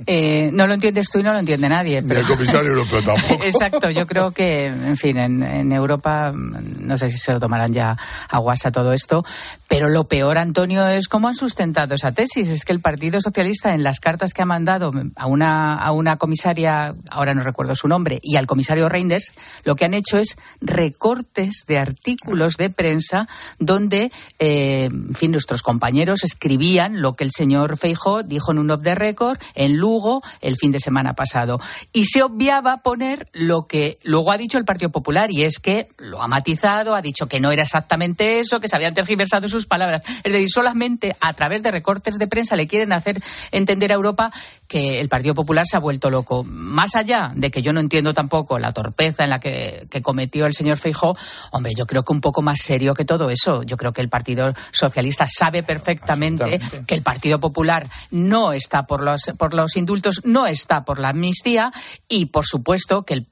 Eh, 0.06 0.50
no 0.52 0.66
lo 0.66 0.74
entiendes 0.74 1.10
tú 1.10 1.20
y 1.20 1.22
no 1.22 1.32
lo 1.32 1.38
entiende 1.38 1.68
nadie. 1.68 2.02
Pero... 2.02 2.14
Ni 2.14 2.20
el 2.20 2.26
comisario 2.26 2.70
europeo 2.72 3.02
tampoco. 3.02 3.44
Exacto. 3.44 3.90
Yo 3.90 4.06
creo 4.06 4.30
que, 4.32 4.66
en 4.66 4.96
fin, 4.96 5.16
en, 5.18 5.72
Europa 5.72 6.32
no 6.34 6.98
sé 6.98 7.08
si 7.08 7.18
se 7.18 7.32
lo 7.32 7.40
tomarán 7.40 7.72
ya 7.72 7.96
a 8.28 8.38
guasa 8.38 8.70
todo 8.70 8.92
esto, 8.92 9.24
pero 9.68 9.90
lo 9.90 10.08
peor, 10.08 10.38
Antonio, 10.38 10.86
es 10.86 11.08
cómo 11.08 11.28
han 11.28 11.34
sustentado 11.34 11.94
esa 11.94 12.12
tesis. 12.12 12.48
Es 12.48 12.64
que 12.64 12.72
el 12.72 12.80
Partido 12.80 13.20
Socialista, 13.20 13.74
en 13.74 13.82
las 13.82 14.00
cartas 14.00 14.32
que 14.32 14.40
ha 14.40 14.46
mandado 14.46 14.90
a 15.14 15.26
una, 15.26 15.74
a 15.74 15.92
una 15.92 16.16
comisaria, 16.16 16.94
ahora 17.10 17.34
no 17.34 17.42
recuerdo 17.42 17.74
su 17.74 17.86
nombre, 17.86 18.18
y 18.22 18.36
al 18.36 18.46
comisario 18.46 18.88
Reinders, 18.88 19.32
lo 19.64 19.76
que 19.76 19.84
han 19.84 19.92
hecho 19.92 20.16
es 20.16 20.38
recortes 20.62 21.64
de 21.66 21.78
artículos 21.78 22.54
de 22.56 22.70
prensa 22.70 23.28
donde, 23.58 24.10
eh, 24.38 24.84
en 24.86 25.14
fin, 25.14 25.32
nuestros 25.32 25.62
compañeros 25.62 26.24
escribían 26.24 27.02
lo 27.02 27.12
que 27.12 27.24
el 27.24 27.30
señor 27.30 27.76
Feijóo 27.76 28.22
dijo 28.22 28.52
en 28.52 28.60
un 28.60 28.70
off 28.70 28.82
the 28.82 28.94
record 28.94 29.38
en 29.54 29.76
Lugo 29.76 30.22
el 30.40 30.56
fin 30.56 30.72
de 30.72 30.80
semana 30.80 31.12
pasado. 31.12 31.60
Y 31.92 32.06
se 32.06 32.22
obviaba 32.22 32.78
poner 32.78 33.28
lo 33.34 33.66
que 33.66 33.98
luego 34.02 34.32
ha 34.32 34.38
dicho 34.38 34.56
el 34.56 34.64
Partido 34.64 34.90
Popular, 34.90 35.30
y 35.30 35.42
es 35.42 35.58
que 35.58 35.88
lo 35.98 36.22
ha 36.22 36.26
matizado, 36.26 36.94
ha 36.94 37.02
dicho 37.02 37.26
que 37.26 37.38
no 37.38 37.52
era 37.52 37.64
exactamente 37.64 38.40
eso, 38.40 38.60
que 38.60 38.68
se 38.68 38.76
habían 38.76 38.94
tergiversado 38.94 39.46
sus 39.46 39.57
palabras. 39.66 40.02
Es 40.22 40.32
decir, 40.32 40.48
solamente 40.50 41.16
a 41.20 41.32
través 41.34 41.62
de 41.62 41.70
recortes 41.70 42.18
de 42.18 42.26
prensa 42.26 42.56
le 42.56 42.66
quieren 42.66 42.92
hacer 42.92 43.22
entender 43.50 43.92
a 43.92 43.96
Europa 43.96 44.32
que 44.68 45.00
el 45.00 45.08
Partido 45.08 45.34
Popular 45.34 45.66
se 45.66 45.76
ha 45.76 45.80
vuelto 45.80 46.10
loco. 46.10 46.44
Más 46.44 46.94
allá 46.94 47.32
de 47.34 47.50
que 47.50 47.62
yo 47.62 47.72
no 47.72 47.80
entiendo 47.80 48.12
tampoco 48.12 48.58
la 48.58 48.72
torpeza 48.72 49.24
en 49.24 49.30
la 49.30 49.40
que, 49.40 49.88
que 49.90 50.02
cometió 50.02 50.44
el 50.44 50.54
señor 50.54 50.76
Feijóo, 50.76 51.16
hombre, 51.52 51.72
yo 51.76 51.86
creo 51.86 52.04
que 52.04 52.12
un 52.12 52.20
poco 52.20 52.42
más 52.42 52.60
serio 52.60 52.92
que 52.92 53.06
todo 53.06 53.30
eso. 53.30 53.62
Yo 53.62 53.78
creo 53.78 53.94
que 53.94 54.02
el 54.02 54.10
Partido 54.10 54.52
Socialista 54.70 55.26
sabe 55.26 55.62
perfectamente 55.62 56.60
que 56.86 56.94
el 56.94 57.02
Partido 57.02 57.40
Popular 57.40 57.88
no 58.10 58.52
está 58.52 58.86
por 58.86 59.02
los, 59.02 59.22
por 59.38 59.54
los 59.54 59.76
indultos, 59.76 60.20
no 60.24 60.46
está 60.46 60.84
por 60.84 60.98
la 60.98 61.08
amnistía 61.08 61.72
y, 62.06 62.26
por 62.26 62.44
supuesto, 62.44 63.04
que 63.04 63.14
el, 63.14 63.26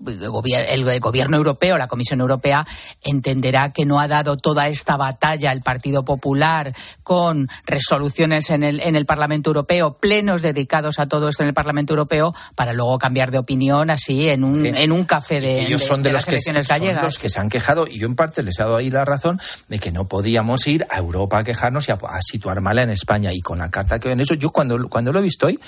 el 0.68 1.00
gobierno 1.00 1.36
europeo, 1.36 1.76
la 1.76 1.86
Comisión 1.86 2.20
Europea, 2.20 2.66
entenderá 3.04 3.72
que 3.72 3.84
no 3.84 4.00
ha 4.00 4.08
dado 4.08 4.38
toda 4.38 4.68
esta 4.68 4.96
batalla 4.96 5.52
el 5.52 5.60
Partido 5.60 6.02
Popular 6.02 6.74
con 7.02 7.48
resoluciones 7.66 8.48
en 8.48 8.62
el, 8.62 8.80
en 8.80 8.96
el 8.96 9.04
Parlamento 9.04 9.50
Europeo, 9.50 9.98
plenos 9.98 10.40
dedicados 10.40 10.98
a 10.98 11.06
todo 11.06 11.25
esto 11.28 11.42
en 11.42 11.48
el 11.48 11.54
Parlamento 11.54 11.92
Europeo, 11.92 12.34
para 12.54 12.72
luego 12.72 12.98
cambiar 12.98 13.30
de 13.30 13.38
opinión 13.38 13.90
así 13.90 14.28
en 14.28 14.44
un, 14.44 14.66
en 14.66 14.92
un 14.92 15.04
café 15.04 15.40
de, 15.40 15.60
ellos 15.60 15.82
son 15.82 16.02
de, 16.02 16.12
los 16.12 16.24
que, 16.24 16.38
gallegas. 16.68 17.02
los 17.02 17.18
que 17.18 17.28
se 17.28 17.40
han 17.40 17.48
quejado 17.48 17.86
y 17.88 17.98
yo 17.98 18.06
en 18.06 18.16
parte 18.16 18.42
les 18.42 18.58
he 18.58 18.62
dado 18.62 18.76
ahí 18.76 18.90
la 18.90 19.04
razón 19.04 19.40
de 19.68 19.78
que 19.78 19.92
no 19.92 20.06
podíamos 20.06 20.66
ir 20.66 20.86
a 20.90 20.98
Europa 20.98 21.38
a 21.38 21.44
quejarnos 21.44 21.88
y 21.88 21.92
a, 21.92 21.98
situar 22.20 22.60
mal 22.60 22.78
en 22.78 22.90
España. 22.90 23.32
Y 23.32 23.40
con 23.40 23.58
la 23.58 23.70
carta 23.70 23.98
que 23.98 24.10
han 24.10 24.20
hecho, 24.20 24.34
yo 24.34 24.50
cuando, 24.50 24.88
cuando 24.88 25.12
lo 25.12 25.18
he 25.18 25.22
visto 25.22 25.46
hoy, 25.46 25.58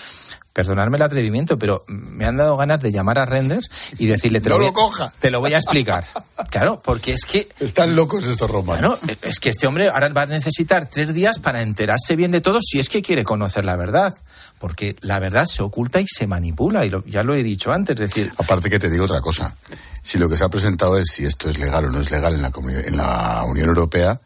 perdonadme 0.53 0.97
el 0.97 1.03
atrevimiento, 1.03 1.59
pero 1.59 1.85
me 1.87 2.25
han 2.25 2.37
dado 2.37 2.57
ganas 2.57 2.81
de 2.81 2.91
llamar 2.91 3.19
a 3.19 3.25
Renders 3.25 3.71
y 3.99 4.07
decirle, 4.07 4.41
te, 4.41 4.49
lo, 4.49 4.57
voy, 4.57 4.67
lo 4.67 4.73
coja. 4.73 5.13
te 5.21 5.31
lo 5.31 5.41
voy 5.41 5.55
a 5.55 5.59
explicar. 5.59 6.05
claro, 6.51 6.81
porque 6.83 7.13
es 7.13 7.25
que... 7.25 7.49
Están 7.61 7.95
locos 7.95 8.27
estos 8.27 8.51
romanos. 8.51 8.99
Bueno, 9.01 9.17
es 9.23 9.41
que 9.41 9.51
este 9.51 9.67
hombre 9.67 9.89
ahora 9.89 10.09
va 10.09 10.23
a 10.23 10.27
necesitar 10.27 10.89
tres 10.89 11.15
días 11.15 11.39
para 11.39 11.63
enterarse 11.63 12.17
bien 12.17 12.31
de 12.31 12.41
todo 12.41 12.61
si 12.63 12.79
es 12.79 12.89
que 12.89 13.03
quiere 13.03 13.25
conocer 13.25 13.65
la 13.65 13.77
verdad. 13.77 14.15
Porque 14.59 14.97
la 15.03 15.19
verdad 15.19 15.47
se 15.47 15.63
oculta 15.63 16.01
y 16.01 16.07
se 16.07 16.27
manipula, 16.27 16.85
y 16.85 16.91
ya 17.07 17.23
lo 17.23 17.35
he 17.35 17.43
dicho 17.43 17.73
antes. 17.73 17.95
Es 18.01 18.09
decir, 18.11 18.33
Aparte 18.39 18.69
que 18.69 18.79
te 18.79 18.91
digo 18.91 19.05
otra 19.05 19.21
cosa. 19.21 19.55
Si 20.03 20.19
lo 20.19 20.29
que 20.29 20.37
se 20.37 20.45
ha 20.45 20.49
presentado 20.49 20.97
es 20.99 21.09
si 21.13 21.25
esto 21.27 21.49
es 21.49 21.59
legal 21.59 21.85
o 21.85 21.91
no 21.91 22.01
es 22.01 22.11
legal 22.11 22.35
en 22.35 22.43
la, 22.43 22.51
en 22.85 22.97
la 22.97 23.45
Unión 23.47 23.69
Europea, 23.69 24.19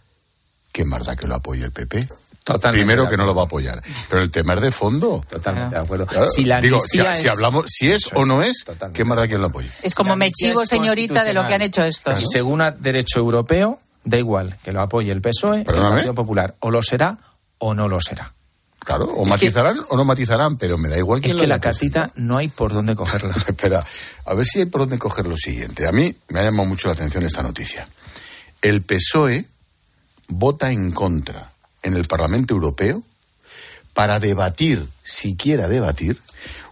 ¿qué 0.73 0.85
más 0.85 1.05
da 1.05 1.17
que 1.17 1.27
lo 1.27 1.35
apoye 1.35 1.65
el 1.65 1.71
PP? 1.73 2.09
Totalmente 2.45 2.85
Primero 2.85 3.09
que 3.09 3.17
no 3.17 3.25
lo 3.25 3.35
va 3.37 3.43
a 3.43 3.45
apoyar. 3.45 3.81
Pero 4.09 4.21
el 4.23 4.31
tema 4.31 4.55
es 4.55 4.61
de 4.63 4.73
fondo. 4.73 5.25
Totalmente 5.29 5.77
de 5.77 5.81
acuerdo. 5.81 6.07
Claro, 6.07 6.27
si 6.27 6.45
la 6.45 6.61
digo, 6.61 6.81
si, 6.81 6.99
es- 7.01 7.29
hablamos, 7.29 7.67
si 7.69 7.89
es 7.91 8.07
Eso 8.07 8.17
o 8.17 8.27
no 8.27 8.43
es, 8.43 8.65
totalmente. 8.65 8.97
¿qué 8.97 9.05
más 9.05 9.17
da 9.19 9.29
quien 9.29 9.41
lo 9.41 9.47
apoye? 9.47 9.69
Es 9.83 9.95
como 9.95 10.17
me 10.17 10.31
chivo, 10.33 10.67
señorita, 10.67 11.23
de 11.25 11.35
lo 11.35 11.45
que 11.45 11.55
han 11.55 11.63
hecho 11.63 11.85
estos. 11.85 12.21
Y 12.21 12.27
según 12.27 12.61
a 12.63 12.71
derecho 12.73 13.21
europeo, 13.21 13.79
da 14.05 14.19
igual 14.19 14.57
que 14.65 14.73
lo 14.73 14.81
apoye 14.81 15.13
el 15.13 15.21
PSOE, 15.21 15.61
el. 15.61 15.65
Partido 15.67 16.15
Popular. 16.15 16.55
O 16.61 16.71
lo 16.73 16.83
será 16.83 17.17
o 17.59 17.75
no 17.75 17.87
lo 17.89 18.01
será. 18.01 18.33
Claro, 18.85 19.05
o 19.05 19.23
Es 19.23 19.29
matizarán 19.29 19.81
o 19.89 19.97
no 19.97 20.05
matizarán, 20.05 20.57
pero 20.57 20.77
me 20.77 20.89
da 20.89 20.99
igual 20.99 21.21
Es 21.21 21.27
quién 21.27 21.37
que 21.37 21.47
la 21.47 21.55
haya 21.55 21.61
cartita 21.61 22.11
no 22.17 22.37
hay 22.37 22.49
por 22.49 22.73
dónde 22.73 22.97
cogerla. 22.97 23.35
Espera, 23.47 23.87
a 24.27 24.35
ver 24.35 24.47
si 24.47 24.61
hay 24.61 24.67
por 24.67 24.83
dónde 24.83 24.99
coger 24.99 25.27
lo 25.27 25.37
siguiente. 25.37 25.87
A 25.87 25.93
mí 25.93 26.15
me 26.29 26.41
ha 26.41 26.45
llamado 26.45 26.69
mucho 26.69 26.89
la 26.89 26.95
atención 26.95 27.25
esta 27.25 27.43
noticia. 27.43 27.87
El 28.61 28.83
PSOE 28.83 29.47
vota 30.29 30.73
en 30.73 30.91
contra 30.93 31.53
en 31.83 31.97
el 31.97 32.07
Parlamento 32.07 32.55
Europeo 32.55 33.03
para 33.95 34.21
debatir, 34.21 34.89
siquiera 35.03 35.69
debatir, 35.69 36.21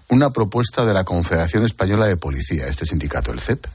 una 0.08 0.30
propuesta 0.30 0.84
de 0.84 0.94
la 0.94 1.04
Confederación 1.04 1.64
Española 1.64 2.06
de 2.06 2.16
Policía, 2.16 2.66
este 2.66 2.86
sindicato, 2.86 3.32
el 3.32 3.40
CEP, 3.40 3.66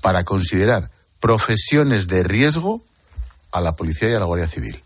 para 0.00 0.24
considerar 0.24 0.90
profesiones 1.20 2.08
de 2.08 2.24
riesgo 2.24 2.82
a 3.52 3.60
la 3.60 3.76
policía 3.76 4.10
y 4.10 4.14
a 4.14 4.18
la 4.18 4.26
Guardia 4.26 4.48
Civil. 4.48 4.81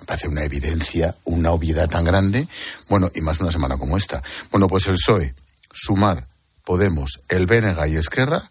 Me 0.00 0.06
parece 0.06 0.28
una 0.28 0.44
evidencia, 0.44 1.14
una 1.24 1.52
obviedad 1.52 1.88
tan 1.88 2.04
grande. 2.04 2.46
Bueno, 2.88 3.10
y 3.14 3.20
más 3.20 3.40
una 3.40 3.50
semana 3.50 3.76
como 3.76 3.96
esta. 3.96 4.22
Bueno, 4.50 4.68
pues 4.68 4.86
el 4.86 4.94
PSOE, 4.94 5.34
Sumar, 5.72 6.24
Podemos, 6.64 7.20
el 7.30 7.46
BNG 7.46 7.88
y 7.88 7.96
Esquerra 7.96 8.42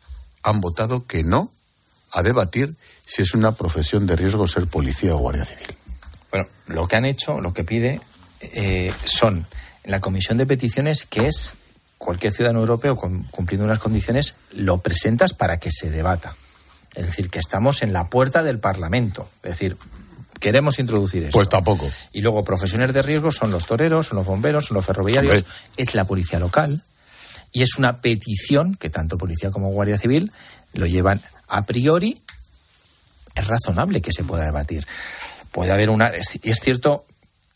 han 0.42 0.60
votado 0.60 1.06
que 1.06 1.24
no 1.24 1.52
a 2.14 2.24
debatir 2.24 2.74
si 3.06 3.22
es 3.22 3.34
una 3.34 3.52
profesión 3.52 4.08
de 4.08 4.16
riesgo 4.16 4.48
ser 4.48 4.66
policía 4.66 5.14
o 5.14 5.20
guardia 5.20 5.46
civil. 5.46 5.68
Bueno, 6.32 6.48
lo 6.66 6.88
que 6.88 6.96
han 6.96 7.06
hecho, 7.06 7.40
lo 7.40 7.54
que 7.54 7.64
pide, 7.64 8.02
eh, 8.42 8.92
son 9.04 9.46
la 9.84 10.02
comisión 10.02 10.38
de 10.38 10.46
peticiones, 10.46 11.06
que 11.06 11.28
es 11.28 11.54
cualquier 11.98 12.34
ciudadano 12.34 12.60
europeo 12.60 12.96
cumpliendo 12.96 13.66
unas 13.66 13.80
condiciones, 13.80 14.36
lo 14.52 14.82
presentas 14.82 15.34
para 15.34 15.58
que 15.58 15.72
se 15.72 15.90
debata. 15.90 16.36
Es 16.96 17.06
decir, 17.06 17.30
que 17.30 17.40
estamos 17.40 17.84
en 17.84 17.94
la 17.94 18.10
puerta 18.10 18.44
del 18.44 18.60
Parlamento. 18.60 19.30
Es 19.44 19.52
decir, 19.52 19.78
queremos 20.40 20.80
introducir 20.80 21.24
eso. 21.24 21.32
Pues 21.32 21.50
tampoco. 21.50 21.90
Y 22.14 22.22
luego, 22.22 22.44
profesiones 22.44 22.94
de 22.94 23.02
riesgo 23.02 23.32
son 23.32 23.52
los 23.52 23.66
toreros, 23.66 24.08
son 24.08 24.18
los 24.18 24.26
bomberos, 24.26 24.66
son 24.66 24.76
los 24.76 24.86
ferroviarios, 24.86 25.40
Hombre. 25.40 25.52
es 25.78 25.96
la 25.96 26.06
policía 26.06 26.40
local. 26.40 26.82
Y 27.52 27.62
es 27.64 27.78
una 27.78 28.02
petición 28.02 28.76
que 28.76 28.90
tanto 28.90 29.18
policía 29.18 29.52
como 29.52 29.70
guardia 29.70 29.98
civil 29.98 30.32
lo 30.74 30.86
llevan 30.86 31.22
a 31.48 31.66
priori. 31.66 32.22
Es 33.36 33.48
razonable 33.48 34.02
que 34.02 34.12
se 34.12 34.24
pueda 34.24 34.44
debatir. 34.46 34.86
Puede 35.52 35.72
haber 35.72 35.90
una. 35.90 36.08
es- 36.08 36.40
Y 36.44 36.50
es 36.52 36.60
cierto 36.60 37.06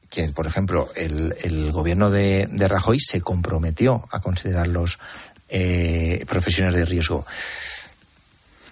que, 0.09 0.29
por 0.29 0.47
ejemplo, 0.47 0.89
el, 0.95 1.36
el 1.41 1.71
gobierno 1.71 2.09
de, 2.09 2.47
de 2.51 2.67
Rajoy 2.67 2.99
se 2.99 3.21
comprometió 3.21 4.07
a 4.11 4.19
considerar 4.19 4.67
los 4.67 4.99
eh, 5.49 6.25
profesiones 6.27 6.73
de 6.75 6.86
riesgo. 6.86 7.25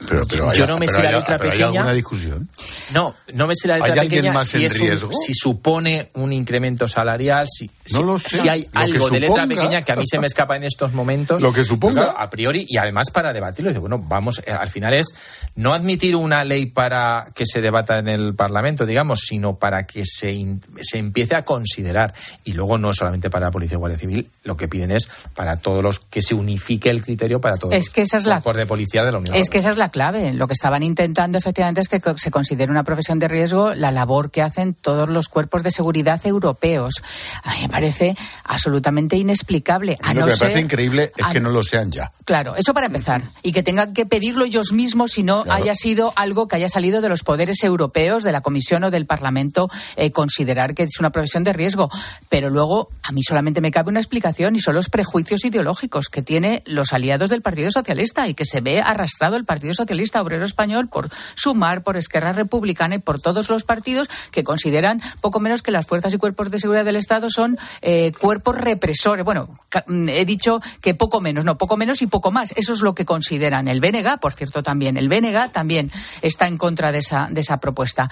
Pero, 0.07 0.21
pero 0.27 0.53
Yo 0.53 0.63
hay- 0.63 0.67
no 0.69 0.77
me 0.79 0.85
pero 0.85 0.95
sé 0.97 1.03
la 1.03 1.09
hay- 1.09 1.15
letra 1.15 1.37
pero 1.37 1.49
¿Hay 1.51 1.57
pequeña. 1.57 1.79
alguna 1.81 1.93
discusión? 1.93 2.49
No, 2.91 3.15
no 3.33 3.47
me 3.47 3.53
sé 3.55 3.67
la 3.67 3.75
letra 3.75 3.93
¿Hay 3.93 3.99
alguien 3.99 4.21
pequeña 4.21 4.33
más 4.33 4.47
si, 4.47 4.57
en 4.57 4.63
es 4.71 4.73
un- 4.79 4.87
riesgo? 4.87 5.09
si 5.11 5.33
supone 5.33 6.09
un 6.13 6.31
incremento 6.31 6.87
salarial, 6.87 7.47
si, 7.49 7.67
No 7.91 7.97
si- 7.99 8.03
lo 8.03 8.19
sé. 8.19 8.37
si 8.39 8.47
hay 8.49 8.63
Lo 8.71 8.79
algo 8.79 9.09
de 9.09 9.19
letra 9.19 9.45
pequeña 9.45 9.81
que 9.81 9.91
a 9.91 9.95
mí 9.97 10.05
se 10.07 10.17
me 10.19 10.27
escapa 10.27 10.55
en 10.55 10.63
estos 10.63 10.93
momentos. 10.93 11.41
Lo 11.41 11.51
que 11.51 11.63
suponga. 11.65 12.03
Claro, 12.03 12.17
a 12.17 12.29
priori, 12.29 12.65
y 12.67 12.77
además 12.77 13.11
para 13.11 13.33
debatirlo, 13.33 13.73
bueno, 13.81 13.99
vamos, 13.99 14.41
eh, 14.45 14.51
al 14.51 14.69
final 14.69 14.93
es 14.93 15.07
no 15.55 15.73
admitir 15.73 16.15
una 16.15 16.43
ley 16.45 16.65
para 16.67 17.27
que 17.35 17.45
se 17.45 17.61
debata 17.61 17.99
en 17.99 18.07
el 18.07 18.35
Parlamento, 18.35 18.85
digamos, 18.85 19.19
sino 19.19 19.57
para 19.57 19.85
que 19.85 20.03
se, 20.05 20.31
in- 20.31 20.61
se 20.81 20.97
empiece 20.97 21.35
a 21.35 21.43
considerar. 21.43 22.13
Y 22.45 22.53
luego 22.53 22.77
no 22.77 22.93
solamente 22.93 23.29
para 23.29 23.47
la 23.47 23.51
Policía 23.51 23.75
y 23.75 23.79
Guardia 23.79 23.97
Civil, 23.99 24.29
lo 24.43 24.55
que 24.55 24.67
piden 24.69 24.91
es 24.91 25.09
para 25.35 25.57
todos 25.57 25.83
los 25.83 25.99
que 25.99 26.21
se 26.21 26.35
unifique 26.35 26.89
el 26.89 27.01
criterio 27.03 27.41
para 27.41 27.57
todos 27.57 27.73
Es 27.75 27.85
los 27.85 27.89
que 27.93 28.01
esa 28.03 28.17
es 28.17 28.25
la- 28.25 28.35
cuerpos 28.41 28.55
de 28.55 28.65
policía 28.65 29.03
de 29.03 29.11
la 29.11 29.17
Unión 29.17 29.35
Es 29.35 29.49
que 29.49 29.57
Europea. 29.57 29.59
esa 29.59 29.71
es 29.71 29.77
la 29.77 29.88
clave. 29.89 30.33
Lo 30.33 30.47
que 30.47 30.53
estaban 30.53 30.83
intentando 30.83 31.37
efectivamente 31.37 31.81
es 31.81 31.87
que 31.89 32.01
se 32.17 32.31
considere 32.31 32.71
una 32.71 32.83
profesión 32.83 33.19
de 33.19 33.27
riesgo 33.27 33.73
la 33.73 33.91
labor 33.91 34.31
que 34.31 34.41
hacen 34.41 34.73
todos 34.73 35.09
los 35.09 35.29
cuerpos 35.29 35.63
de 35.63 35.71
seguridad 35.71 36.19
europeos. 36.25 36.95
A 37.43 37.53
mí 37.55 37.61
me 37.63 37.69
parece 37.69 38.15
absolutamente 38.45 39.17
inexplicable. 39.17 39.97
A 40.01 40.13
lo 40.13 40.21
no 40.21 40.25
que 40.27 40.31
me 40.31 40.37
ser- 40.37 40.47
parece 40.47 40.61
increíble 40.61 41.11
es 41.15 41.25
a- 41.25 41.31
que 41.31 41.39
no 41.39 41.49
lo 41.49 41.63
sean 41.63 41.91
ya. 41.91 42.11
Claro, 42.29 42.55
eso 42.55 42.75
para 42.75 42.85
empezar. 42.85 43.23
Y 43.41 43.53
que 43.53 43.63
tengan 43.63 43.91
que 43.91 44.05
pedirlo 44.05 44.45
ellos 44.45 44.71
mismos 44.71 45.13
si 45.13 45.23
no 45.23 45.45
haya 45.49 45.73
sido 45.73 46.13
algo 46.15 46.47
que 46.47 46.57
haya 46.57 46.69
salido 46.69 47.01
de 47.01 47.09
los 47.09 47.23
poderes 47.23 47.63
europeos, 47.63 48.21
de 48.21 48.31
la 48.31 48.41
Comisión 48.41 48.83
o 48.83 48.91
del 48.91 49.07
Parlamento, 49.07 49.67
eh, 49.95 50.11
considerar 50.11 50.75
que 50.75 50.83
es 50.83 50.99
una 50.99 51.09
profesión 51.09 51.43
de 51.43 51.53
riesgo. 51.53 51.89
Pero 52.29 52.51
luego, 52.51 52.89
a 53.01 53.11
mí 53.13 53.23
solamente 53.23 53.61
me 53.61 53.71
cabe 53.71 53.89
una 53.89 53.99
explicación 53.99 54.55
y 54.55 54.59
son 54.59 54.75
los 54.75 54.91
prejuicios 54.91 55.43
ideológicos 55.43 56.09
que 56.09 56.21
tiene 56.21 56.61
los 56.67 56.93
aliados 56.93 57.31
del 57.31 57.41
Partido 57.41 57.71
Socialista 57.71 58.27
y 58.27 58.35
que 58.35 58.45
se 58.45 58.61
ve 58.61 58.79
arrastrado 58.79 59.35
el 59.35 59.45
Partido 59.45 59.73
Socialista 59.73 60.21
Obrero 60.21 60.45
Español 60.45 60.87
por 60.87 61.09
Sumar, 61.33 61.81
por 61.81 61.97
Esquerra 61.97 62.31
Republicana 62.31 62.93
y 62.93 62.99
por 62.99 63.19
todos 63.19 63.49
los 63.49 63.63
partidos 63.63 64.07
que 64.29 64.43
consideran 64.43 65.01
poco 65.19 65.39
menos 65.39 65.63
que 65.63 65.71
las 65.71 65.87
fuerzas 65.87 66.13
y 66.13 66.19
cuerpos 66.19 66.51
de 66.51 66.59
seguridad 66.59 66.85
del 66.85 66.97
Estado 66.97 67.31
son 67.31 67.57
eh, 67.81 68.11
cuerpos 68.21 68.55
represores. 68.55 69.25
Bueno, 69.25 69.59
mm, 69.87 70.09
he 70.09 70.25
dicho 70.25 70.61
que 70.79 70.93
poco 70.93 71.21
menos, 71.21 71.43
no, 71.43 71.57
poco 71.57 71.75
menos 71.75 72.03
y 72.03 72.05
poco 72.05 72.18
más. 72.31 72.53
Eso 72.55 72.73
es 72.73 72.81
lo 72.81 72.93
que 72.93 73.05
consideran. 73.05 73.67
El 73.67 73.79
BNG, 73.79 74.19
por 74.19 74.33
cierto, 74.33 74.61
también. 74.63 74.97
El 74.97 75.09
BNG 75.09 75.51
también 75.51 75.91
está 76.21 76.47
en 76.47 76.57
contra 76.57 76.91
de 76.91 76.99
esa, 76.99 77.27
de 77.31 77.41
esa 77.41 77.59
propuesta. 77.59 78.09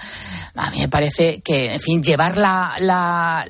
A 0.54 0.70
mí 0.70 0.80
me 0.80 0.88
parece 0.88 1.40
que, 1.40 1.74
en 1.74 1.80
fin, 1.80 2.02
llevar 2.02 2.36
la, 2.38 2.72
la, 2.80 3.44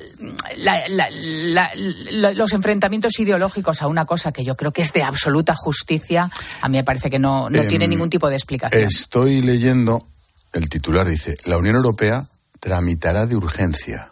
los 2.33 2.53
enfrentamientos 2.53 3.19
ideológicos 3.19 3.81
a 3.81 3.87
una 3.87 4.05
cosa 4.05 4.31
que 4.31 4.43
yo 4.43 4.55
creo 4.55 4.71
que 4.71 4.81
es 4.81 4.93
de 4.93 5.03
absoluta 5.03 5.55
justicia, 5.55 6.29
a 6.61 6.69
mí 6.69 6.77
me 6.77 6.83
parece 6.83 7.09
que 7.09 7.19
no, 7.19 7.49
no 7.49 7.63
tiene 7.63 7.85
em, 7.85 7.91
ningún 7.91 8.09
tipo 8.09 8.29
de 8.29 8.35
explicación. 8.35 8.83
Estoy 8.83 9.41
leyendo, 9.41 10.05
el 10.53 10.69
titular 10.69 11.07
dice, 11.07 11.37
la 11.45 11.57
Unión 11.57 11.75
Europea 11.75 12.25
tramitará 12.59 13.25
de 13.25 13.35
urgencia 13.35 14.09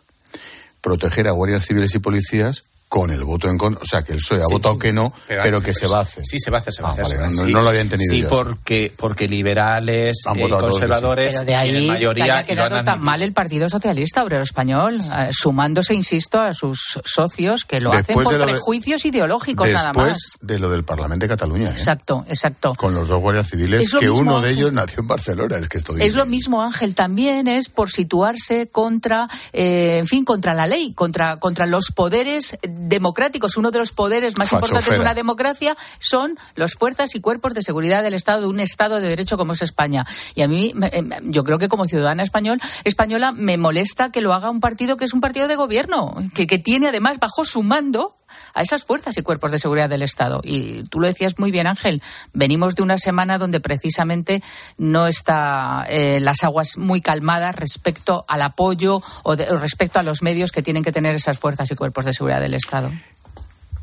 proteger 0.82 1.28
a 1.28 1.32
guardias 1.32 1.66
civiles 1.66 1.93
y 1.95 2.00
policías 2.00 2.64
con 2.89 3.11
el 3.11 3.23
voto 3.25 3.49
en 3.49 3.57
contra, 3.57 3.83
o 3.83 3.85
sea, 3.85 4.01
que 4.01 4.13
el 4.13 4.19
PSOE 4.19 4.41
ha 4.41 4.47
votado 4.49 4.79
que 4.79 4.93
no, 4.93 5.13
pero, 5.27 5.61
que 5.61 5.73
se 5.73 5.88
va 5.88 5.99
a 5.99 6.01
hacer. 6.01 6.23
Sí, 6.25 6.39
se 6.39 6.49
va 6.49 6.57
a 6.57 6.61
hacer, 6.61 6.73
se 6.73 6.81
va 6.81 6.89
a 6.89 6.95
ah, 6.97 7.01
hacer. 7.01 7.19
no, 7.19 7.61
lo 7.61 7.69
había 7.69 7.81
entendido 7.81 8.09
Sí, 8.09 8.23
porque, 8.29 8.93
porque 8.95 9.27
liberales, 9.27 10.17
eh, 10.33 10.49
conservadores, 10.49 11.33
pero 11.33 11.45
de 11.45 11.55
ahí 11.55 11.88
mayoría... 11.88 12.25
Que 12.25 12.31
haya 12.31 12.43
quedado 12.43 12.83
tan 12.83 13.03
mal 13.03 13.21
el 13.21 13.33
Partido 13.33 13.69
Socialista 13.69 14.23
Obrero 14.23 14.41
Español, 14.41 14.99
eh, 15.01 15.29
sumándose, 15.31 15.93
insisto, 15.93 16.39
a 16.39 16.53
sus 16.53 16.99
socios 17.03 17.65
que 17.65 17.81
lo 17.81 17.91
hacen 17.91 18.15
por 18.15 18.41
prejuicios 18.41 19.03
ideológicos 19.03 19.69
nada 19.71 19.91
más. 19.91 20.07
Después 20.07 20.38
de 20.41 20.59
lo 20.59 20.69
del 20.69 20.85
Parlamento 20.85 21.25
de 21.25 21.29
Cataluña. 21.29 21.69
¿eh? 21.69 21.73
Exacto, 21.73 22.23
exacto. 22.29 22.73
Con 22.75 22.95
los 22.95 23.09
dos 23.09 23.21
guardias 23.21 23.49
civiles, 23.49 23.93
que 23.99 24.09
uno 24.09 24.39
de 24.39 24.51
ellos 24.51 24.71
nació 24.71 25.01
en 25.01 25.07
Barcelona, 25.07 25.57
es 25.57 25.67
que 25.67 25.79
esto 25.79 25.93
Es 25.97 26.15
lo 26.15 26.25
mismo, 26.25 26.61
Ángel, 26.61 26.95
también 26.95 27.49
es 27.49 27.67
por 27.67 27.91
situarse 27.91 28.67
contra, 28.67 29.27
en 29.51 30.07
fin, 30.07 30.23
contra 30.23 30.53
la 30.53 30.67
ley, 30.67 30.93
contra, 30.93 31.38
contra 31.38 31.65
los 31.65 31.91
poderes 31.91 32.57
democráticos, 32.78 33.57
uno 33.57 33.71
de 33.71 33.80
los 33.80 33.91
poderes 33.91 34.38
más 34.38 34.51
importantes 34.51 34.93
de 34.93 34.99
una 34.99 35.13
democracia, 35.13 35.75
son 35.99 36.38
las 36.55 36.73
fuerzas 36.73 37.15
y 37.15 37.21
cuerpos 37.21 37.53
de 37.53 37.63
seguridad 37.63 38.03
del 38.03 38.13
Estado, 38.13 38.41
de 38.41 38.47
un 38.47 38.59
Estado 38.59 38.99
de 38.99 39.07
derecho 39.07 39.38
como 39.38 39.53
es 39.53 39.61
España. 39.61 40.05
Y 40.36 40.41
a 40.41 40.47
mí, 40.47 40.73
em, 40.91 41.09
yo 41.23 41.43
creo 41.43 41.57
que 41.57 41.69
como 41.69 41.86
ciudadana 41.86 42.23
español, 42.23 42.59
española, 42.84 43.32
me 43.32 43.57
molesta 43.57 44.11
que 44.11 44.21
lo 44.21 44.34
haga 44.34 44.49
un 44.49 44.59
partido 44.59 44.97
que 44.97 45.05
es 45.05 45.13
un 45.13 45.21
partido 45.21 45.47
de 45.47 45.55
gobierno, 45.55 46.15
que, 46.34 46.47
que 46.47 46.57
tiene 46.57 46.88
además 46.88 47.19
bajo 47.19 47.45
su 47.45 47.63
mando 47.63 48.16
a 48.58 48.62
esas 48.64 48.86
fuerzas 48.86 49.18
y 49.18 49.22
cuerpos 49.22 49.51
de 49.51 49.60
seguridad 49.60 49.88
del 49.88 50.01
Estado. 50.01 50.41
Y 50.43 50.84
tú 50.84 50.99
lo 50.99 51.08
decías 51.08 51.38
muy 51.38 51.51
bien, 51.51 51.68
Ángel, 51.68 52.01
venimos 52.34 52.76
de 52.76 52.82
una 52.82 52.97
semana 52.97 53.38
donde 53.38 53.60
precisamente 53.60 54.41
no 54.78 55.08
está 55.08 55.86
eh, 55.89 56.20
las 56.20 56.43
aguas 56.43 56.78
muy 56.78 56.99
calmadas 56.99 57.55
respecto 57.55 58.26
al 58.28 58.41
apoyo 58.41 59.01
o 59.24 59.36
respecto 59.36 59.99
a 59.99 60.03
los 60.03 60.24
medios 60.24 60.51
que 60.51 60.64
tienen 60.64 60.84
que 60.84 60.91
tener 60.91 61.16
esas 61.16 61.39
fuerzas 61.39 61.70
y 61.70 61.76
cuerpos 61.76 62.05
de 62.05 62.14
seguridad 62.14 62.41
del 62.41 62.55
Estado. 62.55 62.91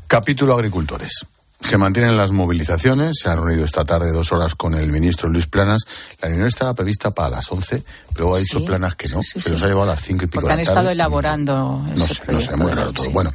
Capítulo 0.07 0.53
agricultores. 0.53 1.25
Se 1.65 1.79
mantienen 1.79 2.15
las 2.15 2.31
movilizaciones. 2.31 3.17
Se 3.21 3.27
han 3.27 3.37
reunido 3.37 3.65
esta 3.65 3.83
tarde 3.85 4.11
dos 4.11 4.31
horas 4.31 4.53
con 4.53 4.75
el 4.75 4.91
ministro 4.91 5.29
Luis 5.29 5.47
Planas. 5.47 5.81
La 6.21 6.27
reunión 6.27 6.47
estaba 6.47 6.75
prevista 6.75 7.09
para 7.09 7.29
las 7.29 7.51
11, 7.51 7.83
pero 8.13 8.35
ha 8.35 8.39
dicho 8.39 8.63
Planas 8.63 8.93
que 8.93 9.09
no. 9.09 9.21
se 9.23 9.49
los 9.49 9.63
ha 9.63 9.67
llevado 9.67 9.91
a 9.91 9.95
las 9.95 10.01
5 10.03 10.23
y 10.23 10.27
pico 10.27 10.41
Porque 10.41 10.53
han 10.53 10.59
estado 10.59 10.91
elaborando. 10.91 11.83
No 11.95 12.07
sé, 12.07 12.21
no 12.27 12.39
sé, 12.39 12.55
muy 12.55 12.71
raro 12.71 12.93
todo. 12.93 13.09
Bueno, 13.09 13.33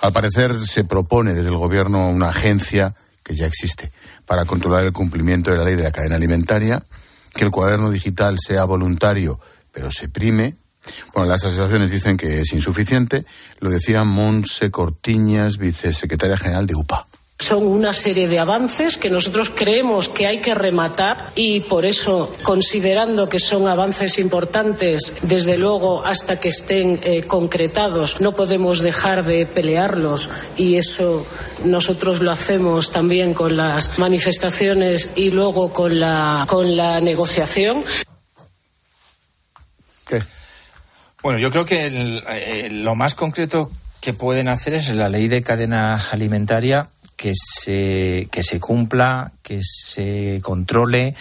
al 0.00 0.12
parecer 0.12 0.60
se 0.60 0.84
propone 0.84 1.32
desde 1.32 1.48
el 1.48 1.56
gobierno 1.56 2.10
una 2.10 2.28
agencia 2.28 2.94
que 3.22 3.34
ya 3.34 3.46
existe 3.46 3.92
para 4.26 4.44
controlar 4.44 4.84
el 4.84 4.92
cumplimiento 4.92 5.50
de 5.50 5.56
la 5.56 5.64
ley 5.64 5.74
de 5.74 5.84
la 5.84 5.90
cadena 5.90 6.16
alimentaria, 6.16 6.82
que 7.34 7.44
el 7.44 7.50
cuaderno 7.50 7.90
digital 7.90 8.38
sea 8.38 8.64
voluntario, 8.64 9.40
pero 9.72 9.90
se 9.90 10.08
prime. 10.08 10.54
Bueno, 11.14 11.30
las 11.30 11.44
asociaciones 11.44 11.90
dicen 11.90 12.18
que 12.18 12.42
es 12.42 12.52
insuficiente. 12.52 13.24
Lo 13.58 13.70
decía 13.70 14.04
Monse 14.04 14.70
Cortiñas, 14.70 15.56
vicesecretaria 15.56 16.36
general 16.36 16.66
de 16.66 16.74
UPA. 16.74 17.06
Son 17.40 17.66
una 17.66 17.94
serie 17.94 18.28
de 18.28 18.38
avances 18.38 18.98
que 18.98 19.08
nosotros 19.08 19.48
creemos 19.48 20.10
que 20.10 20.26
hay 20.26 20.40
que 20.42 20.54
rematar 20.54 21.30
y 21.34 21.60
por 21.60 21.86
eso, 21.86 22.34
considerando 22.42 23.30
que 23.30 23.40
son 23.40 23.66
avances 23.66 24.18
importantes, 24.18 25.14
desde 25.22 25.56
luego 25.56 26.04
hasta 26.04 26.38
que 26.38 26.50
estén 26.50 27.00
eh, 27.02 27.22
concretados, 27.22 28.20
no 28.20 28.32
podemos 28.32 28.80
dejar 28.80 29.24
de 29.24 29.46
pelearlos 29.46 30.28
y 30.58 30.76
eso 30.76 31.26
nosotros 31.64 32.20
lo 32.20 32.30
hacemos 32.30 32.92
también 32.92 33.32
con 33.32 33.56
las 33.56 33.98
manifestaciones 33.98 35.08
y 35.14 35.30
luego 35.30 35.72
con 35.72 35.98
la, 35.98 36.44
con 36.46 36.76
la 36.76 37.00
negociación. 37.00 37.82
¿Qué? 40.06 40.22
Bueno, 41.22 41.38
yo 41.38 41.50
creo 41.50 41.64
que 41.64 41.86
eh, 41.86 42.68
lo 42.70 42.94
más 42.94 43.14
concreto 43.14 43.70
que 44.02 44.12
pueden 44.12 44.48
hacer 44.48 44.74
es 44.74 44.88
la 44.90 45.08
ley 45.08 45.28
de 45.28 45.42
cadena 45.42 46.02
alimentaria 46.10 46.88
que 47.20 47.34
se, 47.34 48.28
que 48.32 48.42
se 48.42 48.58
cumpla, 48.58 49.30
que 49.42 49.60
se 49.62 50.40
controle, 50.42 51.14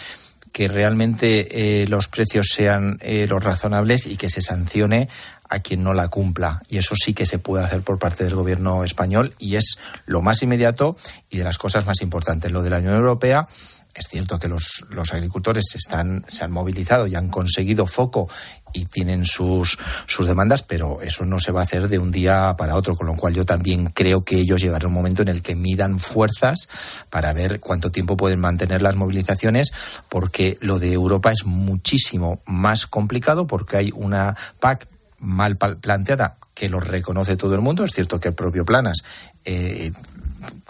que 0.53 0.69
realmente 0.69 1.81
eh, 1.81 1.87
los 1.89 2.07
precios 2.07 2.47
sean 2.53 2.97
eh, 3.01 3.27
los 3.27 3.43
razonables 3.43 4.07
y 4.07 4.15
que 4.15 4.29
se 4.29 4.41
sancione 4.41 5.09
a 5.49 5.59
quien 5.59 5.83
no 5.83 5.93
la 5.93 6.07
cumpla. 6.07 6.61
Y 6.69 6.77
eso 6.77 6.95
sí 6.95 7.13
que 7.13 7.25
se 7.25 7.37
puede 7.37 7.65
hacer 7.65 7.81
por 7.81 7.99
parte 7.99 8.23
del 8.23 8.35
gobierno 8.35 8.85
español 8.85 9.33
y 9.39 9.57
es 9.57 9.77
lo 10.05 10.21
más 10.21 10.41
inmediato 10.41 10.95
y 11.29 11.39
de 11.39 11.43
las 11.43 11.57
cosas 11.57 11.85
más 11.85 12.01
importantes. 12.01 12.53
Lo 12.53 12.63
de 12.63 12.69
la 12.69 12.77
Unión 12.77 12.95
Europea 12.95 13.49
es 13.93 14.07
cierto 14.07 14.39
que 14.39 14.47
los, 14.47 14.85
los 14.91 15.13
agricultores 15.13 15.65
están, 15.75 16.23
se 16.29 16.45
han 16.45 16.51
movilizado 16.51 17.07
y 17.07 17.15
han 17.15 17.27
conseguido 17.27 17.85
foco 17.85 18.29
y 18.73 18.85
tienen 18.85 19.25
sus, 19.25 19.77
sus 20.05 20.25
demandas, 20.25 20.63
pero 20.63 21.01
eso 21.01 21.25
no 21.25 21.39
se 21.39 21.51
va 21.51 21.61
a 21.61 21.63
hacer 21.63 21.87
de 21.87 21.99
un 21.99 22.11
día 22.11 22.55
para 22.57 22.75
otro, 22.75 22.95
con 22.95 23.07
lo 23.07 23.15
cual 23.15 23.33
yo 23.33 23.45
también 23.45 23.87
creo 23.93 24.23
que 24.23 24.39
ellos 24.39 24.61
llegarán 24.61 24.87
un 24.87 24.93
momento 24.93 25.21
en 25.21 25.29
el 25.29 25.41
que 25.41 25.55
midan 25.55 25.99
fuerzas 25.99 26.67
para 27.09 27.33
ver 27.33 27.59
cuánto 27.59 27.91
tiempo 27.91 28.17
pueden 28.17 28.39
mantener 28.39 28.81
las 28.81 28.95
movilizaciones, 28.95 29.71
porque 30.09 30.57
lo 30.61 30.79
de 30.79 30.93
Europa 30.93 31.31
es 31.31 31.45
muchísimo 31.45 32.41
más 32.45 32.85
complicado, 32.85 33.47
porque 33.47 33.77
hay 33.77 33.91
una 33.93 34.35
PAC 34.59 34.87
mal 35.19 35.57
planteada 35.57 36.35
que 36.53 36.69
lo 36.69 36.79
reconoce 36.79 37.37
todo 37.37 37.55
el 37.55 37.61
mundo. 37.61 37.83
Es 37.83 37.91
cierto 37.91 38.19
que 38.19 38.29
el 38.29 38.35
propio 38.35 38.65
Planas 38.65 39.03
eh, 39.45 39.91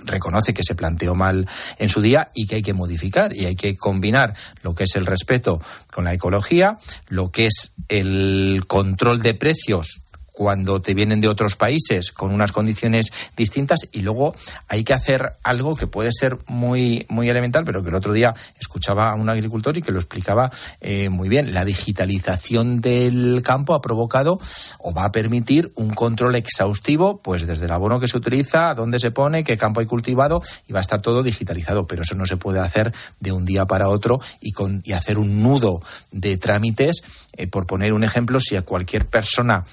reconoce 0.04 0.54
que 0.54 0.64
se 0.64 0.76
planteó 0.76 1.16
mal 1.16 1.48
en 1.78 1.90
su 1.90 2.02
día 2.02 2.30
y 2.34 2.48
que 2.48 2.56
hay 2.56 2.62
que 2.62 2.74
modificar 2.74 3.36
y 3.36 3.46
hay 3.46 3.56
que 3.56 3.76
combinar 3.76 4.36
lo 4.64 4.76
que 4.76 4.84
es 4.84 4.96
el 4.96 5.06
respeto 5.06 5.62
con 5.92 6.06
la 6.06 6.14
ecología, 6.14 6.78
lo 7.08 7.30
que 7.30 7.48
es 7.48 7.72
el 7.88 8.64
control 8.68 9.22
de 9.22 9.34
precios 9.34 10.02
cuando 10.40 10.82
te 10.82 10.94
vienen 10.94 11.20
de 11.20 11.28
otros 11.28 11.58
países 11.58 12.14
con 12.14 12.32
unas 12.32 12.54
condiciones 12.54 13.12
distintas 13.36 13.90
y 13.92 14.04
luego 14.04 14.34
hay 14.70 14.86
que 14.86 14.94
hacer 14.94 15.34
algo 15.44 15.76
que 15.76 15.86
puede 15.86 16.14
ser 16.14 16.38
muy 16.48 17.06
muy 17.10 17.30
elemental 17.30 17.66
pero 17.66 17.84
que 17.84 17.90
el 17.90 17.96
otro 17.96 18.14
día 18.14 18.34
escuchaba 18.58 19.12
a 19.12 19.16
un 19.16 19.28
agricultor 19.28 19.78
y 19.78 19.82
que 19.82 19.92
lo 19.92 20.00
explicaba 20.00 20.50
eh, 20.80 21.10
muy 21.10 21.28
bien. 21.28 21.54
La 21.54 21.66
digitalización 21.66 22.80
del 22.80 23.42
campo 23.44 23.74
ha 23.74 23.82
provocado 23.82 24.40
o 24.78 24.94
va 24.94 25.04
a 25.04 25.12
permitir 25.12 25.74
un 25.76 25.90
control 25.90 26.36
exhaustivo 26.36 27.18
pues 27.18 27.46
desde 27.46 27.66
el 27.66 27.74
abono 27.74 28.00
que 28.00 28.08
se 28.08 28.16
utiliza 28.16 28.74
dónde 28.76 29.00
se 29.00 29.12
pone 29.12 29.44
qué 29.44 29.58
campo 29.58 29.82
hay 29.82 29.88
cultivado 29.88 30.42
y 30.70 30.72
va 30.72 30.80
a 30.80 30.84
estar 30.84 31.02
todo 31.02 31.22
digitalizado. 31.22 31.86
Pero 31.86 32.04
eso 32.04 32.16
no 32.16 32.26
se 32.26 32.38
puede 32.38 32.62
hacer 32.62 32.94
de 33.20 33.34
un 33.34 33.44
día 33.44 33.66
para 33.66 33.90
otro 33.90 34.22
y 34.40 34.54
con 34.54 34.82
y 34.86 34.94
hacer 34.94 35.20
un 35.20 35.44
nudo 35.44 35.82
de 36.14 36.38
trámites. 36.38 37.02
Eh, 37.34 37.48
por 37.48 37.68
poner 37.68 37.94
un 37.94 38.04
ejemplo 38.04 38.40
si 38.40 38.56
a 38.56 38.64
cualquier 38.64 39.06
persona 39.06 39.64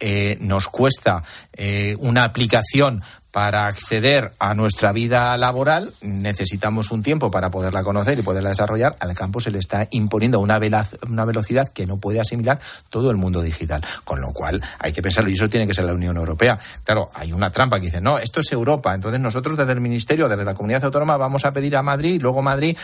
eh, 0.00 0.36
nos 0.40 0.68
cuesta 0.68 1.22
eh, 1.52 1.96
una 1.98 2.24
aplicación 2.24 3.02
para 3.34 3.66
acceder 3.66 4.30
a 4.38 4.54
nuestra 4.54 4.92
vida 4.92 5.36
laboral, 5.36 5.92
necesitamos 6.02 6.92
un 6.92 7.02
tiempo 7.02 7.32
para 7.32 7.50
poderla 7.50 7.82
conocer 7.82 8.16
y 8.16 8.22
poderla 8.22 8.50
desarrollar. 8.50 8.94
Al 9.00 9.12
campo 9.14 9.40
se 9.40 9.50
le 9.50 9.58
está 9.58 9.88
imponiendo 9.90 10.38
una, 10.38 10.60
una 11.08 11.24
velocidad 11.24 11.68
que 11.68 11.84
no 11.84 11.96
puede 11.96 12.20
asimilar 12.20 12.60
todo 12.90 13.10
el 13.10 13.16
mundo 13.16 13.42
digital. 13.42 13.84
Con 14.04 14.20
lo 14.20 14.32
cual 14.32 14.62
hay 14.78 14.92
que 14.92 15.02
pensarlo, 15.02 15.30
y 15.30 15.32
eso 15.32 15.48
tiene 15.48 15.66
que 15.66 15.74
ser 15.74 15.84
la 15.84 15.94
Unión 15.94 16.16
Europea. 16.16 16.56
Claro, 16.84 17.10
hay 17.12 17.32
una 17.32 17.50
trampa 17.50 17.80
que 17.80 17.86
dice, 17.86 18.00
no, 18.00 18.18
esto 18.18 18.38
es 18.38 18.52
Europa, 18.52 18.94
entonces 18.94 19.18
nosotros 19.18 19.56
desde 19.56 19.72
el 19.72 19.80
Ministerio, 19.80 20.28
desde 20.28 20.44
la 20.44 20.54
comunidad 20.54 20.84
autónoma, 20.84 21.16
vamos 21.16 21.44
a 21.44 21.52
pedir 21.52 21.76
a 21.76 21.82
Madrid, 21.82 22.22
luego 22.22 22.40
Madrid 22.40 22.76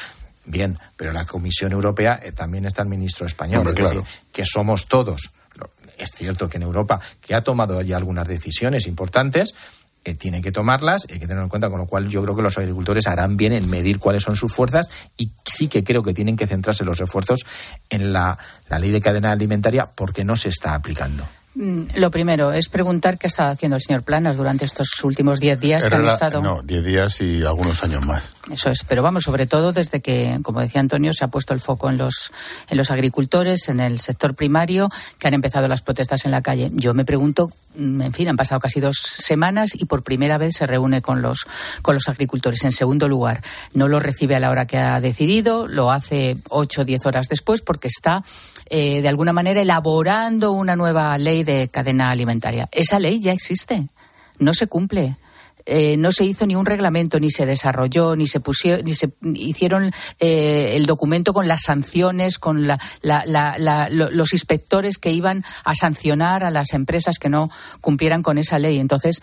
Bien, 0.47 0.79
pero 0.97 1.13
la 1.13 1.27
Comisión 1.27 1.71
Europea 1.71 2.19
eh, 2.23 2.33
también 2.33 2.65
está 2.65 2.83
el 2.83 2.89
ministro 2.89 3.27
español, 3.27 3.75
que 4.33 4.45
somos 4.45 4.87
todos 4.89 5.31
es 6.05 6.11
cierto 6.11 6.49
que 6.49 6.59
en 6.59 6.63
Europa, 6.63 7.01
que 7.21 7.35
ha 7.35 7.43
tomado 7.43 7.81
ya 7.83 7.97
algunas 7.97 8.29
decisiones 8.29 8.87
importantes, 8.87 9.55
eh, 10.05 10.15
tiene 10.15 10.41
que 10.41 10.51
tomarlas, 10.51 11.07
hay 11.11 11.19
que 11.19 11.27
tenerlo 11.27 11.43
en 11.43 11.51
cuenta, 11.51 11.69
con 11.69 11.79
lo 11.79 11.87
cual 11.87 12.09
yo 12.09 12.23
creo 12.23 12.35
que 12.35 12.43
los 12.43 12.57
agricultores 12.57 13.07
harán 13.07 13.37
bien 13.37 13.53
en 13.53 13.69
medir 13.69 13.99
cuáles 13.99 14.23
son 14.23 14.35
sus 14.35 14.53
fuerzas 14.53 14.91
y 15.19 15.31
sí 15.45 15.69
que 15.69 15.85
creo 15.85 16.03
que 16.03 16.15
tienen 16.15 16.37
que 16.37 16.47
centrarse 16.47 16.85
los 16.85 17.01
esfuerzos 17.01 17.41
en 17.91 18.13
la 18.13 18.39
ley 18.79 18.91
de 18.91 19.01
cadena 19.01 19.33
alimentaria 19.33 19.87
porque 19.95 20.25
no 20.25 20.37
se 20.37 20.49
está 20.49 20.75
aplicando. 20.75 21.27
Mm, 21.55 21.97
Lo 21.97 22.13
primero 22.13 22.53
es 22.53 22.69
preguntar 22.69 23.19
qué 23.19 23.27
ha 23.27 23.29
estado 23.29 23.51
haciendo 23.51 23.77
el 23.77 23.83
señor 23.83 24.05
Planas 24.05 24.37
durante 24.37 24.65
estos 24.65 25.03
últimos 25.03 25.41
diez 25.41 25.59
días 25.59 25.85
que 25.85 25.95
han 25.95 26.07
estado. 26.07 26.41
No, 26.41 26.63
10 26.63 26.85
días 26.85 27.21
y 27.21 27.43
algunos 27.43 27.83
años 27.83 28.07
más. 28.07 28.25
Eso 28.51 28.71
es, 28.71 28.85
pero 28.85 29.03
vamos, 29.03 29.25
sobre 29.25 29.47
todo 29.47 29.73
desde 29.73 30.01
que, 30.01 30.39
como 30.43 30.61
decía 30.61 30.81
Antonio, 30.81 31.13
se 31.13 31.25
ha 31.25 31.29
puesto 31.29 31.53
el 31.53 31.61
foco 31.61 31.91
en 31.91 31.99
los, 31.99 32.31
en 32.69 32.79
los 32.79 32.91
agricultores, 32.91 33.69
en 33.69 33.81
el 33.81 34.01
sector 34.01 34.35
primario, 34.35 34.91
que 35.19 35.27
han 35.29 35.35
empezado 35.35 35.67
las 35.67 35.83
protestas 35.83 36.25
en 36.25 36.31
la 36.31 36.41
calle. 36.41 36.71
Yo 36.73 36.95
me 36.95 37.05
pregunto, 37.05 37.51
mm, 37.75 38.01
en 38.03 38.13
fin, 38.13 38.29
han 38.29 38.37
pasado 38.37 38.61
casi 38.61 38.79
dos 38.81 38.97
semanas 38.99 39.73
y 39.75 39.87
por 39.87 40.03
primera 40.03 40.39
vez 40.39 40.55
se 40.57 40.67
reúne 40.67 41.03
con 41.03 41.21
los, 41.21 41.47
con 41.83 41.95
los 41.95 42.09
agricultores. 42.09 42.63
En 42.65 42.73
segundo 42.73 43.09
lugar, 43.09 43.43
no 43.75 43.89
lo 43.89 43.99
recibe 43.99 44.37
a 44.37 44.41
la 44.41 44.51
hora 44.51 44.67
que 44.67 44.79
ha 44.79 45.01
decidido, 45.01 45.67
lo 45.67 45.91
hace 45.91 46.37
ocho 46.49 46.83
o 46.83 46.85
diez 46.85 47.05
horas 47.07 47.27
después 47.29 47.61
porque 47.61 47.89
está, 47.89 48.23
eh, 48.71 49.03
de 49.03 49.09
alguna 49.09 49.33
manera, 49.33 49.61
elaborando 49.61 50.53
una 50.53 50.77
nueva 50.77 51.19
ley 51.19 51.45
de 51.45 51.69
cadena 51.69 52.11
alimentaria. 52.11 52.69
Esa 52.73 52.99
ley 52.99 53.21
ya 53.21 53.33
existe, 53.33 53.89
no 54.39 54.55
se 54.55 54.67
cumple 54.69 55.17
eh, 55.67 55.97
no 55.99 56.11
se 56.11 56.25
hizo 56.25 56.47
ni 56.47 56.57
un 56.57 56.65
reglamento, 56.67 57.21
ni 57.21 57.31
se 57.31 57.45
desarrolló, 57.47 58.17
ni 58.17 58.27
se 58.27 58.41
pusieron, 58.41 58.85
ni 58.85 58.95
se 58.95 59.11
hicieron 59.35 59.93
eh, 60.19 60.73
el 60.75 60.87
documento 60.87 61.33
con 61.35 61.47
las 61.49 61.63
sanciones, 61.63 62.39
con 62.39 62.67
la- 62.67 62.81
la- 63.03 63.25
la- 63.27 63.57
la- 63.59 63.89
lo- 63.91 64.11
los 64.11 64.33
inspectores 64.33 64.97
que 64.99 65.11
iban 65.11 65.45
a 65.65 65.75
sancionar 65.75 66.45
a 66.45 66.51
las 66.51 66.73
empresas 66.73 67.19
que 67.19 67.29
no 67.29 67.51
cumplieran 67.83 68.23
con 68.23 68.39
esa 68.39 68.59
ley. 68.59 68.79
Entonces, 68.79 69.21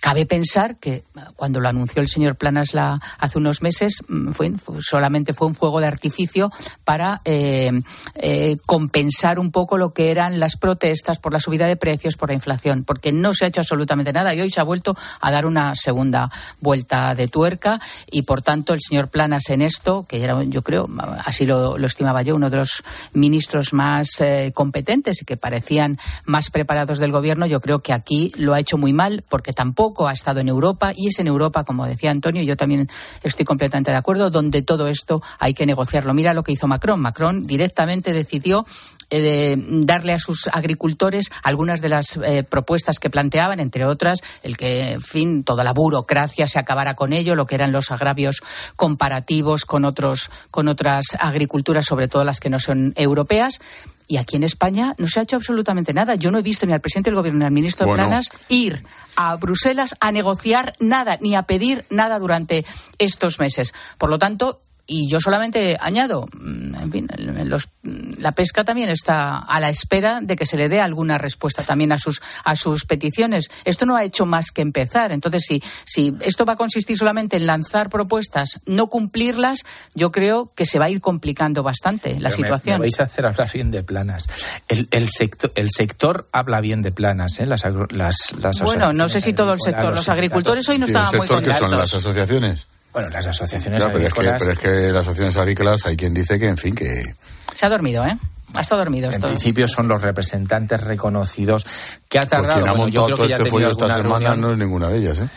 Cabe 0.00 0.26
pensar 0.26 0.76
que 0.76 1.02
cuando 1.36 1.60
lo 1.60 1.68
anunció 1.68 2.00
el 2.02 2.08
señor 2.08 2.36
Planas 2.36 2.74
la- 2.74 3.00
hace 3.18 3.38
unos 3.38 3.62
meses 3.62 3.98
mm, 4.08 4.30
fue, 4.30 4.52
solamente 4.80 5.32
fue 5.34 5.46
un 5.48 5.54
fuego 5.54 5.80
de 5.80 5.86
artificio 5.86 6.52
para 6.84 7.20
eh, 7.24 7.72
eh, 8.14 8.56
compensar 8.66 9.38
un 9.38 9.50
poco 9.50 9.76
lo 9.78 9.92
que 9.92 10.10
eran 10.10 10.38
las 10.38 10.56
protestas 10.56 11.18
por 11.18 11.32
la 11.32 11.40
subida 11.40 11.66
de 11.66 11.76
precios, 11.76 12.16
por 12.16 12.28
la 12.28 12.34
inflación, 12.34 12.84
porque 12.84 13.12
no 13.12 13.34
se 13.34 13.44
ha 13.44 13.48
hecho 13.48 13.60
absolutamente 13.60 14.12
nada 14.12 14.34
y 14.34 14.40
hoy 14.40 14.50
se 14.50 14.60
ha 14.60 14.64
vuelto 14.64 14.96
a 15.20 15.30
dar 15.30 15.46
una 15.46 15.74
segunda 15.74 16.30
vuelta 16.60 17.14
de 17.14 17.28
tuerca 17.28 17.80
y 18.10 18.22
por 18.22 18.42
tanto 18.42 18.74
el 18.74 18.80
señor 18.80 19.08
Planas 19.08 19.48
en 19.50 19.62
esto, 19.62 20.06
que 20.08 20.22
era 20.22 20.42
yo 20.44 20.62
creo, 20.62 20.88
así 21.24 21.44
lo, 21.46 21.76
lo 21.78 21.86
estimaba 21.86 22.22
yo, 22.22 22.36
uno 22.36 22.50
de 22.50 22.58
los 22.58 22.82
ministros 23.12 23.72
más 23.72 24.20
eh, 24.20 24.52
competentes 24.54 25.22
y 25.22 25.24
que 25.24 25.36
parecían 25.36 25.98
más 26.24 26.50
preparados 26.50 26.98
del 26.98 27.12
gobierno, 27.12 27.46
yo 27.46 27.60
creo 27.60 27.80
que 27.80 27.92
aquí 27.92 28.32
lo 28.36 28.54
ha 28.54 28.60
hecho 28.60 28.78
muy 28.78 28.92
mal 28.92 29.24
porque 29.28 29.52
tampoco 29.52 29.87
ha 30.06 30.12
estado 30.12 30.40
en 30.40 30.48
Europa 30.48 30.92
y 30.94 31.08
es 31.08 31.18
en 31.18 31.26
Europa, 31.26 31.64
como 31.64 31.86
decía 31.86 32.10
Antonio, 32.10 32.42
yo 32.42 32.56
también 32.56 32.88
estoy 33.22 33.44
completamente 33.44 33.90
de 33.90 33.96
acuerdo, 33.96 34.30
donde 34.30 34.62
todo 34.62 34.88
esto 34.88 35.22
hay 35.38 35.54
que 35.54 35.66
negociarlo. 35.66 36.14
Mira 36.14 36.34
lo 36.34 36.42
que 36.42 36.52
hizo 36.52 36.66
Macron. 36.66 37.00
Macron 37.00 37.46
directamente 37.46 38.12
decidió 38.12 38.64
eh, 39.10 39.56
darle 39.56 40.12
a 40.12 40.18
sus 40.18 40.48
agricultores 40.48 41.30
algunas 41.42 41.80
de 41.80 41.88
las 41.88 42.18
eh, 42.18 42.42
propuestas 42.42 42.98
que 42.98 43.08
planteaban, 43.08 43.58
entre 43.58 43.86
otras, 43.86 44.20
el 44.42 44.58
que, 44.58 44.92
en 44.92 45.00
fin, 45.00 45.44
toda 45.44 45.64
la 45.64 45.72
burocracia 45.72 46.46
se 46.46 46.58
acabara 46.58 46.94
con 46.94 47.14
ello, 47.14 47.34
lo 47.34 47.46
que 47.46 47.54
eran 47.54 47.72
los 47.72 47.90
agravios 47.90 48.42
comparativos 48.76 49.64
con 49.64 49.86
otros, 49.86 50.30
con 50.50 50.68
otras 50.68 51.06
agriculturas, 51.18 51.86
sobre 51.86 52.08
todo 52.08 52.24
las 52.24 52.38
que 52.38 52.50
no 52.50 52.58
son 52.58 52.92
europeas. 52.96 53.60
Y 54.08 54.16
aquí 54.16 54.36
en 54.36 54.42
España 54.42 54.94
no 54.96 55.06
se 55.06 55.20
ha 55.20 55.22
hecho 55.22 55.36
absolutamente 55.36 55.92
nada. 55.92 56.14
Yo 56.14 56.30
no 56.30 56.38
he 56.38 56.42
visto 56.42 56.64
ni 56.64 56.72
al 56.72 56.80
presidente 56.80 57.10
del 57.10 57.16
gobierno 57.16 57.40
ni 57.40 57.44
al 57.44 57.52
ministro 57.52 57.86
de. 57.86 57.92
Planas 57.92 58.30
ir 58.48 58.82
a 59.16 59.36
Bruselas 59.36 59.94
a 60.00 60.10
negociar 60.12 60.72
nada, 60.80 61.18
ni 61.20 61.36
a 61.36 61.42
pedir 61.42 61.84
nada 61.90 62.18
durante 62.18 62.64
estos 62.98 63.38
meses. 63.38 63.74
Por 63.98 64.08
lo 64.08 64.18
tanto, 64.18 64.62
y 64.90 65.06
yo 65.08 65.20
solamente 65.20 65.76
añado, 65.80 66.26
mm, 66.32 66.74
en 66.74 66.90
fin, 66.90 67.08
los- 67.44 67.68
la 67.82 68.32
pesca 68.32 68.64
también 68.64 68.88
está 68.88 69.38
a 69.38 69.60
la 69.60 69.68
espera 69.68 70.20
de 70.22 70.34
que 70.34 70.46
se 70.46 70.56
le 70.56 70.68
dé 70.68 70.80
alguna 70.80 71.18
respuesta 71.18 71.62
también 71.62 71.92
a 71.92 71.98
sus 71.98 72.22
a 72.42 72.56
sus 72.56 72.86
peticiones. 72.86 73.48
Esto 73.64 73.84
no 73.86 73.96
ha 73.96 74.02
hecho 74.02 74.24
más 74.26 74.50
que 74.50 74.62
empezar. 74.62 75.12
Entonces, 75.12 75.44
si 75.46 75.62
si 75.84 76.14
esto 76.22 76.44
va 76.46 76.54
a 76.54 76.56
consistir 76.56 76.96
solamente 76.96 77.36
en 77.36 77.46
lanzar 77.46 77.90
propuestas, 77.90 78.58
no 78.66 78.86
cumplirlas, 78.88 79.64
yo 79.94 80.10
creo 80.10 80.50
que 80.56 80.64
se 80.64 80.78
va 80.78 80.86
a 80.86 80.90
ir 80.90 81.00
complicando 81.00 81.62
bastante 81.62 82.18
la 82.18 82.30
Pero 82.30 82.30
me- 82.30 82.36
situación. 82.36 82.76
Me, 82.76 82.86
vais 82.86 82.98
a 83.00 83.02
hacer 83.04 83.26
hablar 83.26 83.50
bien 83.52 83.70
de 83.70 83.82
planas. 83.82 84.26
El, 84.68 84.88
el, 84.90 85.08
sector, 85.10 85.52
el 85.54 85.70
sector 85.70 86.26
habla 86.32 86.60
bien 86.62 86.80
de 86.80 86.92
planas, 86.92 87.38
¿eh? 87.40 87.46
Las, 87.46 87.66
agro- 87.66 87.88
las, 87.90 88.32
las 88.40 88.60
Bueno, 88.62 88.92
no 88.94 89.08
sé 89.10 89.20
si 89.20 89.34
todo 89.34 89.52
el 89.52 89.60
sector. 89.60 89.94
Los 89.94 90.08
agricultores 90.08 90.66
hoy 90.70 90.78
no 90.78 90.86
¿Y 90.86 90.90
el 90.90 90.96
estaban 90.96 91.16
muy 91.16 91.26
sector 91.26 91.44
qué 91.44 91.50
son? 91.50 91.60
contentos. 91.60 91.78
¿Las 91.78 91.94
asociaciones? 91.94 92.66
Bueno, 92.92 93.08
las 93.10 93.26
asociaciones 93.26 93.82
Ya, 93.82 93.92
pero, 93.92 94.06
es 94.06 94.12
que, 94.14 94.20
agrícolas. 94.20 94.40
pero 94.42 94.52
es 94.52 94.58
que 94.58 94.92
las 94.92 95.02
asociaciones 95.02 95.36
agrícolas 95.36 95.86
hay 95.86 95.96
quien 95.96 96.14
dice 96.14 96.38
que, 96.38 96.48
en 96.48 96.56
fin, 96.56 96.74
que... 96.74 97.14
Se 97.54 97.66
ha 97.66 97.68
dormido, 97.68 98.04
¿eh? 98.06 98.16
Ha 98.54 98.60
estado 98.62 98.80
dormido 98.80 99.08
En 99.08 99.14
esto. 99.14 99.26
principio 99.28 99.68
son 99.68 99.88
los 99.88 100.00
representantes 100.00 100.80
reconocidos 100.80 101.66
que 102.08 102.18
ha 102.18 102.26
tardado. 102.26 102.60
quien 102.60 102.68
ha 102.68 102.72
bueno, 102.72 102.88
yo 102.88 103.02
montado 103.02 103.06
creo 103.06 103.16
todo 103.18 103.26
que 103.26 103.30
ya 103.30 103.36
este 103.36 103.50
follo 103.50 103.70
esta 103.70 103.96
semana 103.96 104.18
reunión. 104.30 104.40
no 104.40 104.52
es 104.52 104.58
ninguna 104.58 104.88
de 104.88 104.98
ellas, 104.98 105.18
¿eh? 105.20 105.28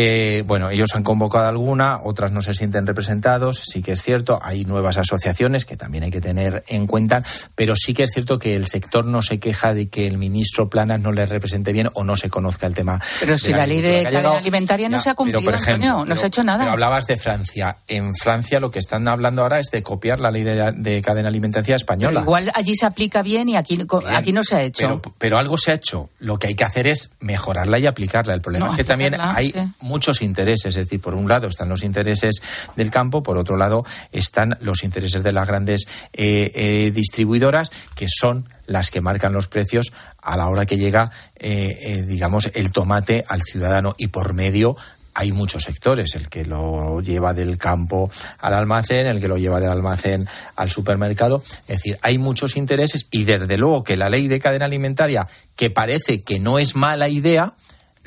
Eh, 0.00 0.44
bueno, 0.46 0.70
ellos 0.70 0.94
han 0.94 1.02
convocado 1.02 1.48
alguna, 1.48 1.98
otras 2.04 2.30
no 2.30 2.40
se 2.40 2.54
sienten 2.54 2.86
representados, 2.86 3.58
sí 3.64 3.82
que 3.82 3.90
es 3.90 4.00
cierto, 4.02 4.38
hay 4.40 4.64
nuevas 4.64 4.96
asociaciones 4.96 5.64
que 5.64 5.76
también 5.76 6.04
hay 6.04 6.12
que 6.12 6.20
tener 6.20 6.62
en 6.68 6.86
cuenta, 6.86 7.24
pero 7.56 7.74
sí 7.74 7.94
que 7.94 8.04
es 8.04 8.10
cierto 8.12 8.38
que 8.38 8.54
el 8.54 8.66
sector 8.68 9.04
no 9.04 9.22
se 9.22 9.40
queja 9.40 9.74
de 9.74 9.88
que 9.88 10.06
el 10.06 10.16
ministro 10.16 10.68
Planas 10.70 11.00
no 11.00 11.10
le 11.10 11.26
represente 11.26 11.72
bien 11.72 11.88
o 11.94 12.04
no 12.04 12.14
se 12.14 12.30
conozca 12.30 12.68
el 12.68 12.74
tema. 12.74 13.00
Pero 13.18 13.36
si 13.36 13.50
la 13.52 13.66
ley 13.66 13.80
de 13.80 14.04
cadena 14.04 14.10
llegado- 14.10 14.36
alimentaria 14.36 14.88
no 14.88 14.98
Ya, 14.98 15.02
se 15.02 15.10
ha 15.10 15.14
cumplido, 15.14 15.40
pero, 15.40 15.50
por 15.50 15.60
ejemplo, 15.60 15.88
Antonio, 15.88 16.06
no 16.08 16.14
se 16.16 16.24
ha 16.24 16.28
hecho 16.28 16.42
nada. 16.44 16.58
Pero 16.60 16.70
hablabas 16.72 17.06
de 17.08 17.16
Francia. 17.16 17.76
En 17.88 18.14
Francia 18.14 18.60
lo 18.60 18.70
que 18.70 18.78
están 18.78 19.08
hablando 19.08 19.42
ahora 19.42 19.58
es 19.58 19.70
de 19.72 19.82
copiar 19.82 20.20
la 20.20 20.30
ley 20.30 20.44
de, 20.44 20.70
de 20.76 21.02
cadena 21.02 21.28
alimentaria 21.28 21.64
Pero 21.66 21.76
española. 21.76 22.20
igual 22.20 22.52
allí 22.54 22.76
se 22.76 22.86
aplica 22.86 23.22
bien 23.22 23.48
y 23.48 23.56
aquí, 23.56 23.76
aquí 24.06 24.32
no 24.32 24.44
se 24.44 24.54
ha 24.54 24.62
hecho. 24.62 25.00
Pero, 25.00 25.14
pero 25.18 25.38
algo 25.38 25.58
se 25.58 25.72
ha 25.72 25.74
hecho. 25.74 26.08
Lo 26.20 26.38
que 26.38 26.46
hay 26.46 26.54
que 26.54 26.62
hacer 26.64 26.86
es 26.86 27.10
mejorarla 27.18 27.78
y 27.80 27.86
aplicarla. 27.86 28.34
El 28.34 28.40
problema 28.42 28.66
No, 28.66 28.72
es 28.72 28.76
que 28.76 28.84
también 28.84 29.16
hay 29.18 29.50
sí. 29.50 29.58
Muchos 29.88 30.22
intereses. 30.22 30.76
Es 30.76 30.84
decir, 30.84 31.00
por 31.00 31.14
un 31.14 31.28
lado 31.28 31.48
están 31.48 31.68
los 31.68 31.82
intereses 31.82 32.42
del 32.76 32.90
campo, 32.90 33.22
por 33.22 33.38
otro 33.38 33.56
lado 33.56 33.84
están 34.12 34.56
los 34.60 34.84
intereses 34.84 35.22
de 35.22 35.32
las 35.32 35.48
grandes 35.48 35.88
eh, 36.12 36.52
eh, 36.54 36.92
distribuidoras, 36.94 37.72
que 37.96 38.06
son 38.08 38.48
las 38.66 38.90
que 38.90 39.00
marcan 39.00 39.32
los 39.32 39.46
precios 39.46 39.92
a 40.22 40.36
la 40.36 40.48
hora 40.48 40.66
que 40.66 40.76
llega, 40.76 41.10
eh, 41.36 42.04
digamos, 42.06 42.50
el 42.54 42.70
tomate 42.70 43.24
al 43.26 43.42
ciudadano. 43.42 43.94
Y 43.96 44.08
por 44.08 44.34
medio 44.34 44.76
hay 45.14 45.32
muchos 45.32 45.64
sectores, 45.64 46.14
el 46.14 46.28
que 46.28 46.44
lo 46.44 47.00
lleva 47.00 47.34
del 47.34 47.58
campo 47.58 48.08
al 48.38 48.54
almacén, 48.54 49.06
el 49.06 49.20
que 49.20 49.26
lo 49.26 49.36
lleva 49.36 49.58
del 49.58 49.70
almacén 49.70 50.24
al 50.54 50.70
supermercado. 50.70 51.42
Es 51.66 51.78
decir, 51.78 51.98
hay 52.02 52.18
muchos 52.18 52.56
intereses 52.56 53.08
y 53.10 53.24
desde 53.24 53.56
luego 53.56 53.82
que 53.82 53.96
la 53.96 54.10
ley 54.10 54.28
de 54.28 54.38
cadena 54.38 54.66
alimentaria, 54.66 55.26
que 55.56 55.70
parece 55.70 56.20
que 56.20 56.38
no 56.38 56.60
es 56.60 56.76
mala 56.76 57.08
idea, 57.08 57.54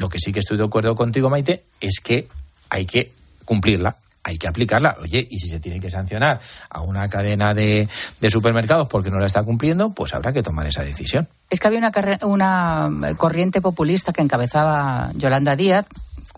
lo 0.01 0.09
que 0.09 0.19
sí 0.19 0.33
que 0.33 0.39
estoy 0.39 0.57
de 0.57 0.65
acuerdo 0.65 0.95
contigo, 0.95 1.29
Maite, 1.29 1.63
es 1.79 2.01
que 2.03 2.27
hay 2.69 2.85
que 2.85 3.11
cumplirla. 3.45 3.95
Hay 4.23 4.37
que 4.37 4.47
aplicarla. 4.47 4.97
Oye, 5.01 5.27
y 5.27 5.39
si 5.39 5.49
se 5.49 5.59
tiene 5.59 5.79
que 5.79 5.89
sancionar 5.89 6.39
a 6.69 6.81
una 6.81 7.09
cadena 7.09 7.55
de, 7.55 7.87
supermercados 8.29 8.87
porque 8.87 9.09
no 9.09 9.17
la 9.17 9.25
está 9.25 9.41
cumpliendo, 9.41 9.93
pues 9.93 10.13
habrá 10.13 10.31
que 10.31 10.43
tomar 10.43 10.67
esa 10.67 10.83
decisión. 10.83 11.27
Es 11.49 11.59
que 11.59 11.67
había 11.67 11.79
una, 11.79 11.91
una 12.21 13.15
corriente 13.15 13.61
populista 13.61 14.13
que 14.13 14.21
encabezaba 14.21 15.11
Yolanda 15.15 15.55
Díaz 15.55 15.87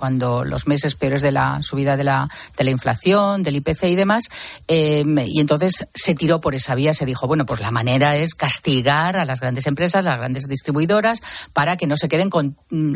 cuando 0.04 0.44
los 0.44 0.68
meses 0.68 0.96
peores 0.96 1.22
de 1.22 1.32
la 1.32 1.62
subida 1.62 1.96
de 1.96 2.04
la, 2.04 2.28
de 2.58 2.66
la 2.66 2.72
inflación, 2.72 3.42
del 3.42 3.56
IPC 3.56 3.84
y 3.86 3.96
demás, 3.96 4.26
eh, 4.68 5.06
y 5.28 5.40
entonces 5.40 5.86
se 5.94 6.14
tiró 6.14 6.42
por 6.42 6.56
esa 6.56 6.76
vía, 6.76 6.94
se 6.94 7.06
dijo, 7.06 7.26
bueno, 7.26 7.46
pues 7.46 7.62
la 7.62 7.72
manera 7.72 8.18
es 8.18 8.36
castigar 8.36 9.16
a 9.16 9.24
las 9.24 9.40
grandes 9.40 9.66
empresas, 9.66 10.04
las 10.04 10.18
grandes 10.18 10.50
distribuidoras, 10.50 11.22
para 11.54 11.78
que 11.78 11.88
no 11.88 11.96
se 11.96 12.10
queden 12.10 12.30
con 12.30 12.58
mm, 12.70 12.96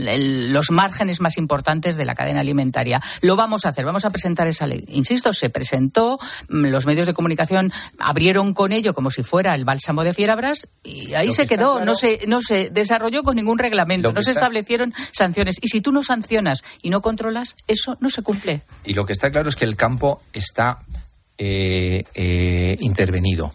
los 0.52 0.70
márgenes 0.70 1.22
más 1.22 1.38
importantes 1.38 1.96
de 1.96 2.04
la 2.04 2.14
cadena 2.14 2.42
alimentaria. 2.42 3.02
Lo 3.22 3.38
vamos 3.38 3.66
a 3.66 3.70
hacer, 3.70 3.86
vamos 3.86 4.04
a 4.04 4.10
presentar 4.10 4.46
esa 4.48 4.68
ley. 4.68 4.84
Insisto, 4.90 5.34
se 5.34 5.50
presentó, 5.50 6.20
mm, 6.50 6.66
los 6.66 6.86
medios 6.86 7.08
de 7.08 7.14
comunicación 7.14 7.72
abrieron 8.00 8.54
con 8.54 8.74
ello 8.74 8.94
como 8.94 9.12
si 9.12 9.24
fuera 9.24 9.56
el 9.56 9.64
bálsamo 9.64 10.04
de 10.04 10.14
Fierabras 10.14 10.68
y 10.84 11.14
ahí 11.14 11.32
se 11.32 11.46
quedó, 11.46 11.76
claro- 11.76 11.86
no 11.86 11.96
se, 11.96 12.20
no 12.28 12.42
se 12.42 12.70
desarrolló 12.70 13.24
con 13.24 13.38
ningún 13.38 13.60
reglamento, 13.60 14.12
no 14.12 14.22
se 14.22 14.32
establecieron 14.32 14.94
sanciones. 15.14 15.56
Y 15.62 15.70
si 15.70 15.80
tú 15.80 15.94
no 15.94 16.04
sancionas 16.04 16.66
y 16.82 16.90
no 16.90 16.97
controlas, 17.02 17.56
eso 17.68 17.98
no 18.00 18.10
se 18.10 18.22
cumple. 18.22 18.62
Y 18.86 18.94
lo 18.94 19.06
que 19.06 19.14
está 19.14 19.32
claro 19.32 19.50
es 19.50 19.56
que 19.56 19.66
el 19.66 19.76
campo 19.76 20.22
está 20.34 20.80
eh, 21.38 22.04
eh, 22.14 22.78
intervenido. 22.80 23.54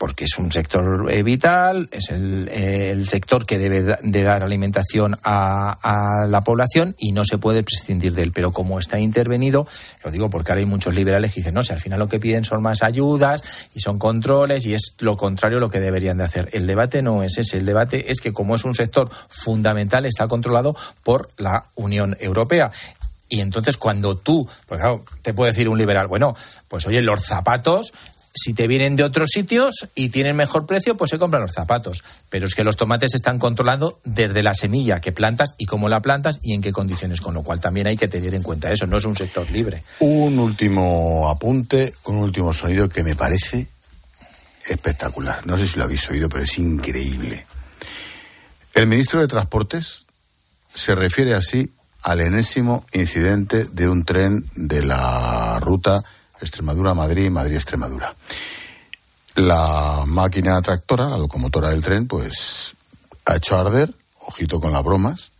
Porque 0.00 0.24
es 0.24 0.38
un 0.38 0.50
sector 0.50 1.12
eh, 1.12 1.22
vital, 1.22 1.90
es 1.92 2.08
el, 2.08 2.48
eh, 2.48 2.90
el, 2.90 3.06
sector 3.06 3.44
que 3.44 3.58
debe 3.58 3.82
de 3.82 4.22
dar 4.22 4.42
alimentación 4.42 5.14
a, 5.22 6.24
la 6.26 6.40
población 6.42 6.96
y 6.98 7.12
no 7.12 7.22
se 7.26 7.36
puede 7.36 7.62
prescindir 7.62 8.14
de 8.14 8.22
él. 8.22 8.32
Pero 8.32 8.50
como 8.50 8.78
está 8.78 8.98
intervenido, 8.98 9.68
lo 10.02 10.10
digo 10.10 10.30
porque 10.30 10.52
ahora 10.52 10.60
hay 10.60 10.66
muchos 10.66 10.94
liberales 10.94 11.34
que 11.34 11.40
dicen, 11.40 11.52
no, 11.52 11.62
si 11.62 11.74
al 11.74 11.80
final 11.80 11.98
lo 11.98 12.08
que 12.08 12.18
piden 12.18 12.44
son 12.44 12.62
más 12.62 12.82
ayudas 12.82 13.68
y 13.74 13.80
son 13.80 13.98
controles 13.98 14.64
y 14.64 14.72
es 14.72 14.94
lo 15.00 15.18
contrario 15.18 15.58
a 15.58 15.60
lo 15.60 15.68
que 15.68 15.80
deberían 15.80 16.16
de 16.16 16.24
hacer. 16.24 16.48
El 16.52 16.66
debate 16.66 17.02
no 17.02 17.22
es 17.22 17.36
ese, 17.36 17.58
el 17.58 17.66
debate 17.66 18.10
es 18.10 18.22
que 18.22 18.32
como 18.32 18.54
es 18.54 18.64
un 18.64 18.74
sector 18.74 19.10
fundamental, 19.28 20.06
está 20.06 20.28
controlado 20.28 20.74
por 21.04 21.28
la 21.36 21.66
Unión 21.74 22.16
Europea. 22.20 22.70
Y 23.28 23.40
entonces 23.40 23.76
cuando 23.76 24.16
tú, 24.16 24.48
pues 24.66 24.80
claro, 24.80 25.04
te 25.20 25.34
puede 25.34 25.52
decir 25.52 25.68
un 25.68 25.76
liberal, 25.76 26.08
bueno, 26.08 26.34
pues 26.68 26.86
oye, 26.86 27.02
los 27.02 27.22
zapatos 27.22 27.92
si 28.32 28.54
te 28.54 28.66
vienen 28.68 28.96
de 28.96 29.02
otros 29.02 29.30
sitios 29.32 29.88
y 29.94 30.10
tienen 30.10 30.36
mejor 30.36 30.66
precio, 30.66 30.96
pues 30.96 31.10
se 31.10 31.18
compran 31.18 31.42
los 31.42 31.52
zapatos. 31.52 32.04
Pero 32.28 32.46
es 32.46 32.54
que 32.54 32.64
los 32.64 32.76
tomates 32.76 33.14
están 33.14 33.38
controlando 33.38 33.98
desde 34.04 34.42
la 34.42 34.54
semilla 34.54 35.00
que 35.00 35.12
plantas 35.12 35.54
y 35.58 35.66
cómo 35.66 35.88
la 35.88 36.00
plantas 36.00 36.38
y 36.42 36.54
en 36.54 36.62
qué 36.62 36.72
condiciones, 36.72 37.20
con 37.20 37.34
lo 37.34 37.42
cual 37.42 37.60
también 37.60 37.86
hay 37.86 37.96
que 37.96 38.08
tener 38.08 38.34
en 38.34 38.42
cuenta 38.42 38.72
eso, 38.72 38.86
no 38.86 38.98
es 38.98 39.04
un 39.04 39.16
sector 39.16 39.50
libre. 39.50 39.82
Un 40.00 40.38
último 40.38 41.28
apunte, 41.28 41.94
un 42.04 42.16
último 42.16 42.52
sonido 42.52 42.88
que 42.88 43.02
me 43.02 43.16
parece 43.16 43.66
espectacular. 44.68 45.46
No 45.46 45.56
sé 45.56 45.66
si 45.66 45.78
lo 45.78 45.84
habéis 45.84 46.08
oído, 46.10 46.28
pero 46.28 46.44
es 46.44 46.58
increíble. 46.58 47.46
El 48.74 48.86
ministro 48.86 49.20
de 49.20 49.26
Transportes 49.26 50.04
se 50.72 50.94
refiere 50.94 51.34
así 51.34 51.70
al 52.02 52.20
enésimo 52.20 52.86
incidente 52.92 53.64
de 53.64 53.88
un 53.88 54.04
tren 54.04 54.44
de 54.54 54.82
la 54.82 55.58
ruta 55.60 56.02
Extremadura-Madrid, 56.40 57.30
Madrid-Extremadura. 57.30 58.14
La 59.36 60.04
máquina 60.06 60.60
tractora, 60.60 61.08
la 61.08 61.18
locomotora 61.18 61.70
del 61.70 61.82
tren, 61.82 62.06
pues 62.06 62.74
ha 63.24 63.36
hecho 63.36 63.56
arder, 63.56 63.92
ojito 64.26 64.60
con 64.60 64.72
las 64.72 64.84
bromas. 64.84 65.30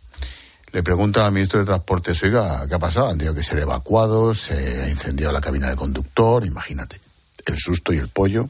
Le 0.71 0.83
pregunta 0.83 1.25
al 1.25 1.33
ministro 1.33 1.59
de 1.59 1.65
Transportes, 1.65 2.23
oiga, 2.23 2.65
¿qué 2.67 2.75
ha 2.75 2.79
pasado? 2.79 3.09
Han 3.09 3.17
tenido 3.17 3.35
que 3.35 3.43
ser 3.43 3.59
evacuados, 3.59 4.43
se 4.43 4.53
ha 4.53 4.89
incendiado 4.89 5.33
la 5.33 5.41
cabina 5.41 5.67
del 5.67 5.75
conductor, 5.75 6.45
imagínate. 6.45 6.99
El 7.45 7.57
susto 7.57 7.91
y 7.91 7.97
el 7.97 8.07
pollo. 8.07 8.49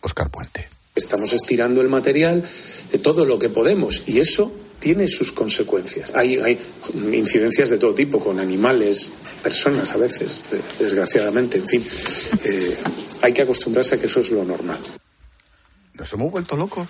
Oscar 0.00 0.30
Puente. 0.30 0.68
Estamos 0.94 1.32
estirando 1.32 1.80
el 1.80 1.88
material 1.88 2.44
de 2.90 2.98
todo 2.98 3.24
lo 3.24 3.38
que 3.38 3.48
podemos 3.48 4.02
y 4.06 4.18
eso 4.18 4.52
tiene 4.78 5.06
sus 5.06 5.32
consecuencias. 5.32 6.10
Hay, 6.14 6.38
hay, 6.38 6.58
incidencias 7.12 7.70
de 7.70 7.78
todo 7.78 7.94
tipo, 7.94 8.18
con 8.18 8.40
animales, 8.40 9.10
personas 9.42 9.92
a 9.92 9.98
veces, 9.98 10.42
desgraciadamente, 10.78 11.58
en 11.58 11.68
fin. 11.68 11.84
Eh, 12.44 12.76
hay 13.22 13.32
que 13.32 13.42
acostumbrarse 13.42 13.96
a 13.96 13.98
que 13.98 14.06
eso 14.06 14.20
es 14.20 14.30
lo 14.30 14.44
normal. 14.44 14.78
Nos 15.94 16.12
hemos 16.12 16.30
vuelto 16.30 16.56
locos. 16.56 16.88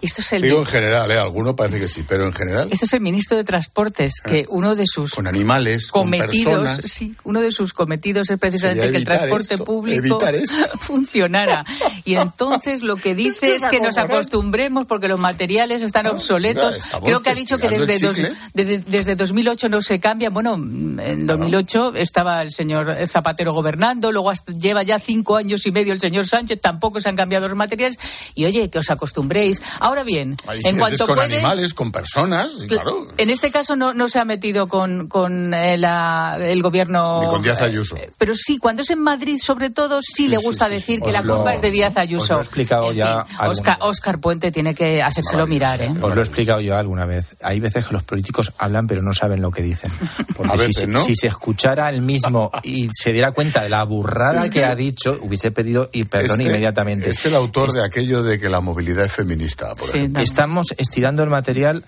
Esto 0.00 0.22
es 0.22 0.32
el 0.32 0.42
Digo 0.42 0.60
en 0.60 0.66
general, 0.66 1.10
¿eh? 1.10 1.18
Alguno 1.18 1.56
parece 1.56 1.80
que 1.80 1.88
sí, 1.88 2.04
pero 2.06 2.24
en 2.24 2.32
general. 2.32 2.68
Esto 2.70 2.84
es 2.84 2.92
el 2.92 3.00
ministro 3.00 3.36
de 3.36 3.44
Transportes, 3.44 4.20
que 4.24 4.46
uno 4.48 4.76
de 4.76 4.86
sus. 4.86 5.12
Con 5.12 5.26
animales, 5.26 5.88
cometidos, 5.88 6.44
con 6.44 6.64
personas. 6.64 6.90
sí, 6.90 7.14
uno 7.24 7.40
de 7.40 7.50
sus 7.50 7.72
cometidos 7.72 8.30
es 8.30 8.38
precisamente 8.38 8.90
que 8.90 8.96
el 8.96 9.04
transporte 9.04 9.54
esto, 9.54 9.64
público 9.64 10.20
funcionara. 10.80 11.64
Y 12.04 12.14
entonces 12.14 12.82
lo 12.82 12.96
que 12.96 13.14
dice 13.16 13.56
es 13.56 13.62
que, 13.62 13.66
es 13.66 13.66
que 13.66 13.80
nos 13.80 13.98
acostumbremos 13.98 14.86
porque 14.86 15.08
los 15.08 15.18
materiales 15.18 15.82
están 15.82 16.04
no, 16.04 16.12
obsoletos. 16.12 16.76
Mira, 16.76 17.00
Creo 17.00 17.22
que 17.22 17.30
ha 17.30 17.34
dicho 17.34 17.58
que 17.58 17.68
desde, 17.68 17.98
dos, 17.98 18.16
desde, 18.54 18.78
desde 18.78 19.14
2008 19.16 19.68
no 19.68 19.82
se 19.82 19.98
cambian. 19.98 20.32
Bueno, 20.32 20.54
en 20.54 21.26
2008 21.26 21.94
estaba 21.96 22.42
el 22.42 22.52
señor 22.52 22.94
Zapatero 23.06 23.52
gobernando, 23.52 24.12
luego 24.12 24.30
hasta, 24.30 24.52
lleva 24.52 24.82
ya 24.82 24.98
cinco 24.98 25.36
años 25.36 25.66
y 25.66 25.72
medio 25.72 25.92
el 25.92 26.00
señor 26.00 26.26
Sánchez, 26.26 26.60
tampoco 26.60 27.00
se 27.00 27.08
han 27.08 27.16
cambiado 27.16 27.48
los 27.48 27.56
materiales. 27.56 27.98
Y 28.34 28.44
oye, 28.44 28.70
que 28.70 28.78
os 28.78 28.90
acostumbréis. 28.90 29.60
Ahora 29.88 30.02
bien, 30.04 30.36
Hay 30.46 30.60
en 30.64 30.76
cuanto 30.78 31.06
con 31.06 31.16
puede, 31.16 31.36
animales, 31.36 31.72
con 31.72 31.90
personas, 31.90 32.52
claro. 32.68 33.08
En 33.16 33.30
este 33.30 33.50
caso 33.50 33.74
no, 33.74 33.94
no 33.94 34.08
se 34.10 34.18
ha 34.18 34.24
metido 34.26 34.68
con, 34.68 35.08
con 35.08 35.54
eh, 35.54 35.78
la, 35.78 36.36
el 36.40 36.60
gobierno. 36.62 37.22
Ni 37.22 37.26
con 37.28 37.40
Díaz 37.42 37.62
Ayuso. 37.62 37.96
Eh, 37.96 38.10
pero 38.18 38.34
sí, 38.34 38.58
cuando 38.58 38.82
es 38.82 38.90
en 38.90 39.00
Madrid, 39.02 39.38
sobre 39.42 39.70
todo, 39.70 40.02
sí, 40.02 40.12
sí 40.14 40.28
le 40.28 40.36
gusta 40.36 40.66
sí, 40.66 40.72
decir 40.74 41.00
que 41.00 41.06
Os 41.06 41.12
la 41.12 41.22
lo- 41.22 41.36
culpa 41.36 41.54
es 41.54 41.62
de 41.62 41.70
Díaz 41.70 41.96
Ayuso. 41.96 42.24
os 42.24 42.30
lo 42.30 42.36
he 42.36 42.40
explicado 42.42 42.90
En 42.90 42.96
ya 42.96 43.24
fin, 43.24 43.36
Oscar, 43.46 43.78
Oscar 43.80 44.20
Puente 44.20 44.50
tiene 44.52 44.74
que 44.74 45.02
hacérselo 45.02 45.46
mirar, 45.46 45.80
¿eh? 45.80 45.90
Os 46.02 46.14
lo 46.14 46.20
he 46.20 46.24
explicado 46.24 46.60
yo 46.60 46.76
alguna 46.76 47.06
vez. 47.06 47.36
Hay 47.42 47.58
veces 47.60 47.86
que 47.86 47.94
los 47.94 48.02
políticos 48.02 48.52
hablan 48.58 48.86
pero 48.86 49.00
no 49.00 49.14
saben 49.14 49.40
lo 49.40 49.50
que 49.50 49.62
dicen. 49.62 49.90
Porque 50.36 50.52
A 50.54 50.58
si, 50.58 50.66
veces, 50.66 50.80
se- 50.82 50.86
¿no? 50.86 51.00
si 51.00 51.14
se 51.14 51.28
escuchara 51.28 51.88
el 51.88 52.02
mismo 52.02 52.50
y 52.62 52.90
se 52.92 53.12
diera 53.14 53.32
cuenta 53.32 53.62
de 53.62 53.70
la 53.70 53.82
burrada 53.84 54.50
que 54.50 54.64
ha 54.66 54.74
dicho, 54.74 55.18
hubiese 55.22 55.50
pedido 55.50 55.88
y 55.92 56.04
perdón 56.04 56.40
Este 56.40 56.50
inmediatamente. 56.50 57.10
Es 57.10 57.24
el 57.24 57.34
autor 57.34 57.72
de 57.72 57.84
aquello 57.84 58.22
de 58.22 58.38
que 58.38 58.48
la 58.48 58.60
movilidad 58.60 59.04
es 59.06 59.12
feminista, 59.12 59.72
por 59.78 59.88
ejemplo. 59.88 60.22
Estamos 60.22 60.68
estirando 60.76 61.22
el 61.22 61.30
material 61.30 61.84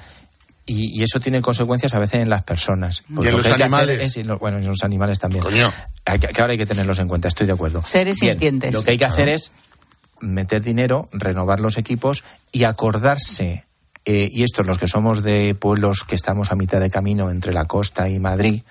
y, 0.67 0.99
y 0.99 1.03
eso 1.03 1.21
tiene 1.21 1.41
consecuencias 1.43 1.95
a 1.95 1.99
veces 1.99 2.21
en 2.21 2.31
las 2.31 2.43
personas. 2.45 3.03
¿Y 3.09 3.13
en 3.13 3.25
lo 3.33 3.39
los 3.39 3.47
que 3.47 3.63
animales? 3.63 4.01
es- 4.01 4.17
y 4.19 4.25
lo- 4.25 4.39
bueno, 4.39 4.59
en 4.59 4.67
los 4.67 4.83
animales 4.85 5.19
también. 5.19 5.43
Coño. 5.45 5.73
Hay 6.05 6.19
que, 6.19 6.29
que 6.29 6.41
ahora 6.41 6.53
hay 6.53 6.59
que 6.59 6.67
tenerlos 6.67 6.99
en 6.99 7.09
cuenta, 7.09 7.29
estoy 7.29 7.47
de 7.47 7.53
acuerdo. 7.53 7.83
Seres 7.83 8.19
Bien, 8.21 8.35
sintientes. 8.35 8.73
Lo 8.73 8.83
que 8.83 8.93
hay 8.93 8.97
que 8.97 9.05
hacer 9.05 9.29
es 9.29 9.53
meter 10.21 10.63
dinero, 10.63 11.09
renovar 11.13 11.61
los 11.61 11.77
equipos 11.79 12.25
y 12.53 12.65
acordarse, 12.65 13.65
eh, 14.05 14.29
y 14.33 14.43
estos 14.45 14.67
los 14.67 14.79
que 14.79 14.87
somos 14.87 15.23
de 15.23 15.55
pueblos 15.55 16.05
que 16.07 16.15
estamos 16.15 16.51
a 16.53 16.57
mitad 16.57 16.81
de 16.81 16.91
camino 16.91 17.31
entre 17.31 17.53
la 17.53 17.65
costa 17.67 18.09
y 18.09 18.19
Madrid, 18.19 18.63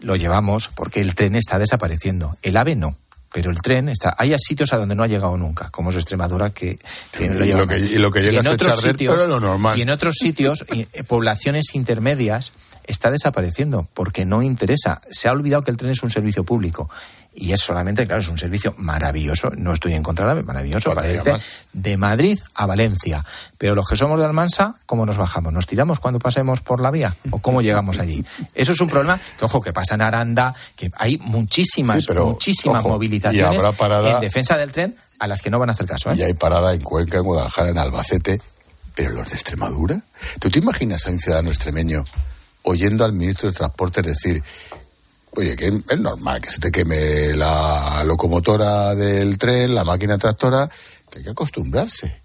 lo 0.00 0.16
llevamos 0.16 0.68
porque 0.68 1.00
el 1.00 1.14
tren 1.14 1.34
está 1.36 1.58
desapareciendo. 1.58 2.36
El 2.42 2.56
AVE 2.56 2.76
no. 2.76 2.96
Pero 3.32 3.50
el 3.50 3.60
tren 3.62 3.88
está. 3.88 4.14
Hay 4.18 4.34
sitios 4.38 4.72
a 4.72 4.76
donde 4.76 4.94
no 4.94 5.02
ha 5.02 5.06
llegado 5.06 5.36
nunca, 5.38 5.70
como 5.70 5.90
es 5.90 5.96
Extremadura, 5.96 6.50
que, 6.50 6.78
que 7.10 7.24
Y 7.24 7.28
lo 7.28 7.66
que- 7.66 7.78
mal. 7.78 7.90
y 7.92 7.98
lo 7.98 8.10
que 8.10 8.20
llega 8.20 8.40
en 8.40 8.46
es 8.46 8.52
otros 8.52 8.80
sitios- 8.80 9.14
pero 9.14 9.24
es 9.24 9.30
lo 9.30 9.40
normal. 9.40 9.78
Y 9.78 9.82
en 9.82 9.90
otros 9.90 10.16
sitios, 10.18 10.64
y, 10.72 10.86
eh, 10.92 11.02
poblaciones 11.04 11.74
intermedias, 11.74 12.52
está 12.84 13.10
desapareciendo 13.10 13.88
porque 13.94 14.24
no 14.24 14.42
interesa. 14.42 15.00
Se 15.10 15.28
ha 15.28 15.32
olvidado 15.32 15.62
que 15.62 15.70
el 15.70 15.76
tren 15.76 15.92
es 15.92 16.02
un 16.02 16.10
servicio 16.10 16.44
público. 16.44 16.90
Y 17.34 17.52
es 17.52 17.60
solamente, 17.60 18.06
claro, 18.06 18.20
es 18.20 18.28
un 18.28 18.36
servicio 18.36 18.74
maravilloso. 18.76 19.50
No 19.56 19.72
estoy 19.72 19.94
en 19.94 20.02
contra 20.02 20.34
de 20.34 20.42
maravilloso 20.42 20.92
para 20.94 21.10
irte 21.10 21.34
de 21.72 21.96
Madrid 21.96 22.38
a 22.54 22.66
Valencia. 22.66 23.24
Pero 23.56 23.74
los 23.74 23.88
que 23.88 23.96
somos 23.96 24.18
de 24.20 24.26
Almansa, 24.26 24.74
¿cómo 24.84 25.06
nos 25.06 25.16
bajamos? 25.16 25.52
¿Nos 25.52 25.66
tiramos 25.66 25.98
cuando 25.98 26.18
pasemos 26.18 26.60
por 26.60 26.82
la 26.82 26.90
vía? 26.90 27.14
¿O 27.30 27.38
cómo 27.38 27.62
llegamos 27.62 27.98
allí? 27.98 28.22
Eso 28.54 28.72
es 28.72 28.80
un 28.80 28.88
problema 28.88 29.18
que, 29.38 29.44
ojo, 29.46 29.62
que 29.62 29.72
pasa 29.72 29.94
en 29.94 30.02
Aranda, 30.02 30.54
que 30.76 30.90
hay 30.98 31.16
muchísimas, 31.18 32.02
Sí, 32.02 32.04
pero, 32.06 32.26
muchísimas 32.26 32.80
ojo, 32.80 32.90
movilizaciones 32.90 33.62
parada- 33.78 34.10
en 34.16 34.20
defensa 34.20 34.58
del 34.58 34.70
tren 34.70 34.94
a 35.18 35.26
las 35.26 35.40
que 35.40 35.48
no 35.50 35.58
van 35.58 35.70
a 35.70 35.72
hacer 35.72 35.86
caso. 35.86 36.10
¿eh? 36.10 36.16
Y 36.18 36.22
hay 36.22 36.34
parada 36.34 36.74
en 36.74 36.82
Cuenca, 36.82 37.16
en 37.18 37.24
Guadalajara, 37.24 37.70
en 37.70 37.78
Albacete. 37.78 38.40
Pero 38.94 39.08
los 39.12 39.28
de 39.30 39.34
Extremadura. 39.36 40.02
¿Tú 40.38 40.50
te 40.50 40.58
imaginas 40.58 41.06
a 41.06 41.10
un 41.10 41.18
ciudadano 41.18 41.48
extremeño 41.48 42.04
oyendo 42.64 43.06
al 43.06 43.14
ministro 43.14 43.50
de 43.50 43.56
Transporte 43.56 44.02
decir, 44.02 44.42
oye, 45.36 45.56
que 45.56 45.68
es 45.88 46.00
normal 46.00 46.40
que 46.40 46.50
se 46.50 46.58
te 46.60 46.70
queme 46.70 47.32
la 47.34 48.02
locomotora 48.04 48.94
del 48.94 49.38
tren, 49.38 49.74
la 49.74 49.84
máquina 49.84 50.18
tractora, 50.18 50.68
que 51.10 51.18
hay 51.18 51.24
que 51.24 51.30
acostumbrarse? 51.30 52.20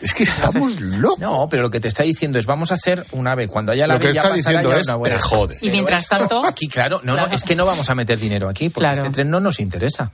Es 0.00 0.14
que 0.14 0.22
estamos 0.22 0.80
locos. 0.80 1.18
No, 1.18 1.48
pero 1.50 1.62
lo 1.62 1.70
que 1.70 1.80
te 1.80 1.88
está 1.88 2.02
diciendo 2.04 2.38
es 2.38 2.46
vamos 2.46 2.70
a 2.72 2.76
hacer 2.76 3.04
un 3.12 3.26
ave 3.26 3.48
cuando 3.48 3.72
haya 3.72 3.86
la 3.86 3.94
Lo 3.94 4.00
que 4.00 4.10
está 4.10 4.32
diciendo 4.32 4.70
ya 4.70 4.78
es, 4.78 4.92
buena. 4.92 5.16
te 5.16 5.22
jode. 5.22 5.58
Y 5.60 5.70
mientras 5.70 6.06
tanto, 6.08 6.44
Aquí, 6.46 6.68
claro, 6.68 7.00
no, 7.04 7.16
no, 7.16 7.26
es 7.26 7.42
que 7.42 7.54
no 7.56 7.66
vamos 7.66 7.90
a 7.90 7.94
meter 7.94 8.18
dinero 8.18 8.48
aquí 8.48 8.68
porque 8.70 8.88
Claro. 8.88 9.02
este 9.02 9.14
tren 9.14 9.30
no 9.30 9.40
nos 9.40 9.58
interesa. 9.60 10.10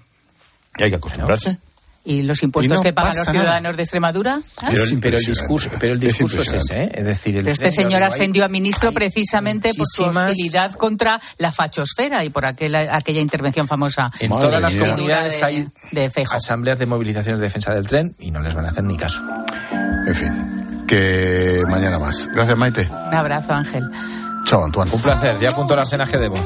Y 0.78 0.82
hay 0.84 0.90
que 0.90 0.96
acostumbrarse. 0.96 1.58
¿Y 2.06 2.22
los 2.22 2.42
impuestos 2.42 2.76
Y 2.76 2.78
no 2.78 2.82
que 2.82 2.92
pagan 2.94 3.16
los 3.16 3.26
nada. 3.26 3.32
ciudadanos 3.38 3.76
de 3.76 3.82
Extremadura? 3.82 4.40
¿Ah? 4.62 4.66
Pero, 4.70 4.70
el- 4.70 4.76
pero 4.76 4.84
el 4.84 4.92
impresionante, 4.92 5.30
discurso, 5.42 5.70
pero 5.78 5.92
el 5.94 6.02
es 6.02 6.08
discurso 6.08 6.40
es, 6.40 6.46
impresionante. 6.46 6.84
ese, 6.84 6.96
¿eh? 6.96 7.00
es 7.00 7.04
decir, 7.06 7.36
el 7.36 7.42
Pero 7.44 7.52
este 7.54 7.70
señor 7.72 8.02
ascendió 8.02 8.44
a 8.44 8.48
ministro 8.48 8.92
precisamente 8.92 9.74
por 9.74 9.86
su 9.86 10.04
hostilidad 10.04 10.72
contra 10.74 11.20
la 11.38 11.52
fachosfera 11.52 12.24
y 12.24 12.30
por 12.30 12.46
aquella, 12.46 12.96
aquella 12.96 13.20
intervención 13.20 13.66
famosa. 13.68 14.10
En 14.20 14.30
Madre 14.30 14.46
todas 14.46 14.62
las 14.62 14.74
mía. 14.74 14.82
comunidades 14.86 15.40
de- 15.40 15.44
hay 15.44 15.68
de 15.92 16.10
asambleas 16.32 16.78
de 16.78 16.86
movilizaciones 16.86 17.40
de 17.40 17.46
defensa 17.46 17.74
del 17.74 17.86
tren 17.86 18.14
y 18.18 18.30
no 18.30 18.40
les 18.40 18.54
van 18.54 18.66
a 18.66 18.70
hacer 18.70 18.84
ni 18.84 18.96
caso. 18.96 19.20
En 20.06 20.14
fin, 20.14 20.84
que 20.86 21.62
mañana 21.68 21.98
más. 21.98 22.28
Gracias, 22.32 22.56
Maite. 22.56 22.88
Un 23.08 23.14
abrazo, 23.14 23.52
Ángel. 23.52 23.84
Chao, 24.46 24.64
Antoine. 24.64 24.90
Un 24.92 25.00
placer, 25.02 25.38
ya 25.40 25.48
apunto 25.50 25.74
las 25.76 25.88
cenas 25.90 26.08
que 26.10 26.18
debo. 26.18 26.36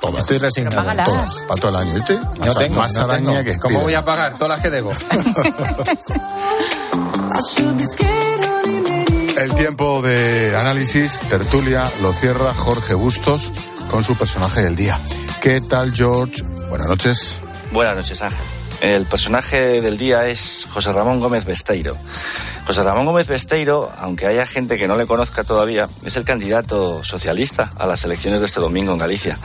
Todas. 0.00 0.18
Estoy 0.20 0.38
resignado. 0.38 1.04
Todas. 1.04 1.34
Para 1.48 1.60
todo 1.60 1.70
el 1.70 1.76
año, 1.76 1.94
¿viste? 1.94 2.14
No 2.38 2.46
Más, 2.46 2.56
tengo, 2.56 2.76
más 2.76 2.94
no 2.94 3.00
araña 3.02 3.30
tengo. 3.30 3.44
que 3.44 3.58
¿Cómo 3.58 3.80
voy 3.80 3.94
a 3.94 4.04
pagar 4.04 4.34
todas 4.34 4.48
las 4.50 4.60
que 4.60 4.70
debo? 4.70 4.92
El 9.38 9.54
tiempo 9.54 10.02
de 10.02 10.54
análisis, 10.56 11.20
tertulia, 11.28 11.90
lo 12.02 12.12
cierra 12.12 12.52
Jorge 12.54 12.94
Bustos 12.94 13.52
con 13.90 14.04
su 14.04 14.14
personaje 14.16 14.62
del 14.62 14.76
día. 14.76 14.98
¿Qué 15.40 15.60
tal, 15.62 15.92
George? 15.94 16.42
Buenas 16.68 16.88
noches. 16.88 17.36
Buenas 17.72 17.96
noches, 17.96 18.20
Ángel. 18.20 18.38
El 18.80 19.04
personaje 19.04 19.82
del 19.82 19.98
día 19.98 20.26
es 20.26 20.66
José 20.72 20.90
Ramón 20.92 21.20
Gómez 21.20 21.44
Besteiro. 21.44 21.96
José 22.66 22.82
Ramón 22.82 23.04
Gómez 23.04 23.26
Besteiro, 23.26 23.92
aunque 23.98 24.26
haya 24.26 24.46
gente 24.46 24.78
que 24.78 24.88
no 24.88 24.96
le 24.96 25.06
conozca 25.06 25.44
todavía, 25.44 25.86
es 26.02 26.16
el 26.16 26.24
candidato 26.24 27.04
socialista 27.04 27.70
a 27.76 27.86
las 27.86 28.04
elecciones 28.04 28.40
de 28.40 28.46
este 28.46 28.60
domingo 28.60 28.92
en 28.92 28.98
Galicia. 28.98 29.36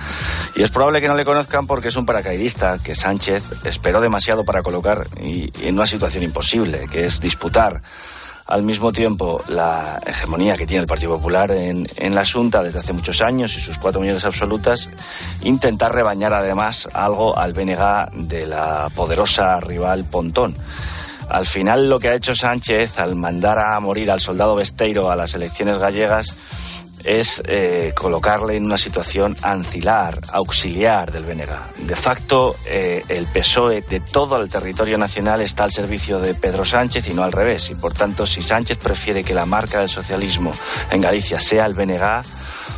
Y 0.55 0.63
es 0.63 0.71
probable 0.71 1.01
que 1.01 1.09
no 1.09 1.15
le 1.15 1.25
conozcan 1.25 1.67
porque 1.67 1.89
es 1.89 1.97
un 1.97 2.05
paracaidista 2.05 2.77
que 2.81 2.95
Sánchez 2.95 3.65
esperó 3.65 3.99
demasiado 3.99 4.45
para 4.45 4.63
colocar 4.63 5.05
y, 5.21 5.51
en 5.67 5.75
una 5.75 5.87
situación 5.87 6.23
imposible, 6.23 6.87
que 6.89 7.05
es 7.05 7.19
disputar 7.19 7.81
al 8.47 8.63
mismo 8.63 8.91
tiempo 8.91 9.41
la 9.47 9.99
hegemonía 10.05 10.55
que 10.55 10.67
tiene 10.67 10.81
el 10.81 10.87
Partido 10.87 11.15
Popular 11.15 11.51
en, 11.51 11.87
la 12.13 12.25
Junta 12.25 12.61
desde 12.61 12.79
hace 12.79 12.93
muchos 12.93 13.21
años 13.21 13.55
y 13.57 13.59
sus 13.59 13.77
cuatro 13.77 14.01
millones 14.01 14.25
absolutas, 14.25 14.89
intentar 15.41 15.93
rebañar 15.93 16.33
además 16.33 16.87
algo 16.93 17.37
al 17.37 17.53
BNG 17.53 18.27
de 18.27 18.45
la 18.45 18.89
poderosa 18.95 19.59
rival 19.59 20.05
Pontón. 20.05 20.55
Al 21.29 21.47
final 21.47 21.89
lo 21.89 21.99
que 21.99 22.09
ha 22.09 22.15
hecho 22.15 22.35
Sánchez 22.35 22.99
al 22.99 23.15
mandar 23.15 23.57
a 23.57 23.79
morir 23.79 24.11
al 24.11 24.21
soldado 24.21 24.55
Besteiro 24.55 25.09
a 25.09 25.15
las 25.15 25.33
elecciones 25.33 25.79
gallegas 25.79 26.37
es 27.05 27.41
eh, 27.45 27.93
colocarle 27.95 28.57
en 28.57 28.65
una 28.65 28.77
situación 28.77 29.37
ancilar, 29.41 30.17
auxiliar 30.31 31.11
del 31.11 31.23
Venega. 31.23 31.67
De 31.77 31.95
facto, 31.95 32.55
eh, 32.65 33.03
el 33.09 33.25
PSOE 33.27 33.81
de 33.81 33.99
todo 33.99 34.41
el 34.41 34.49
territorio 34.49 34.97
nacional 34.97 35.41
está 35.41 35.63
al 35.63 35.71
servicio 35.71 36.19
de 36.19 36.33
Pedro 36.33 36.65
Sánchez 36.65 37.07
y 37.07 37.13
no 37.13 37.23
al 37.23 37.31
revés. 37.31 37.69
Y 37.69 37.75
por 37.75 37.93
tanto, 37.93 38.25
si 38.25 38.41
Sánchez 38.41 38.77
prefiere 38.77 39.23
que 39.23 39.33
la 39.33 39.45
marca 39.45 39.79
del 39.79 39.89
socialismo 39.89 40.51
en 40.91 41.01
Galicia 41.01 41.39
sea 41.39 41.65
el 41.65 41.73
Venega 41.73 42.23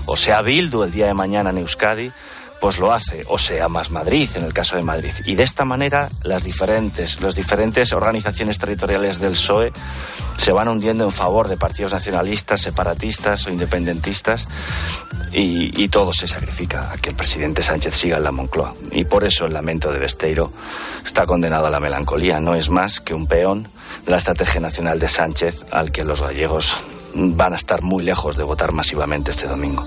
o 0.06 0.16
sea 0.16 0.42
Bildu 0.42 0.84
el 0.84 0.92
día 0.92 1.08
de 1.08 1.14
mañana 1.14 1.50
en 1.50 1.60
Euskadi, 1.60 2.12
pues 2.60 2.80
lo 2.80 2.92
hace, 2.92 3.24
o 3.28 3.38
sea 3.38 3.68
más 3.68 3.92
Madrid 3.92 4.30
en 4.36 4.44
el 4.44 4.54
caso 4.54 4.76
de 4.76 4.82
Madrid. 4.82 5.12
Y 5.26 5.36
de 5.36 5.44
esta 5.44 5.66
manera 5.66 6.10
las 6.24 6.44
diferentes, 6.44 7.22
las 7.22 7.36
diferentes 7.36 7.94
organizaciones 7.94 8.58
territoriales 8.58 9.20
del 9.20 9.32
PSOE 9.32 9.72
se 10.38 10.52
van 10.52 10.68
hundiendo 10.68 11.04
en 11.04 11.12
favor 11.12 11.48
de 11.48 11.58
partidos 11.58 11.94
nacionalistas, 11.94 12.62
separatistas 12.62 13.48
o 13.48 13.52
independentistas 13.52 14.48
y, 15.32 15.88
todo 15.90 16.14
se 16.14 16.28
sacrifica 16.28 16.92
a 16.92 16.98
que 16.98 17.12
el 17.12 17.16
presidente 17.16 17.64
Sánchez 17.64 17.96
siga 17.96 18.18
en 18.18 18.24
la 18.24 18.32
Moncloa. 18.32 18.74
Y 18.92 19.06
por 19.06 19.24
eso 19.24 19.46
el 19.46 19.54
lamento 19.54 19.92
de 19.92 20.00
Besteiro 20.00 20.52
está 21.06 21.26
condenado 21.26 21.68
a 21.68 21.72
la 21.72 21.80
melancolía. 21.80 22.40
No 22.40 22.56
es 22.56 22.70
más 22.70 23.00
que 23.00 23.14
un 23.14 23.28
peón 23.28 23.68
de 24.06 24.12
la 24.12 24.18
estrategia 24.18 24.60
nacional 24.60 25.00
de 25.00 25.08
Sánchez 25.08 25.66
al 25.72 25.92
que 25.92 26.04
los 26.04 26.22
gallegos 26.22 26.78
van 27.14 27.54
a 27.54 27.56
estar 27.56 27.82
muy 27.82 28.04
lejos 28.04 28.36
de 28.36 28.44
votar 28.44 28.72
masivamente 28.72 29.32
este 29.32 29.48
domingo. 29.48 29.86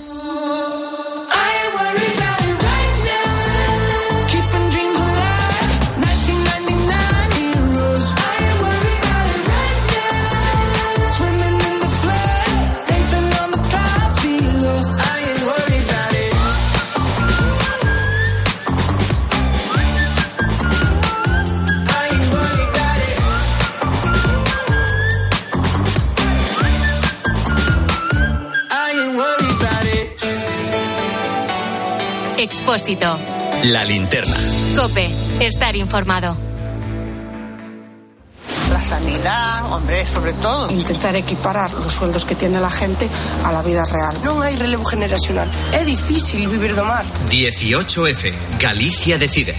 Expósito. 32.71 33.19
La 33.65 33.85
linterna. 33.85 34.37
Cope. 34.77 35.11
Estar 35.41 35.75
informado. 35.75 36.37
La 38.71 38.81
sanidad, 38.81 39.73
hombre, 39.73 40.07
sobre 40.07 40.33
todo. 40.35 40.71
Intentar 40.71 41.17
equiparar 41.17 41.73
los 41.73 41.93
sueldos 41.93 42.25
que 42.25 42.37
tiene 42.37 42.61
la 42.61 42.71
gente 42.71 43.09
a 43.43 43.51
la 43.51 43.63
vida 43.63 43.85
real. 43.91 44.15
Non 44.23 44.39
hai 44.47 44.55
relevo 44.55 44.87
generacional. 44.87 45.51
É 45.75 45.83
difícil 45.83 46.47
vivir 46.47 46.79
do 46.79 46.87
mar. 46.87 47.03
18F. 47.27 48.31
Galicia 48.63 49.19
decide. 49.19 49.59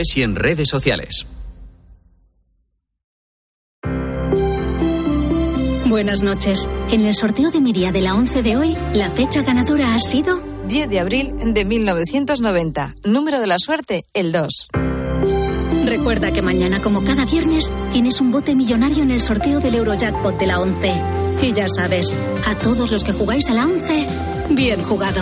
y 0.15 0.23
en 0.23 0.35
redes 0.35 0.69
sociales. 0.69 1.25
Buenas 5.85 6.23
noches. 6.23 6.69
En 6.89 7.01
el 7.01 7.13
sorteo 7.13 7.51
de 7.51 7.59
mi 7.59 7.73
día 7.73 7.91
de 7.91 7.99
la 7.99 8.15
11 8.15 8.43
de 8.43 8.55
hoy, 8.55 8.77
la 8.93 9.09
fecha 9.09 9.41
ganadora 9.41 9.93
ha 9.93 9.99
sido 9.99 10.41
10 10.67 10.89
de 10.89 10.99
abril 11.01 11.33
de 11.53 11.65
1990. 11.65 12.95
Número 13.03 13.39
de 13.39 13.47
la 13.47 13.57
suerte, 13.59 14.05
el 14.13 14.31
2. 14.31 14.69
Recuerda 15.85 16.31
que 16.31 16.41
mañana, 16.41 16.81
como 16.81 17.03
cada 17.03 17.25
viernes, 17.25 17.71
tienes 17.91 18.21
un 18.21 18.31
bote 18.31 18.55
millonario 18.55 19.03
en 19.03 19.11
el 19.11 19.19
sorteo 19.19 19.59
del 19.59 19.75
Eurojackpot 19.75 20.39
de 20.39 20.47
la 20.47 20.61
11. 20.61 20.93
Y 21.41 21.53
ya 21.53 21.67
sabes, 21.67 22.15
a 22.47 22.55
todos 22.55 22.91
los 22.91 23.03
que 23.03 23.11
jugáis 23.11 23.49
a 23.49 23.53
la 23.53 23.65
11, 23.65 24.07
bien 24.51 24.81
jugado. 24.83 25.21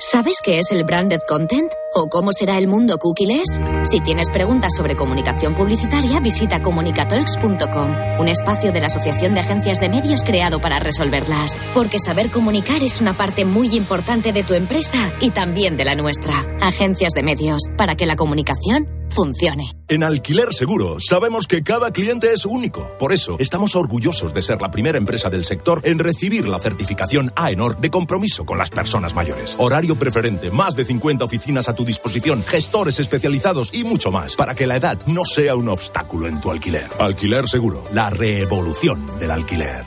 ¿Sabes 0.00 0.36
qué 0.44 0.60
es 0.60 0.70
el 0.70 0.84
branded 0.84 1.18
content? 1.26 1.72
¿O 1.92 2.08
cómo 2.08 2.30
será 2.32 2.56
el 2.56 2.68
mundo 2.68 2.98
cookieless? 2.98 3.60
Si 3.82 3.98
tienes 3.98 4.30
preguntas 4.30 4.72
sobre 4.76 4.94
comunicación 4.94 5.56
publicitaria, 5.56 6.20
visita 6.20 6.62
comunicatalks.com, 6.62 8.20
un 8.20 8.28
espacio 8.28 8.70
de 8.70 8.80
la 8.80 8.86
Asociación 8.86 9.34
de 9.34 9.40
Agencias 9.40 9.80
de 9.80 9.88
Medios 9.88 10.22
creado 10.22 10.60
para 10.60 10.78
resolverlas. 10.78 11.56
Porque 11.74 11.98
saber 11.98 12.30
comunicar 12.30 12.84
es 12.84 13.00
una 13.00 13.16
parte 13.16 13.44
muy 13.44 13.74
importante 13.74 14.32
de 14.32 14.44
tu 14.44 14.54
empresa 14.54 15.12
y 15.20 15.30
también 15.30 15.76
de 15.76 15.84
la 15.84 15.96
nuestra. 15.96 16.46
Agencias 16.60 17.12
de 17.12 17.24
Medios, 17.24 17.62
para 17.76 17.96
que 17.96 18.06
la 18.06 18.14
comunicación 18.14 18.86
funcione. 19.10 19.72
En 19.88 20.02
Alquiler 20.02 20.52
Seguro 20.52 20.98
sabemos 21.00 21.46
que 21.46 21.62
cada 21.62 21.90
cliente 21.92 22.32
es 22.32 22.44
único. 22.44 22.96
Por 22.98 23.12
eso 23.12 23.36
estamos 23.38 23.74
orgullosos 23.74 24.34
de 24.34 24.42
ser 24.42 24.60
la 24.60 24.70
primera 24.70 24.98
empresa 24.98 25.30
del 25.30 25.44
sector 25.44 25.80
en 25.84 25.98
recibir 25.98 26.46
la 26.46 26.58
certificación 26.58 27.32
AENOR 27.34 27.78
de 27.78 27.90
compromiso 27.90 28.44
con 28.44 28.58
las 28.58 28.70
personas 28.70 29.14
mayores. 29.14 29.56
Horario 29.58 29.87
preferente, 29.96 30.50
más 30.50 30.74
de 30.74 30.84
50 30.84 31.24
oficinas 31.24 31.68
a 31.68 31.74
tu 31.74 31.84
disposición, 31.84 32.42
gestores 32.44 32.98
especializados 32.98 33.72
y 33.72 33.84
mucho 33.84 34.10
más 34.10 34.36
para 34.36 34.54
que 34.54 34.66
la 34.66 34.76
edad 34.76 34.98
no 35.06 35.24
sea 35.24 35.54
un 35.54 35.68
obstáculo 35.68 36.28
en 36.28 36.40
tu 36.40 36.50
alquiler. 36.50 36.86
Alquiler 36.98 37.48
Seguro, 37.48 37.84
la 37.92 38.10
revolución 38.10 39.04
del 39.18 39.30
alquiler. 39.30 39.84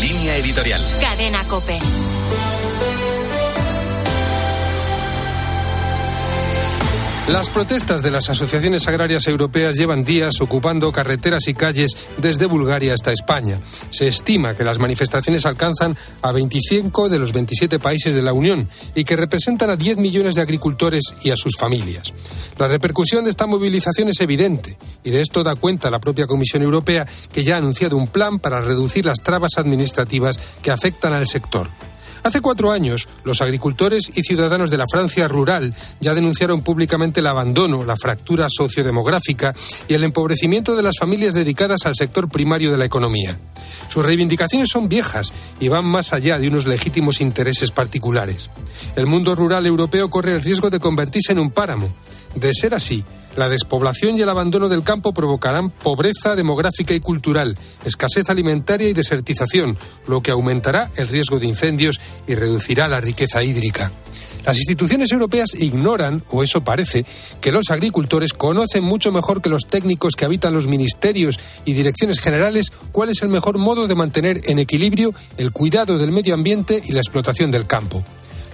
Línea 0.00 0.36
editorial. 0.36 0.82
Cadena 1.00 1.44
Cope. 1.44 1.78
Las 7.28 7.50
protestas 7.50 8.02
de 8.02 8.10
las 8.10 8.28
asociaciones 8.28 8.88
agrarias 8.88 9.28
europeas 9.28 9.76
llevan 9.76 10.04
días 10.04 10.40
ocupando 10.40 10.90
carreteras 10.90 11.46
y 11.46 11.54
calles 11.54 11.96
desde 12.18 12.46
Bulgaria 12.46 12.94
hasta 12.94 13.12
España. 13.12 13.60
Se 13.90 14.08
estima 14.08 14.56
que 14.56 14.64
las 14.64 14.80
manifestaciones 14.80 15.46
alcanzan 15.46 15.96
a 16.20 16.32
25 16.32 17.08
de 17.08 17.20
los 17.20 17.32
27 17.32 17.78
países 17.78 18.14
de 18.14 18.22
la 18.22 18.32
Unión 18.32 18.68
y 18.96 19.04
que 19.04 19.14
representan 19.14 19.70
a 19.70 19.76
10 19.76 19.98
millones 19.98 20.34
de 20.34 20.42
agricultores 20.42 21.14
y 21.22 21.30
a 21.30 21.36
sus 21.36 21.56
familias. 21.56 22.12
La 22.58 22.66
repercusión 22.66 23.22
de 23.22 23.30
esta 23.30 23.46
movilización 23.46 24.08
es 24.08 24.20
evidente 24.20 24.76
y 25.04 25.10
de 25.10 25.20
esto 25.20 25.44
da 25.44 25.54
cuenta 25.54 25.90
la 25.90 26.00
propia 26.00 26.26
Comisión 26.26 26.62
Europea 26.62 27.06
que 27.32 27.44
ya 27.44 27.54
ha 27.54 27.58
anunciado 27.58 27.96
un 27.96 28.08
plan 28.08 28.40
para 28.40 28.60
reducir 28.60 29.06
las 29.06 29.22
trabas 29.22 29.58
administrativas 29.58 30.40
que 30.60 30.72
afectan 30.72 31.12
al 31.12 31.28
sector. 31.28 31.68
Hace 32.22 32.40
cuatro 32.40 32.70
años, 32.70 33.08
los 33.24 33.42
agricultores 33.42 34.12
y 34.14 34.22
ciudadanos 34.22 34.70
de 34.70 34.76
la 34.76 34.86
Francia 34.90 35.26
rural 35.26 35.74
ya 36.00 36.14
denunciaron 36.14 36.62
públicamente 36.62 37.18
el 37.18 37.26
abandono, 37.26 37.84
la 37.84 37.96
fractura 37.96 38.46
sociodemográfica 38.48 39.54
y 39.88 39.94
el 39.94 40.04
empobrecimiento 40.04 40.76
de 40.76 40.84
las 40.84 40.98
familias 40.98 41.34
dedicadas 41.34 41.84
al 41.84 41.96
sector 41.96 42.28
primario 42.28 42.70
de 42.70 42.78
la 42.78 42.84
economía. 42.84 43.36
Sus 43.88 44.04
reivindicaciones 44.04 44.68
son 44.68 44.88
viejas 44.88 45.32
y 45.58 45.68
van 45.68 45.84
más 45.84 46.12
allá 46.12 46.38
de 46.38 46.46
unos 46.46 46.66
legítimos 46.66 47.20
intereses 47.20 47.72
particulares. 47.72 48.50
El 48.94 49.06
mundo 49.06 49.34
rural 49.34 49.66
europeo 49.66 50.08
corre 50.08 50.32
el 50.32 50.42
riesgo 50.42 50.70
de 50.70 50.78
convertirse 50.78 51.32
en 51.32 51.40
un 51.40 51.50
páramo. 51.50 51.92
De 52.36 52.54
ser 52.54 52.72
así, 52.72 53.04
la 53.36 53.48
despoblación 53.48 54.16
y 54.16 54.22
el 54.22 54.28
abandono 54.28 54.68
del 54.68 54.82
campo 54.82 55.12
provocarán 55.12 55.70
pobreza 55.70 56.36
demográfica 56.36 56.94
y 56.94 57.00
cultural, 57.00 57.56
escasez 57.84 58.28
alimentaria 58.30 58.88
y 58.88 58.92
desertización, 58.92 59.76
lo 60.06 60.22
que 60.22 60.30
aumentará 60.30 60.90
el 60.96 61.08
riesgo 61.08 61.38
de 61.38 61.46
incendios 61.46 62.00
y 62.26 62.34
reducirá 62.34 62.88
la 62.88 63.00
riqueza 63.00 63.42
hídrica. 63.42 63.90
Las 64.44 64.56
instituciones 64.56 65.12
europeas 65.12 65.54
ignoran, 65.54 66.24
o 66.30 66.42
eso 66.42 66.64
parece, 66.64 67.04
que 67.40 67.52
los 67.52 67.70
agricultores 67.70 68.32
conocen 68.32 68.82
mucho 68.82 69.12
mejor 69.12 69.40
que 69.40 69.48
los 69.48 69.66
técnicos 69.66 70.16
que 70.16 70.24
habitan 70.24 70.52
los 70.52 70.66
ministerios 70.66 71.38
y 71.64 71.74
direcciones 71.74 72.18
generales 72.18 72.72
cuál 72.90 73.10
es 73.10 73.22
el 73.22 73.28
mejor 73.28 73.58
modo 73.58 73.86
de 73.86 73.94
mantener 73.94 74.40
en 74.44 74.58
equilibrio 74.58 75.14
el 75.36 75.52
cuidado 75.52 75.96
del 75.96 76.10
medio 76.10 76.34
ambiente 76.34 76.82
y 76.84 76.92
la 76.92 77.00
explotación 77.00 77.52
del 77.52 77.66
campo. 77.66 78.02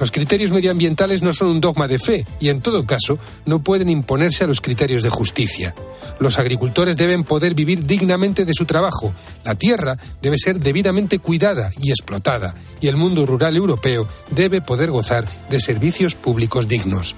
Los 0.00 0.10
criterios 0.10 0.50
medioambientales 0.50 1.22
no 1.22 1.32
son 1.32 1.48
un 1.48 1.60
dogma 1.60 1.88
de 1.88 1.98
fe 1.98 2.26
y, 2.40 2.48
en 2.48 2.60
todo 2.60 2.86
caso, 2.86 3.18
no 3.46 3.62
pueden 3.62 3.88
imponerse 3.88 4.44
a 4.44 4.46
los 4.46 4.60
criterios 4.60 5.02
de 5.02 5.10
justicia. 5.10 5.74
Los 6.20 6.38
agricultores 6.38 6.96
deben 6.96 7.24
poder 7.24 7.54
vivir 7.54 7.84
dignamente 7.84 8.44
de 8.44 8.54
su 8.54 8.64
trabajo. 8.64 9.12
La 9.44 9.54
tierra 9.54 9.96
debe 10.22 10.36
ser 10.36 10.60
debidamente 10.60 11.18
cuidada 11.18 11.70
y 11.80 11.90
explotada. 11.90 12.54
Y 12.80 12.88
el 12.88 12.96
mundo 12.96 13.26
rural 13.26 13.56
europeo 13.56 14.08
debe 14.30 14.60
poder 14.60 14.90
gozar 14.90 15.26
de 15.50 15.60
servicios 15.60 16.14
públicos 16.14 16.68
dignos. 16.68 17.14